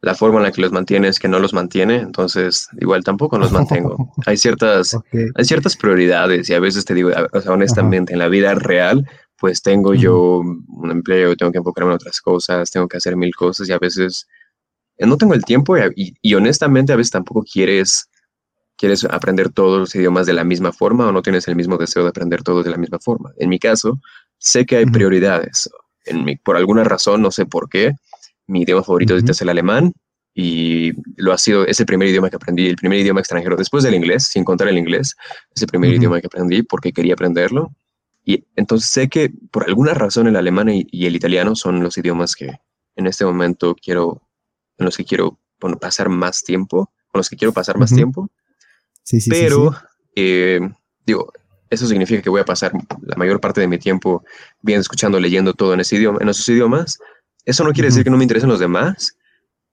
la 0.00 0.14
forma 0.14 0.38
en 0.38 0.44
la 0.44 0.52
que 0.52 0.60
los 0.60 0.72
mantiene 0.72 1.08
es 1.08 1.18
que 1.18 1.28
no 1.28 1.40
los 1.40 1.52
mantiene, 1.52 1.96
entonces 1.96 2.68
igual 2.80 3.02
tampoco 3.02 3.38
los 3.38 3.50
mantengo. 3.50 4.12
hay 4.26 4.36
ciertas, 4.36 4.96
hay 5.12 5.44
ciertas 5.44 5.76
prioridades 5.76 6.48
y 6.48 6.54
a 6.54 6.60
veces 6.60 6.84
te 6.84 6.94
digo, 6.94 7.10
o 7.32 7.40
sea, 7.40 7.52
honestamente, 7.52 8.12
en 8.12 8.20
la 8.20 8.28
vida 8.28 8.54
real, 8.54 9.08
pues 9.36 9.62
tengo 9.62 9.94
yo 9.94 10.38
un 10.40 10.90
empleo, 10.90 11.36
tengo 11.36 11.52
que 11.52 11.58
enfocarme 11.58 11.90
en 11.90 11.96
otras 11.96 12.20
cosas, 12.20 12.70
tengo 12.70 12.88
que 12.88 12.96
hacer 12.96 13.16
mil 13.16 13.34
cosas 13.34 13.68
y 13.68 13.72
a 13.72 13.78
veces 13.78 14.28
eh, 14.98 15.06
no 15.06 15.16
tengo 15.16 15.34
el 15.34 15.44
tiempo 15.44 15.76
y, 15.76 16.14
y, 16.22 16.34
honestamente 16.34 16.92
a 16.92 16.96
veces 16.96 17.10
tampoco 17.10 17.42
quieres, 17.42 18.08
quieres 18.76 19.04
aprender 19.04 19.50
todos 19.50 19.78
los 19.80 19.94
idiomas 19.94 20.26
de 20.26 20.32
la 20.32 20.44
misma 20.44 20.72
forma 20.72 21.08
o 21.08 21.12
no 21.12 21.22
tienes 21.22 21.48
el 21.48 21.56
mismo 21.56 21.76
deseo 21.76 22.04
de 22.04 22.10
aprender 22.10 22.42
todos 22.42 22.64
de 22.64 22.70
la 22.70 22.76
misma 22.76 22.98
forma. 23.00 23.32
En 23.36 23.48
mi 23.48 23.58
caso, 23.58 24.00
sé 24.38 24.64
que 24.64 24.76
hay 24.76 24.86
prioridades. 24.86 25.68
En 26.04 26.24
mi, 26.24 26.36
por 26.36 26.56
alguna 26.56 26.84
razón, 26.84 27.20
no 27.22 27.30
sé 27.30 27.46
por 27.46 27.68
qué, 27.68 27.94
mi 28.48 28.62
idioma 28.62 28.82
favorito 28.82 29.16
es 29.16 29.40
el 29.40 29.48
alemán 29.48 29.92
y 30.34 30.92
lo 31.16 31.32
ha 31.32 31.38
sido 31.38 31.66
ese 31.66 31.84
primer 31.84 32.08
idioma 32.08 32.30
que 32.30 32.36
aprendí, 32.36 32.68
el 32.68 32.76
primer 32.76 33.00
idioma 33.00 33.20
extranjero, 33.20 33.56
después 33.56 33.82
del 33.84 33.94
inglés, 33.94 34.24
sin 34.24 34.44
contar 34.44 34.68
el 34.68 34.78
inglés, 34.78 35.16
ese 35.54 35.66
primer 35.66 35.92
idioma 35.92 36.20
que 36.20 36.28
aprendí 36.28 36.62
porque 36.62 36.92
quería 36.92 37.14
aprenderlo. 37.14 37.72
Y 38.24 38.44
entonces 38.56 38.88
sé 38.90 39.08
que 39.08 39.30
por 39.50 39.64
alguna 39.64 39.94
razón 39.94 40.28
el 40.28 40.36
alemán 40.36 40.68
y, 40.68 41.06
el 41.06 41.16
italiano 41.16 41.56
son 41.56 41.82
los 41.82 41.98
idiomas 41.98 42.36
que 42.36 42.60
en 42.94 43.06
este 43.06 43.24
momento 43.24 43.74
quiero, 43.74 44.22
en 44.78 44.86
los 44.86 44.96
que 44.96 45.04
quiero 45.04 45.38
pasar 45.80 46.08
más 46.08 46.44
tiempo, 46.44 46.92
con 47.10 47.18
los 47.18 47.28
que 47.28 47.36
quiero 47.36 47.52
pasar 47.52 47.76
más 47.78 47.92
tiempo. 47.92 48.30
Sí, 49.02 49.20
sí, 49.20 49.30
Pero, 49.30 49.74
eh, 50.14 50.60
digo, 51.04 51.32
eso 51.68 51.86
significa 51.86 52.22
que 52.22 52.30
voy 52.30 52.42
a 52.42 52.44
pasar 52.44 52.72
la 53.02 53.16
mayor 53.16 53.40
parte 53.40 53.60
de 53.60 53.66
mi 53.66 53.78
tiempo 53.78 54.24
bien 54.62 54.80
escuchando, 54.80 55.18
leyendo 55.18 55.52
todo 55.52 55.74
en 55.74 55.80
ese 55.80 55.96
idioma, 55.96 56.18
en 56.20 56.28
esos 56.28 56.48
idiomas, 56.48 56.98
eso 57.48 57.64
no 57.64 57.72
quiere 57.72 57.88
decir 57.88 58.04
que 58.04 58.10
no 58.10 58.18
me 58.18 58.24
interesen 58.24 58.50
los 58.50 58.60
demás, 58.60 59.16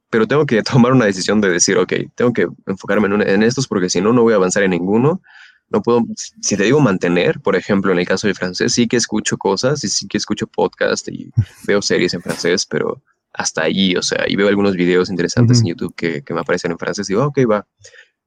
pero 0.09 0.25
tengo 0.25 0.45
que 0.45 0.63
tomar 0.63 0.93
una 0.93 1.05
decisión 1.05 1.41
de 1.41 1.49
decir, 1.49 1.77
ok, 1.77 1.93
tengo 2.15 2.31
que 2.31 2.47
enfocarme 2.67 3.07
en, 3.25 3.43
estos 3.43 3.67
porque 3.67 3.89
si 3.89 3.99
no, 3.99 4.13
no 4.13 4.23
voy 4.23 4.33
a 4.33 4.37
avanzar 4.37 4.63
en 4.63 4.71
ninguno. 4.71 5.21
No 5.69 5.81
puedo, 5.81 6.03
si 6.41 6.55
te 6.55 6.63
digo 6.63 6.79
mantener, 6.79 7.41
por 7.41 7.55
ejemplo, 7.55 7.91
en 7.91 7.99
el 7.99 8.05
caso 8.05 8.27
del 8.27 8.35
francés, 8.35 8.71
sí 8.71 8.87
que 8.87 8.97
escucho 8.97 9.35
cosas 9.35 9.83
y 9.83 9.89
sí 9.89 10.07
que 10.07 10.17
escucho 10.17 10.47
podcast 10.47 11.07
y 11.09 11.31
veo 11.67 11.81
series 11.81 12.13
en 12.13 12.21
francés, 12.21 12.65
pero 12.65 13.03
hasta 13.33 13.63
allí, 13.63 13.95
o 13.97 14.01
sea, 14.01 14.23
y 14.27 14.37
veo 14.37 14.47
algunos 14.47 14.75
videos 14.75 15.09
interesantes 15.09 15.59
en 15.59 15.65
YouTube 15.65 15.93
que, 15.95 16.21
que, 16.21 16.33
me 16.33 16.39
aparecen 16.39 16.71
en 16.71 16.77
francés 16.77 17.09
y 17.09 17.13
digo, 17.13 17.25
ok, 17.25 17.39
va. 17.49 17.67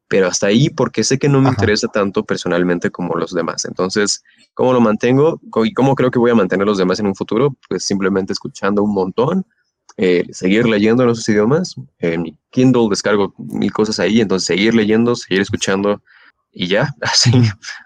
Pero 0.08 0.26
hasta 0.26 0.46
ahí 0.46 0.70
porque 0.70 1.04
sé 1.04 1.18
que 1.18 1.28
no 1.28 1.40
me 1.40 1.50
interesa 1.50 1.88
tanto 1.88 2.24
personalmente 2.24 2.90
como 2.90 3.14
los 3.14 3.34
demás. 3.34 3.66
Entonces, 3.66 4.22
¿Cómo 4.58 4.72
lo 4.72 4.80
mantengo? 4.80 5.40
¿Y 5.62 5.72
cómo 5.72 5.94
creo 5.94 6.10
que 6.10 6.18
voy 6.18 6.32
a 6.32 6.34
mantener 6.34 6.66
los 6.66 6.78
demás 6.78 6.98
en 6.98 7.06
un 7.06 7.14
futuro? 7.14 7.56
Pues 7.68 7.84
simplemente 7.84 8.32
escuchando 8.32 8.82
un 8.82 8.92
montón, 8.92 9.46
eh, 9.96 10.26
seguir 10.32 10.66
leyendo 10.66 11.04
en 11.04 11.10
esos 11.10 11.28
idiomas. 11.28 11.76
En 12.00 12.22
mi 12.22 12.36
Kindle 12.50 12.88
descargo 12.90 13.32
mil 13.38 13.72
cosas 13.72 14.00
ahí, 14.00 14.20
entonces 14.20 14.48
seguir 14.48 14.74
leyendo, 14.74 15.14
seguir 15.14 15.42
escuchando 15.42 16.02
y 16.50 16.66
ya, 16.66 16.92
así, 17.02 17.30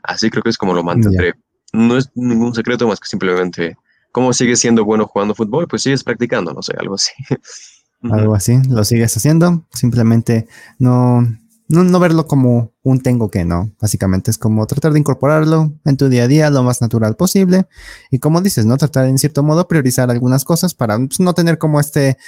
así 0.02 0.30
creo 0.30 0.42
que 0.42 0.48
es 0.48 0.56
como 0.56 0.72
lo 0.72 0.82
mantendré. 0.82 1.34
No 1.74 1.98
es 1.98 2.10
ningún 2.14 2.54
secreto 2.54 2.88
más 2.88 2.98
que 2.98 3.06
simplemente, 3.06 3.76
¿cómo 4.10 4.32
sigues 4.32 4.58
siendo 4.58 4.82
bueno 4.82 5.06
jugando 5.06 5.34
fútbol? 5.34 5.68
Pues 5.68 5.82
sigues 5.82 6.02
practicando, 6.02 6.54
no 6.54 6.62
sé, 6.62 6.72
algo 6.78 6.94
así. 6.94 7.12
algo 8.10 8.34
así, 8.34 8.58
lo 8.66 8.82
sigues 8.82 9.14
haciendo, 9.14 9.66
simplemente 9.74 10.48
no, 10.78 11.28
no, 11.72 11.98
verlo 11.98 12.26
como 12.26 12.72
un 12.82 13.00
tengo 13.00 13.30
que, 13.30 13.44
no. 13.44 13.72
Básicamente 13.80 14.30
es 14.30 14.38
como 14.38 14.66
tratar 14.66 14.92
de 14.92 14.98
incorporarlo 14.98 15.72
en 15.84 15.96
tu 15.96 16.08
día 16.08 16.24
a 16.24 16.28
día 16.28 16.50
lo 16.50 16.62
más 16.62 16.80
natural 16.80 17.16
posible. 17.16 17.66
Y 18.10 18.18
como 18.18 18.40
dices, 18.40 18.66
¿no? 18.66 18.76
Tratar 18.76 19.06
en 19.06 19.18
cierto 19.18 19.42
modo 19.42 19.66
priorizar 19.66 20.10
algunas 20.10 20.44
cosas 20.44 20.74
para 20.74 20.98
pues, 20.98 21.18
no 21.20 21.34
tener 21.34 21.58
como 21.58 21.80
este, 21.80 22.18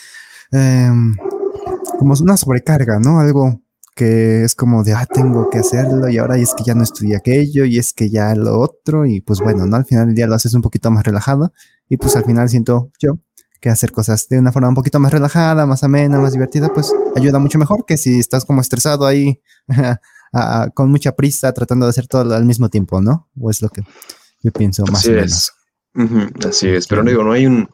em, 0.50 1.14
como 1.98 2.14
una 2.20 2.36
sobrecarga, 2.36 2.98
¿no? 2.98 3.20
Algo 3.20 3.60
que 3.94 4.44
es 4.44 4.54
como 4.54 4.82
de, 4.82 4.94
ah, 4.94 5.06
tengo 5.06 5.48
que 5.50 5.58
hacerlo 5.58 6.08
y 6.08 6.18
ahora 6.18 6.36
es 6.36 6.52
que 6.54 6.64
ya 6.64 6.74
no 6.74 6.82
estudié 6.82 7.16
aquello 7.16 7.64
y 7.64 7.78
es 7.78 7.92
que 7.92 8.10
ya 8.10 8.34
lo 8.34 8.58
otro 8.58 9.06
y 9.06 9.20
pues 9.20 9.40
bueno, 9.40 9.66
¿no? 9.66 9.76
Al 9.76 9.84
final 9.84 10.06
del 10.06 10.16
día 10.16 10.26
lo 10.26 10.34
haces 10.34 10.54
un 10.54 10.62
poquito 10.62 10.90
más 10.90 11.04
relajado 11.04 11.52
y 11.88 11.96
pues 11.96 12.16
al 12.16 12.24
final 12.24 12.48
siento 12.48 12.90
yo 12.98 13.18
que 13.64 13.70
hacer 13.70 13.92
cosas 13.92 14.28
de 14.28 14.38
una 14.38 14.52
forma 14.52 14.68
un 14.68 14.74
poquito 14.74 15.00
más 15.00 15.10
relajada, 15.10 15.64
más 15.64 15.82
amena, 15.82 16.18
más 16.18 16.34
divertida, 16.34 16.68
pues 16.68 16.92
ayuda 17.16 17.38
mucho 17.38 17.58
mejor 17.58 17.86
que 17.86 17.96
si 17.96 18.18
estás 18.18 18.44
como 18.44 18.60
estresado 18.60 19.06
ahí 19.06 19.40
con 20.74 20.90
mucha 20.90 21.16
prisa 21.16 21.50
tratando 21.54 21.86
de 21.86 21.90
hacer 21.90 22.06
todo 22.06 22.34
al 22.34 22.44
mismo 22.44 22.68
tiempo, 22.68 23.00
¿no? 23.00 23.30
O 23.40 23.50
es 23.50 23.62
lo 23.62 23.70
que 23.70 23.80
yo 24.42 24.52
pienso 24.52 24.84
más 24.84 25.00
así 25.00 25.08
o 25.08 25.12
menos. 25.12 25.52
Es. 25.94 26.46
Así 26.46 26.68
es, 26.68 26.86
pero 26.86 27.02
no 27.02 27.08
digo, 27.08 27.24
no 27.24 27.32
hay 27.32 27.46
un 27.46 27.66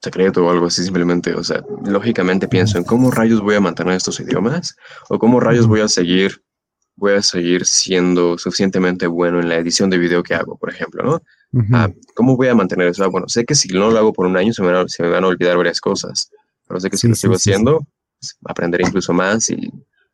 secreto 0.00 0.46
o 0.46 0.50
algo 0.52 0.66
así, 0.66 0.84
simplemente, 0.84 1.34
o 1.34 1.42
sea, 1.42 1.64
lógicamente 1.84 2.46
pienso 2.46 2.78
en 2.78 2.84
cómo 2.84 3.10
rayos 3.10 3.40
voy 3.40 3.56
a 3.56 3.60
mantener 3.60 3.94
estos 3.94 4.20
idiomas 4.20 4.76
o 5.08 5.18
cómo 5.18 5.40
rayos 5.40 5.66
voy 5.66 5.80
a 5.80 5.88
seguir, 5.88 6.44
voy 6.94 7.14
a 7.14 7.22
seguir 7.22 7.66
siendo 7.66 8.38
suficientemente 8.38 9.08
bueno 9.08 9.40
en 9.40 9.48
la 9.48 9.56
edición 9.56 9.90
de 9.90 9.98
video 9.98 10.22
que 10.22 10.34
hago, 10.34 10.56
por 10.56 10.70
ejemplo, 10.70 11.02
¿no? 11.02 11.22
Ah, 11.72 11.90
¿Cómo 12.14 12.36
voy 12.36 12.48
a 12.48 12.54
mantener 12.54 12.88
eso? 12.88 13.04
Ah, 13.04 13.08
bueno, 13.08 13.28
sé 13.28 13.44
que 13.44 13.54
si 13.54 13.68
no 13.68 13.90
lo 13.90 13.98
hago 13.98 14.12
por 14.12 14.26
un 14.26 14.36
año 14.36 14.52
se 14.52 14.62
me, 14.62 14.72
van 14.72 15.24
a, 15.24 15.26
olvidar 15.26 15.56
varias 15.56 15.80
cosas, 15.80 16.30
pero 16.66 16.80
sé 16.80 16.90
que 16.90 16.96
si 16.96 17.08
lo 17.08 17.14
sigo 17.14 17.34
haciendo, 17.34 17.86
pues, 18.20 18.36
aprenderé 18.44 18.84
incluso 18.86 19.12
más 19.12 19.50
y, 19.50 19.70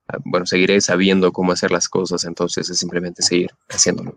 ah, 0.08 0.18
bueno, 0.24 0.46
seguiré 0.46 0.80
sabiendo 0.80 1.32
cómo 1.32 1.52
hacer 1.52 1.70
las 1.70 1.88
cosas, 1.88 2.24
entonces 2.24 2.68
es 2.68 2.78
simplemente 2.78 3.22
seguir 3.22 3.50
haciéndolo. 3.68 4.16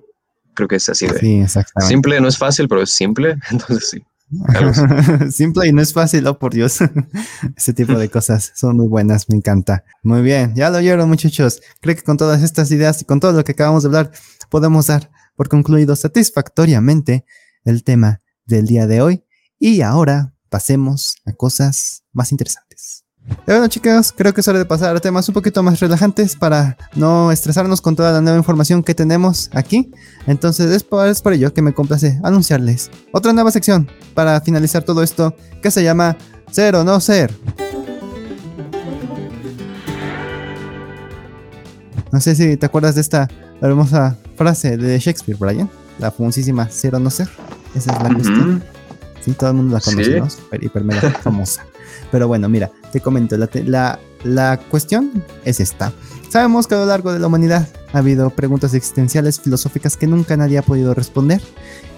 Creo 0.54 0.68
que 0.68 0.76
es 0.76 0.88
así 0.90 1.08
de 1.08 1.20
sí, 1.20 1.62
simple, 1.80 2.20
no 2.22 2.28
es 2.28 2.38
fácil, 2.38 2.68
pero 2.68 2.82
es 2.82 2.92
simple, 2.92 3.36
entonces 3.52 3.90
sí. 3.90 4.04
Simple 5.32 5.68
y 5.68 5.74
no 5.74 5.82
es 5.82 5.94
fácil, 5.94 6.26
oh 6.28 6.40
por 6.40 6.54
Dios. 6.54 6.80
Ese 7.56 7.74
tipo 7.74 7.94
de 7.94 8.10
cosas 8.10 8.52
son 8.56 8.78
muy 8.78 8.88
buenas, 8.88 9.30
me 9.30 9.36
encanta. 9.36 9.84
Muy 10.02 10.22
bien, 10.22 10.56
ya 10.56 10.70
lo 10.70 10.78
oyeron 10.78 11.08
muchachos. 11.08 11.62
Creo 11.82 11.96
que 11.96 12.04
con 12.04 12.18
todas 12.18 12.42
estas 12.42 12.72
ideas 12.72 13.02
y 13.02 13.06
con 13.06 13.20
todo 13.20 13.34
lo 13.34 13.44
que 13.44 13.52
acabamos 13.52 13.84
de 13.84 13.88
hablar, 13.88 14.12
podemos 14.50 14.88
dar 14.88 15.12
por 15.36 15.50
concluido 15.50 15.96
satisfactoriamente 15.96 17.26
el 17.66 17.84
tema 17.84 18.22
del 18.46 18.68
día 18.68 18.88
de 18.88 19.02
hoy. 19.02 19.24
Y 19.60 19.82
ahora 19.82 20.34
pasemos 20.50 21.16
a 21.26 21.34
cosas 21.34 22.04
más 22.12 22.32
interesantes. 22.32 23.06
bueno, 23.48 23.68
chicos, 23.68 24.14
creo 24.16 24.34
que 24.34 24.42
es 24.42 24.48
hora 24.48 24.60
de 24.60 24.66
pasar 24.66 24.96
a 24.96 25.00
temas 25.00 25.28
un 25.30 25.34
poquito 25.34 25.64
más 25.64 25.80
relajantes 25.80 26.36
para 26.36 26.78
no 26.96 27.32
estresarnos 27.32 27.82
con 27.82 27.96
toda 27.96 28.12
la 28.12 28.22
nueva 28.22 28.38
información 28.38 28.84
que 28.84 28.94
tenemos 28.94 29.50
aquí. 29.54 29.92
Entonces, 30.28 30.72
es 30.72 30.84
por, 30.84 31.08
es 31.08 31.22
por 31.22 31.34
ello 31.34 31.54
que 31.54 31.62
me 31.62 31.74
complace 31.74 32.20
anunciarles 32.24 32.92
otra 33.12 33.34
nueva 33.34 33.52
sección 33.52 33.90
para 34.14 34.40
finalizar 34.42 34.84
todo 34.84 35.02
esto 35.02 35.36
que 35.62 35.72
se 35.72 35.84
llama 35.84 36.18
Ser 36.52 36.76
o 36.76 36.84
No 36.84 37.00
Ser. 37.00 37.34
No 42.12 42.22
sé 42.22 42.36
si 42.36 42.58
te 42.58 42.66
acuerdas 42.68 42.94
de 42.94 43.02
esta 43.02 43.28
hermosa 43.60 44.20
frase 44.44 44.76
de 44.76 45.00
Shakespeare, 45.00 45.38
Brian. 45.40 45.70
La 46.00 46.12
famosísima 46.12 46.70
ser 46.70 46.96
o 46.96 47.00
no 47.00 47.10
ser. 47.10 47.30
Esa 47.76 47.94
es 47.94 48.04
la 48.04 48.14
cuestión. 48.14 48.64
Sí, 49.22 49.32
todo 49.32 49.52
el 49.52 49.56
mundo 49.56 49.76
la 49.76 49.80
conoce, 49.80 50.20
¿no? 50.20 50.28
Hiper 50.60 50.84
mega 50.84 51.12
famosa. 51.24 51.66
Pero 52.12 52.28
bueno, 52.28 52.50
mira, 52.50 52.70
te 52.92 53.00
comento, 53.00 53.38
la, 53.38 54.00
la, 54.24 54.60
cuestión 54.70 55.24
es 55.46 55.62
esta. 55.62 55.94
Sabemos 56.30 56.68
que 56.68 56.76
a 56.76 56.80
lo 56.80 56.86
largo 56.86 57.14
de 57.14 57.20
la 57.20 57.28
humanidad 57.28 57.70
ha 57.94 58.00
habido 58.00 58.32
preguntas 58.32 58.74
existenciales 58.74 59.40
filosóficas 59.40 59.96
que 59.96 60.08
nunca 60.08 60.36
nadie 60.36 60.58
ha 60.58 60.62
podido 60.62 60.94
responder 60.94 61.42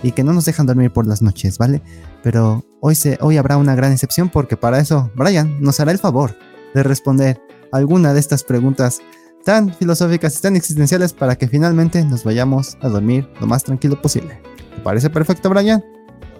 y 0.03 0.11
que 0.11 0.23
no 0.23 0.33
nos 0.33 0.45
dejan 0.45 0.67
dormir 0.67 0.91
por 0.91 1.07
las 1.07 1.21
noches, 1.21 1.57
¿vale? 1.57 1.81
Pero 2.21 2.63
hoy, 2.79 2.93
se, 2.93 3.17
hoy 3.21 3.37
habrá 3.37 3.57
una 3.57 3.75
gran 3.75 3.91
excepción 3.91 4.29
porque 4.29 4.55
para 4.55 4.79
eso 4.79 5.09
Brian 5.15 5.59
nos 5.61 5.79
hará 5.79 5.91
el 5.91 5.99
favor 5.99 6.37
de 6.75 6.83
responder 6.83 7.41
alguna 7.71 8.13
de 8.13 8.19
estas 8.19 8.43
preguntas 8.43 8.99
tan 9.45 9.71
filosóficas 9.73 10.37
y 10.37 10.41
tan 10.41 10.55
existenciales 10.55 11.13
para 11.13 11.37
que 11.37 11.47
finalmente 11.47 12.03
nos 12.03 12.23
vayamos 12.23 12.77
a 12.81 12.89
dormir 12.89 13.29
lo 13.39 13.45
más 13.45 13.63
tranquilo 13.63 14.01
posible. 14.01 14.41
¿Te 14.75 14.81
parece 14.81 15.09
perfecto, 15.09 15.49
Brian? 15.49 15.85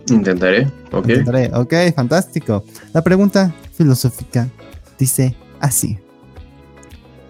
Intentaré, 0.09 0.65
ok. 0.91 1.07
Intentaré, 1.07 1.51
ok, 1.53 1.73
fantástico. 1.95 2.65
La 2.93 3.03
pregunta 3.03 3.53
filosófica 3.73 4.49
dice 4.97 5.35
así. 5.59 5.99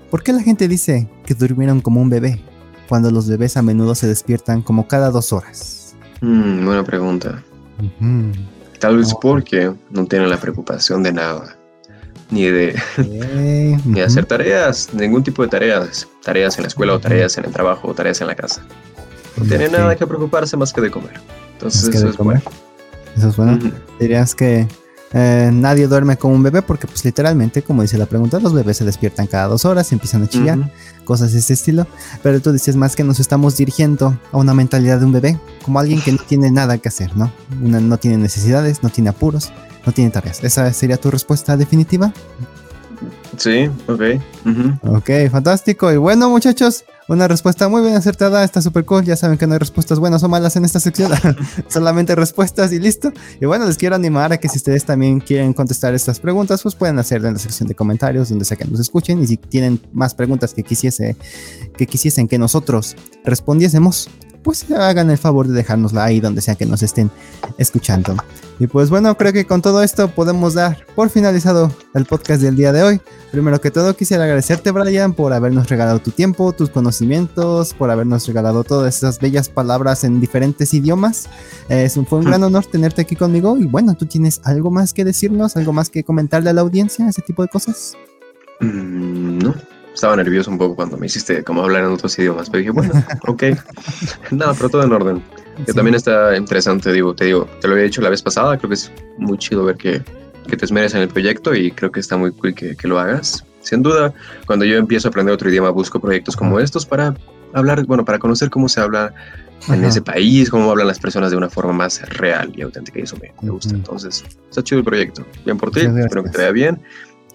¿Por 0.09 0.23
qué 0.23 0.31
la 0.31 0.41
gente 0.41 0.69
dice 0.69 1.09
que 1.25 1.33
durmieron 1.33 1.81
como 1.81 2.01
un 2.01 2.09
bebé 2.09 2.41
cuando 2.87 3.11
los 3.11 3.27
bebés 3.27 3.57
a 3.57 3.61
menudo 3.61 3.95
se 3.95 4.07
despiertan 4.07 4.61
como 4.61 4.87
cada 4.87 5.11
dos 5.11 5.33
horas? 5.33 5.93
Mm, 6.21 6.65
buena 6.65 6.83
pregunta. 6.85 7.43
Tal 8.79 8.97
vez 8.97 9.13
porque 9.21 9.73
no 9.89 10.05
tienen 10.05 10.29
la 10.29 10.37
preocupación 10.39 11.03
de 11.03 11.11
nada. 11.11 11.57
Ni 12.31 12.45
de, 12.45 12.75
ni 13.85 14.01
hacer 14.01 14.25
tareas, 14.25 14.93
ningún 14.93 15.23
tipo 15.23 15.43
de 15.43 15.47
tareas. 15.47 16.07
Tareas 16.23 16.57
en 16.57 16.63
la 16.63 16.67
escuela 16.67 16.93
o 16.93 16.99
tareas 16.99 17.37
en 17.37 17.45
el 17.45 17.51
trabajo 17.51 17.87
o 17.87 17.93
tareas 17.93 18.19
en 18.21 18.27
la 18.27 18.35
casa. 18.35 18.63
No 19.37 19.45
tienen 19.45 19.71
nada 19.71 19.95
que 19.95 20.07
preocuparse 20.07 20.57
más 20.57 20.73
que 20.73 20.81
de 20.81 20.91
comer. 20.91 21.19
Entonces, 21.53 21.93
eso 21.93 22.09
es 22.09 22.17
bueno. 22.17 22.41
Eso 23.15 23.29
es 23.29 23.37
bueno. 23.37 23.59
Dirías 23.99 24.33
que 24.33 24.67
eh, 25.17 25.49
nadie 25.53 25.87
duerme 25.87 26.17
como 26.17 26.35
un 26.35 26.43
bebé 26.43 26.61
porque 26.61 26.87
pues 26.87 27.05
literalmente, 27.05 27.61
como 27.61 27.81
dice 27.81 27.97
la 27.97 28.05
pregunta, 28.05 28.37
los 28.41 28.53
bebés 28.53 28.75
se 28.75 28.83
despiertan 28.83 29.27
cada 29.27 29.47
dos 29.47 29.63
horas, 29.63 29.89
y 29.91 29.95
empiezan 29.95 30.23
a 30.23 30.27
chillar, 30.27 30.69
cosas 31.05 31.31
de 31.31 31.39
ese 31.39 31.53
estilo. 31.53 31.87
Pero 32.21 32.41
tú 32.41 32.51
dices 32.51 32.75
más 32.75 32.97
que 32.97 33.05
nos 33.05 33.21
estamos 33.21 33.55
dirigiendo 33.55 34.19
a 34.33 34.37
una 34.37 34.53
mentalidad 34.53 34.99
de 34.99 35.05
un 35.05 35.13
bebé, 35.13 35.39
como 35.63 35.79
alguien 35.79 36.01
que 36.01 36.11
no 36.11 36.17
tiene 36.27 36.51
nada 36.51 36.77
que 36.79 36.89
hacer, 36.89 37.15
¿no? 37.15 37.31
no 37.61 37.97
tiene 37.97 38.17
necesidades, 38.17 38.83
no 38.83 38.89
tiene 38.89 39.09
apuros, 39.09 39.53
no 39.85 39.93
tiene 39.93 40.11
tareas. 40.11 40.43
¿Esa 40.43 40.73
sería 40.73 40.97
tu 40.97 41.09
respuesta 41.09 41.55
definitiva? 41.55 42.11
Sí, 43.37 43.69
ok. 43.87 44.01
Ok, 44.83 45.09
fantástico. 45.31 45.93
Y 45.93 45.97
bueno, 45.97 46.29
muchachos, 46.29 46.83
una 47.07 47.27
respuesta 47.27 47.67
muy 47.69 47.81
bien 47.81 47.95
acertada, 47.95 48.43
está 48.43 48.61
súper 48.61 48.85
cool. 48.85 49.03
Ya 49.03 49.15
saben 49.15 49.37
que 49.37 49.45
no 49.45 49.53
hay 49.53 49.59
respuestas 49.59 49.99
buenas 49.99 50.23
o 50.23 50.29
malas 50.29 50.55
en 50.55 50.65
esta 50.65 50.79
sección, 50.79 51.11
solamente 51.67 52.15
respuestas 52.15 52.71
y 52.73 52.79
listo. 52.79 53.11
Y 53.39 53.45
bueno, 53.45 53.65
les 53.65 53.77
quiero 53.77 53.95
animar 53.95 54.33
a 54.33 54.37
que 54.37 54.49
si 54.49 54.57
ustedes 54.57 54.85
también 54.85 55.19
quieren 55.19 55.53
contestar 55.53 55.93
estas 55.93 56.19
preguntas, 56.19 56.63
pues 56.63 56.75
pueden 56.75 56.97
hacerlo 56.99 57.27
en 57.27 57.35
la 57.35 57.39
sección 57.39 57.67
de 57.67 57.75
comentarios, 57.75 58.29
donde 58.29 58.45
sea 58.45 58.57
que 58.57 58.65
nos 58.65 58.79
escuchen. 58.79 59.21
Y 59.21 59.27
si 59.27 59.37
tienen 59.37 59.79
más 59.93 60.15
preguntas 60.15 60.53
que, 60.53 60.63
quisiese, 60.63 61.15
que 61.77 61.85
quisiesen 61.85 62.27
que 62.27 62.37
nosotros 62.37 62.95
respondiésemos, 63.23 64.09
pues 64.45 64.69
hagan 64.69 65.09
el 65.09 65.17
favor 65.17 65.47
de 65.47 65.55
dejárnosla 65.55 66.03
ahí 66.03 66.19
donde 66.19 66.39
sea 66.39 66.53
que 66.53 66.67
nos 66.67 66.83
estén 66.83 67.09
escuchando. 67.57 68.15
Y 68.59 68.67
pues 68.67 68.91
bueno, 68.91 69.17
creo 69.17 69.33
que 69.33 69.45
con 69.45 69.63
todo 69.63 69.81
esto 69.81 70.07
podemos 70.09 70.53
dar 70.53 70.85
por 70.95 71.09
finalizado 71.09 71.71
el 71.95 72.05
podcast 72.05 72.43
del 72.43 72.55
día 72.55 72.71
de 72.71 72.83
hoy. 72.83 73.01
Primero 73.31 73.59
que 73.59 73.71
todo 73.71 73.95
quisiera 73.95 74.23
agradecerte 74.23 74.69
Brian 74.69 75.13
por 75.13 75.33
habernos 75.33 75.67
regalado 75.67 75.97
tu 75.97 76.11
tiempo, 76.11 76.53
tus 76.53 76.69
conocimientos, 76.69 77.73
por 77.73 77.89
habernos 77.89 78.27
regalado 78.27 78.63
todas 78.63 78.95
esas 78.95 79.19
bellas 79.19 79.49
palabras 79.49 80.03
en 80.03 80.21
diferentes 80.21 80.75
idiomas. 80.75 81.27
Es 81.67 81.97
un, 81.97 82.05
fue 82.05 82.19
un 82.19 82.25
gran 82.25 82.43
honor 82.43 82.67
tenerte 82.67 83.01
aquí 83.01 83.15
conmigo 83.15 83.57
y 83.57 83.65
bueno, 83.65 83.95
¿tú 83.95 84.05
tienes 84.05 84.41
algo 84.43 84.69
más 84.69 84.93
que 84.93 85.03
decirnos, 85.03 85.57
algo 85.57 85.73
más 85.73 85.89
que 85.89 86.03
comentarle 86.03 86.51
a 86.51 86.53
la 86.53 86.61
audiencia, 86.61 87.09
ese 87.09 87.23
tipo 87.23 87.41
de 87.41 87.47
cosas? 87.47 87.93
Mm, 88.61 89.39
no, 89.39 89.55
estaba 89.95 90.15
nervioso 90.15 90.51
un 90.51 90.57
poco 90.57 90.75
cuando 90.75 90.97
me 90.97 91.07
hiciste 91.07 91.43
como 91.43 91.63
hablar 91.63 91.85
en 91.85 91.91
otros 91.91 92.19
idiomas, 92.19 92.49
pero 92.49 92.59
dije, 92.59 92.71
bueno, 92.71 92.93
ok. 93.27 93.43
Nada, 94.31 94.53
pero 94.53 94.69
todo 94.69 94.83
en 94.83 94.91
orden. 94.91 95.23
Que 95.65 95.73
también 95.73 95.95
está 95.95 96.35
interesante, 96.35 96.91
digo, 96.91 97.15
te 97.15 97.25
digo, 97.25 97.47
te 97.61 97.67
lo 97.67 97.73
había 97.73 97.85
dicho 97.85 98.01
la 98.01 98.09
vez 98.09 98.21
pasada, 98.21 98.57
creo 98.57 98.69
que 98.69 98.75
es 98.75 98.91
muy 99.17 99.37
chido 99.37 99.63
ver 99.63 99.77
que, 99.77 100.03
que 100.47 100.57
te 100.57 100.65
esmeres 100.65 100.93
en 100.93 101.01
el 101.01 101.07
proyecto 101.07 101.55
y 101.55 101.71
creo 101.71 101.91
que 101.91 102.01
está 102.01 102.17
muy 102.17 102.31
cool 102.31 102.53
que, 102.53 102.75
que, 102.75 102.87
lo 102.89 102.99
hagas. 102.99 103.45
Sin 103.61 103.81
duda, 103.81 104.13
cuando 104.45 104.65
yo 104.65 104.75
empiezo 104.75 105.07
a 105.07 105.09
aprender 105.09 105.33
otro 105.33 105.49
idioma, 105.49 105.69
busco 105.69 105.99
proyectos 105.99 106.35
como 106.35 106.59
estos 106.59 106.85
para 106.85 107.15
hablar, 107.53 107.85
bueno, 107.85 108.03
para 108.03 108.19
conocer 108.19 108.49
cómo 108.49 108.67
se 108.67 108.81
habla 108.81 109.13
en 109.69 109.85
ese 109.85 110.01
país, 110.01 110.49
cómo 110.49 110.69
hablan 110.69 110.87
las 110.87 110.99
personas 110.99 111.31
de 111.31 111.37
una 111.37 111.49
forma 111.49 111.71
más 111.71 112.01
real 112.09 112.51
y 112.55 112.61
auténtica 112.61 112.99
y 112.99 113.03
eso 113.03 113.17
me, 113.21 113.33
me 113.41 113.49
gusta. 113.49 113.73
Entonces, 113.73 114.25
está 114.49 114.61
chido 114.61 114.79
el 114.79 114.85
proyecto. 114.85 115.25
Bien 115.45 115.57
por 115.57 115.71
ti, 115.71 115.79
espero 115.79 116.23
que 116.23 116.29
te 116.29 116.37
vaya 116.39 116.51
bien. 116.51 116.81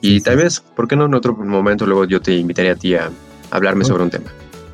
Y 0.01 0.21
tal 0.21 0.37
vez, 0.37 0.61
¿por 0.61 0.89
qué 0.89 0.97
no 0.97 1.07
en 1.07 1.15
otro 1.15 1.35
momento 1.35 1.87
luego 1.87 2.05
yo 2.05 2.21
te 2.21 2.37
invitaría 2.37 2.73
a 2.73 2.77
ti 2.77 2.95
a 2.95 3.11
hablarme 3.51 3.85
sobre 3.85 4.05
un 4.05 4.11
tema? 4.11 4.31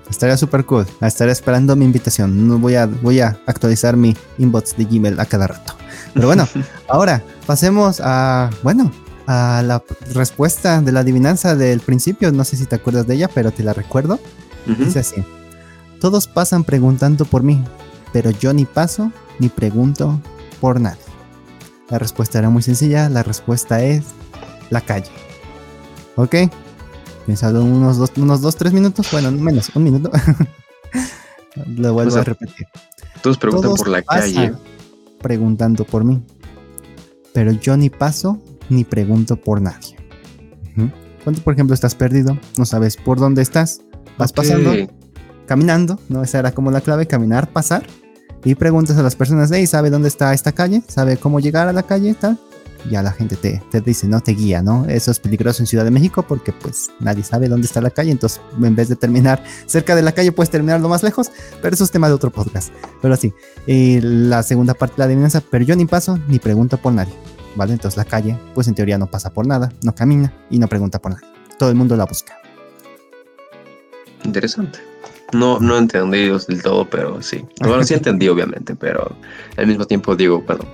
Estaría 0.09 0.37
súper 0.37 0.65
cool. 0.65 0.87
Estaré 1.01 1.33
esperando 1.33 1.75
mi 1.75 1.85
invitación. 1.85 2.47
No 2.47 2.59
voy 2.59 2.77
a, 2.77 2.87
voy 2.87 3.21
a 3.21 3.39
actualizar 3.47 3.97
mi 3.97 4.17
inbox 4.39 4.77
de 4.77 4.85
Gmail 4.85 5.19
a 5.19 5.27
cada 5.27 5.49
rato. 5.49 5.75
Pero 6.15 6.29
bueno, 6.29 6.47
ahora 6.89 7.23
pasemos 7.47 8.01
a, 8.03 8.51
bueno, 8.63 8.93
a 9.27 9.63
la 9.67 9.83
respuesta 10.15 10.81
de 10.81 10.93
la 10.93 11.01
adivinanza 11.01 11.57
del 11.57 11.81
principio. 11.81 12.31
No 12.31 12.45
sé 12.45 12.57
si 12.57 12.67
te 12.67 12.77
acuerdas 12.77 13.07
de 13.07 13.15
ella, 13.15 13.29
pero 13.33 13.51
te 13.51 13.65
la 13.65 13.73
recuerdo. 13.73 14.21
Dice 14.79 15.01
así. 15.01 15.25
Todos 16.01 16.27
pasan 16.27 16.65
preguntando 16.65 17.25
por 17.25 17.43
mí, 17.43 17.63
pero 18.13 18.31
yo 18.31 18.53
ni 18.53 18.65
paso 18.65 19.13
ni 19.39 19.49
pregunto 19.49 20.21
por 20.61 20.81
nadie. 20.81 21.01
La 21.89 21.99
respuesta 21.99 22.39
era 22.39 22.51
muy 22.51 22.63
sencilla. 22.63 23.09
La 23.09 23.23
respuesta 23.23 23.83
es 23.83 24.05
la 24.71 24.81
calle. 24.81 25.11
¿Ok? 26.17 26.35
Pensado 27.27 27.65
unos 27.65 27.99
dos, 27.99 28.13
unos 28.17 28.41
dos, 28.41 28.57
tres 28.57 28.73
minutos. 28.73 29.09
Bueno, 29.11 29.31
menos, 29.33 29.71
un 29.75 29.85
minuto. 29.85 30.11
Lo 31.77 31.93
vuelvo 31.93 32.17
a 32.17 32.25
repetir. 32.25 32.67
Todos 33.23 33.39
preguntan 33.39 33.75
por 33.75 33.89
la 33.89 34.03
calle. 34.03 34.53
Preguntando 35.21 35.85
por 35.85 36.05
mí. 36.05 36.23
Pero 37.33 37.53
yo 37.53 37.77
ni 37.77 37.91
paso 37.91 38.41
ni 38.69 38.85
pregunto 38.85 39.37
por 39.37 39.61
nadie. 39.61 39.97
Cuando, 41.25 41.43
por 41.43 41.55
ejemplo, 41.55 41.75
estás 41.75 41.97
perdido, 41.97 42.39
no 42.57 42.65
sabes 42.65 42.97
por 42.97 43.19
dónde 43.19 43.43
estás, 43.43 43.81
vas 44.17 44.33
pasando, 44.33 44.73
caminando, 45.47 45.99
¿no? 46.09 46.23
Esa 46.23 46.39
era 46.39 46.53
como 46.53 46.71
la 46.71 46.81
clave, 46.81 47.09
caminar, 47.09 47.49
pasar. 47.53 47.85
Y 48.45 48.55
preguntas 48.55 48.97
a 48.97 49.03
las 49.03 49.17
personas, 49.17 49.51
hey, 49.53 49.67
¿sabe 49.67 49.91
dónde 49.91 50.07
está 50.07 50.33
esta 50.33 50.53
calle? 50.53 50.83
¿Sabe 50.87 51.17
cómo 51.17 51.41
llegar 51.41 51.67
a 51.67 51.73
la 51.73 51.83
calle? 51.83 52.15
Tal 52.15 52.39
ya 52.91 53.03
la 53.03 53.13
gente 53.13 53.37
te, 53.37 53.63
te, 53.71 53.81
dice, 53.81 54.07
¿no? 54.07 54.21
Te 54.21 54.33
guía, 54.33 54.63
¿no? 54.63 54.87
Eso 54.87 55.11
es 55.11 55.19
peligroso 55.19 55.63
en 55.63 55.67
Ciudad 55.67 55.85
de 55.85 55.91
México 55.91 56.23
porque 56.23 56.53
pues 56.53 56.91
nadie 57.01 57.23
sabe 57.23 57.49
dónde 57.49 57.67
está 57.67 57.81
la 57.81 57.91
calle, 57.91 58.11
entonces 58.11 58.41
en 58.61 58.77
vez 58.77 58.89
de 58.89 58.97
terminar 58.97 59.43
cerca 59.67 59.95
de 59.95 60.03
la 60.03 60.13
calle 60.13 60.33
puedes 60.33 60.51
terminar 60.51 60.81
lo 60.81 60.89
más 60.89 61.03
lejos, 61.03 61.31
pero 61.63 61.75
eso 61.75 61.85
es 61.85 61.91
tema 61.91 62.09
de 62.09 62.15
otro 62.15 62.31
podcast. 62.31 62.73
Pero 63.03 63.17
sí, 63.17 63.33
y 63.67 64.01
la 64.01 64.43
segunda 64.43 64.75
parte 64.75 64.97
de 64.97 64.99
la 65.01 65.05
adivinanza, 65.07 65.41
pero 65.41 65.65
yo 65.65 65.77
ni 65.77 65.87
paso 65.87 66.19
ni 66.29 66.39
pregunto 66.39 66.79
por 66.79 66.93
nadie, 66.93 67.15
¿vale? 67.55 67.73
Entonces 67.73 67.97
la 67.97 68.05
calle 68.05 68.39
pues 68.55 68.69
en 68.69 68.75
teoría 68.75 68.99
no 68.99 69.07
pasa 69.07 69.33
por 69.33 69.47
nada, 69.47 69.73
no 69.83 69.95
camina 69.95 70.33
y 70.51 70.59
no 70.59 70.69
pregunta 70.69 71.01
por 71.01 71.13
nadie. 71.13 71.27
Todo 71.59 71.71
el 71.71 71.75
mundo 71.75 71.97
la 71.97 72.05
busca. 72.05 72.37
Interesante. 74.25 74.79
No, 75.33 75.59
no 75.59 75.77
entendí 75.77 76.29
del 76.29 76.63
todo, 76.63 76.89
pero 76.89 77.21
sí. 77.21 77.45
Bueno, 77.61 77.83
sí 77.85 77.95
entendí, 77.95 78.29
obviamente, 78.29 78.77
pero 78.77 79.17
al 79.57 79.67
mismo 79.67 79.85
tiempo 79.85 80.15
digo, 80.15 80.43
bueno, 80.43 80.65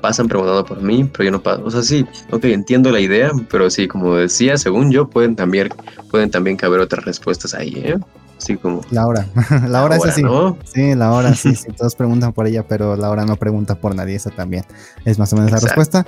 pasan 0.00 0.28
preguntando 0.28 0.64
por 0.64 0.82
mí, 0.82 1.04
pero 1.04 1.24
yo 1.24 1.30
no 1.30 1.42
paso. 1.42 1.62
O 1.64 1.70
sea, 1.70 1.82
sí, 1.82 2.06
ok, 2.30 2.44
entiendo 2.44 2.90
la 2.90 3.00
idea, 3.00 3.30
pero 3.50 3.70
sí, 3.70 3.88
como 3.88 4.16
decía, 4.16 4.56
según 4.56 4.90
yo, 4.90 5.08
pueden 5.08 5.36
también, 5.36 5.68
pueden 6.10 6.30
también 6.30 6.56
caber 6.56 6.80
otras 6.80 7.04
respuestas 7.04 7.54
ahí, 7.54 7.74
¿eh? 7.76 7.98
Así 8.38 8.56
como. 8.56 8.80
La 8.90 9.06
hora. 9.06 9.26
la 9.68 9.84
hora 9.84 9.96
es 9.96 10.06
así. 10.06 10.22
Sí, 10.64 10.94
la 10.94 11.12
hora, 11.12 11.34
sí, 11.34 11.54
sí. 11.56 11.68
Todos 11.76 11.94
preguntan 11.94 12.32
por 12.32 12.46
ella, 12.46 12.66
pero 12.66 12.96
la 12.96 13.10
hora 13.10 13.24
no 13.24 13.36
pregunta 13.36 13.74
por 13.74 13.94
nadie. 13.94 14.16
Esa 14.16 14.30
también 14.30 14.64
es 15.04 15.18
más 15.18 15.32
o 15.32 15.36
menos 15.36 15.50
la 15.50 15.60
respuesta. 15.60 16.06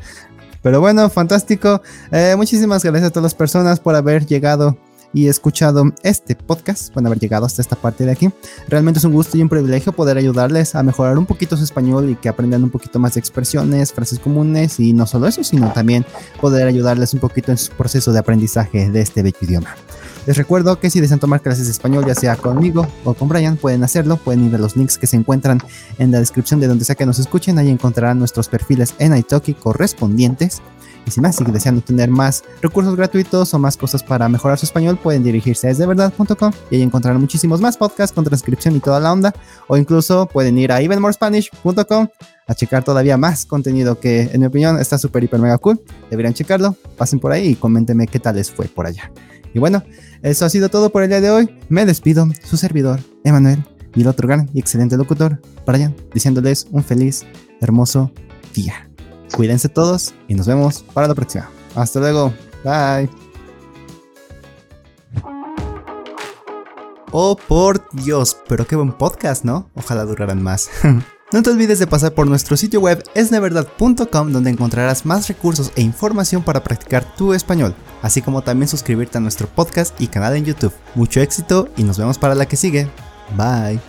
Pero 0.63 0.81
bueno, 0.81 1.11
fantástico. 1.11 1.83
Eh, 2.11 2.35
muchísimas 2.37 2.85
gracias 2.85 3.09
a 3.09 3.11
todas 3.11 3.25
las 3.25 3.35
personas 3.35 3.81
por 3.81 3.97
haber 3.97 4.27
llegado 4.27 4.79
y 5.13 5.29
escuchado 5.29 5.85
este 6.03 6.35
podcast, 6.37 6.97
a 6.97 7.01
haber 7.01 7.19
llegado 7.19 7.47
hasta 7.47 7.63
esta 7.63 7.77
parte 7.77 8.05
de 8.05 8.13
aquí. 8.13 8.31
Realmente 8.69 8.99
es 8.99 9.05
un 9.05 9.13
gusto 9.13 9.37
y 9.37 9.43
un 9.43 9.49
privilegio 9.49 9.93
poder 9.93 10.17
ayudarles 10.17 10.75
a 10.75 10.83
mejorar 10.83 11.19
un 11.19 11.27
poquito 11.27 11.57
su 11.57 11.65
español 11.65 12.11
y 12.11 12.17
que 12.17 12.29
aprendan 12.29 12.63
un 12.63 12.71
poquito 12.71 12.99
más 12.99 13.15
de 13.15 13.21
expresiones, 13.21 13.93
frases 13.93 14.19
comunes 14.19 14.79
y 14.81 14.93
no 14.93 15.07
solo 15.07 15.27
eso, 15.27 15.45
sino 15.45 15.73
también 15.73 16.05
poder 16.41 16.67
ayudarles 16.67 17.15
un 17.15 17.21
poquito 17.21 17.51
en 17.51 17.59
su 17.59 17.73
proceso 17.73 18.13
de 18.13 18.19
aprendizaje 18.19 18.91
de 18.91 19.01
este 19.01 19.23
bello 19.23 19.39
idioma. 19.41 19.75
Les 20.27 20.37
recuerdo 20.37 20.79
que 20.79 20.89
si 20.89 21.01
desean 21.01 21.19
tomar 21.19 21.41
clases 21.41 21.67
de 21.67 21.73
español, 21.73 22.07
ya 22.07 22.15
sea 22.15 22.37
conmigo 22.37 22.87
o 23.05 23.15
con 23.15 23.29
Brian, 23.29 23.57
pueden 23.57 23.83
hacerlo. 23.83 24.17
Pueden 24.17 24.47
ir 24.47 24.55
a 24.55 24.59
los 24.59 24.77
links 24.77 24.97
que 24.97 25.09
se 25.09 25.17
encuentran 25.17 25.59
en 25.99 26.13
la 26.13 26.21
descripción 26.21 26.61
de 26.61 26.69
donde 26.69 26.85
sea 26.85 26.95
que 26.95 27.07
nos 27.07 27.19
escuchen. 27.19 27.59
Ahí 27.59 27.71
encontrarán 27.71 28.21
nuestros 28.21 28.49
perfiles 28.49 28.95
en 28.99 29.17
Italki 29.17 29.55
correspondientes. 29.55 30.63
Y 31.07 31.11
si 31.11 31.21
más, 31.21 31.37
si 31.37 31.45
deseando 31.45 31.81
tener 31.81 32.11
más 32.11 32.45
recursos 32.61 32.97
gratuitos 32.97 33.53
o 33.55 33.59
más 33.59 33.77
cosas 33.77 34.03
para 34.03 34.29
mejorar 34.29 34.59
su 34.59 34.67
español, 34.67 34.99
pueden 35.03 35.23
dirigirse 35.23 35.69
a 35.69 35.71
esdeverdad.com 35.71 36.53
y 36.71 36.77
ahí 36.77 36.83
encontrarán 36.83 37.21
muchísimos 37.21 37.61
más 37.61 37.77
podcasts 37.77 38.15
con 38.15 38.25
transcripción 38.25 38.77
y 38.77 38.81
toda 38.81 39.01
la 39.01 39.13
onda. 39.13 39.35
O 39.69 39.77
incluso 39.77 40.27
pueden 40.27 40.59
ir 40.59 40.73
a 40.73 40.81
evenmorespanish.com 40.81 42.09
a 42.47 42.55
checar 42.55 42.85
todavía 42.85 43.17
más 43.17 43.47
contenido 43.47 43.99
que, 43.99 44.31
en 44.33 44.41
mi 44.41 44.47
opinión, 44.47 44.79
está 44.79 44.99
súper, 44.99 45.25
hiper, 45.25 45.41
mega 45.41 45.59
cool. 45.59 45.81
Deberían 46.11 46.35
checarlo. 46.35 46.77
Pasen 46.97 47.19
por 47.19 47.33
ahí 47.33 47.49
y 47.49 47.55
coméntenme 47.55 48.07
qué 48.07 48.19
tal 48.19 48.37
les 48.37 48.51
fue 48.51 48.67
por 48.67 48.87
allá. 48.87 49.11
Y 49.55 49.59
bueno, 49.59 49.83
eso 50.23 50.45
ha 50.45 50.51
sido 50.51 50.69
todo 50.69 50.91
por 50.91 51.03
el 51.03 51.09
día 51.09 51.21
de 51.21 51.31
hoy. 51.31 51.59
Me 51.69 51.85
despido, 51.85 52.27
su 52.45 52.57
servidor, 52.57 53.01
Emanuel, 53.25 53.65
y 53.95 54.03
el 54.03 54.09
otro 54.09 54.27
gran 54.27 54.49
y 54.55 54.61
excelente 54.61 54.97
locutor, 54.97 55.41
Brian, 55.67 55.95
diciéndoles 56.15 56.67
un 56.71 56.83
feliz, 56.83 57.25
hermoso 57.61 58.11
día. 58.55 58.92
Cuídense 59.35 59.69
todos 59.69 60.15
y 60.29 60.35
nos 60.35 60.47
vemos 60.47 60.85
para 60.95 61.09
la 61.09 61.15
próxima. 61.15 61.49
Hasta 61.75 62.01
luego. 62.01 62.33
Bye. 62.65 63.11
Oh, 67.11 67.37
por 67.37 67.87
Dios, 67.93 68.39
pero 68.49 68.67
qué 68.67 68.75
buen 68.75 68.93
podcast, 68.93 69.45
¿no? 69.45 69.69
Ojalá 69.75 70.05
duraran 70.05 70.43
más. 70.43 70.71
No 71.33 71.43
te 71.43 71.49
olvides 71.49 71.79
de 71.79 71.87
pasar 71.87 72.13
por 72.13 72.27
nuestro 72.27 72.59
sitio 72.59 72.79
web 72.81 73.03
esneverdad.com 73.15 74.33
donde 74.33 74.51
encontrarás 74.51 75.07
más 75.07 75.29
recursos 75.29 75.73
e 75.77 75.81
información 75.81 76.43
para 76.43 76.63
practicar 76.63 77.17
tu 77.17 77.33
español, 77.33 77.75
así 78.03 78.21
como 78.21 78.43
también 78.43 78.69
suscribirte 78.69 79.17
a 79.17 79.23
nuestro 79.23 79.49
podcast 79.49 79.99
y 79.99 80.09
canal 80.09 80.37
en 80.37 80.45
YouTube. 80.45 80.75
Mucho 80.95 81.23
éxito 81.23 81.71
y 81.75 81.85
nos 81.85 81.97
vemos 81.97 82.19
para 82.19 82.35
la 82.35 82.45
que 82.45 82.57
sigue. 82.57 82.87
Bye. 83.35 83.81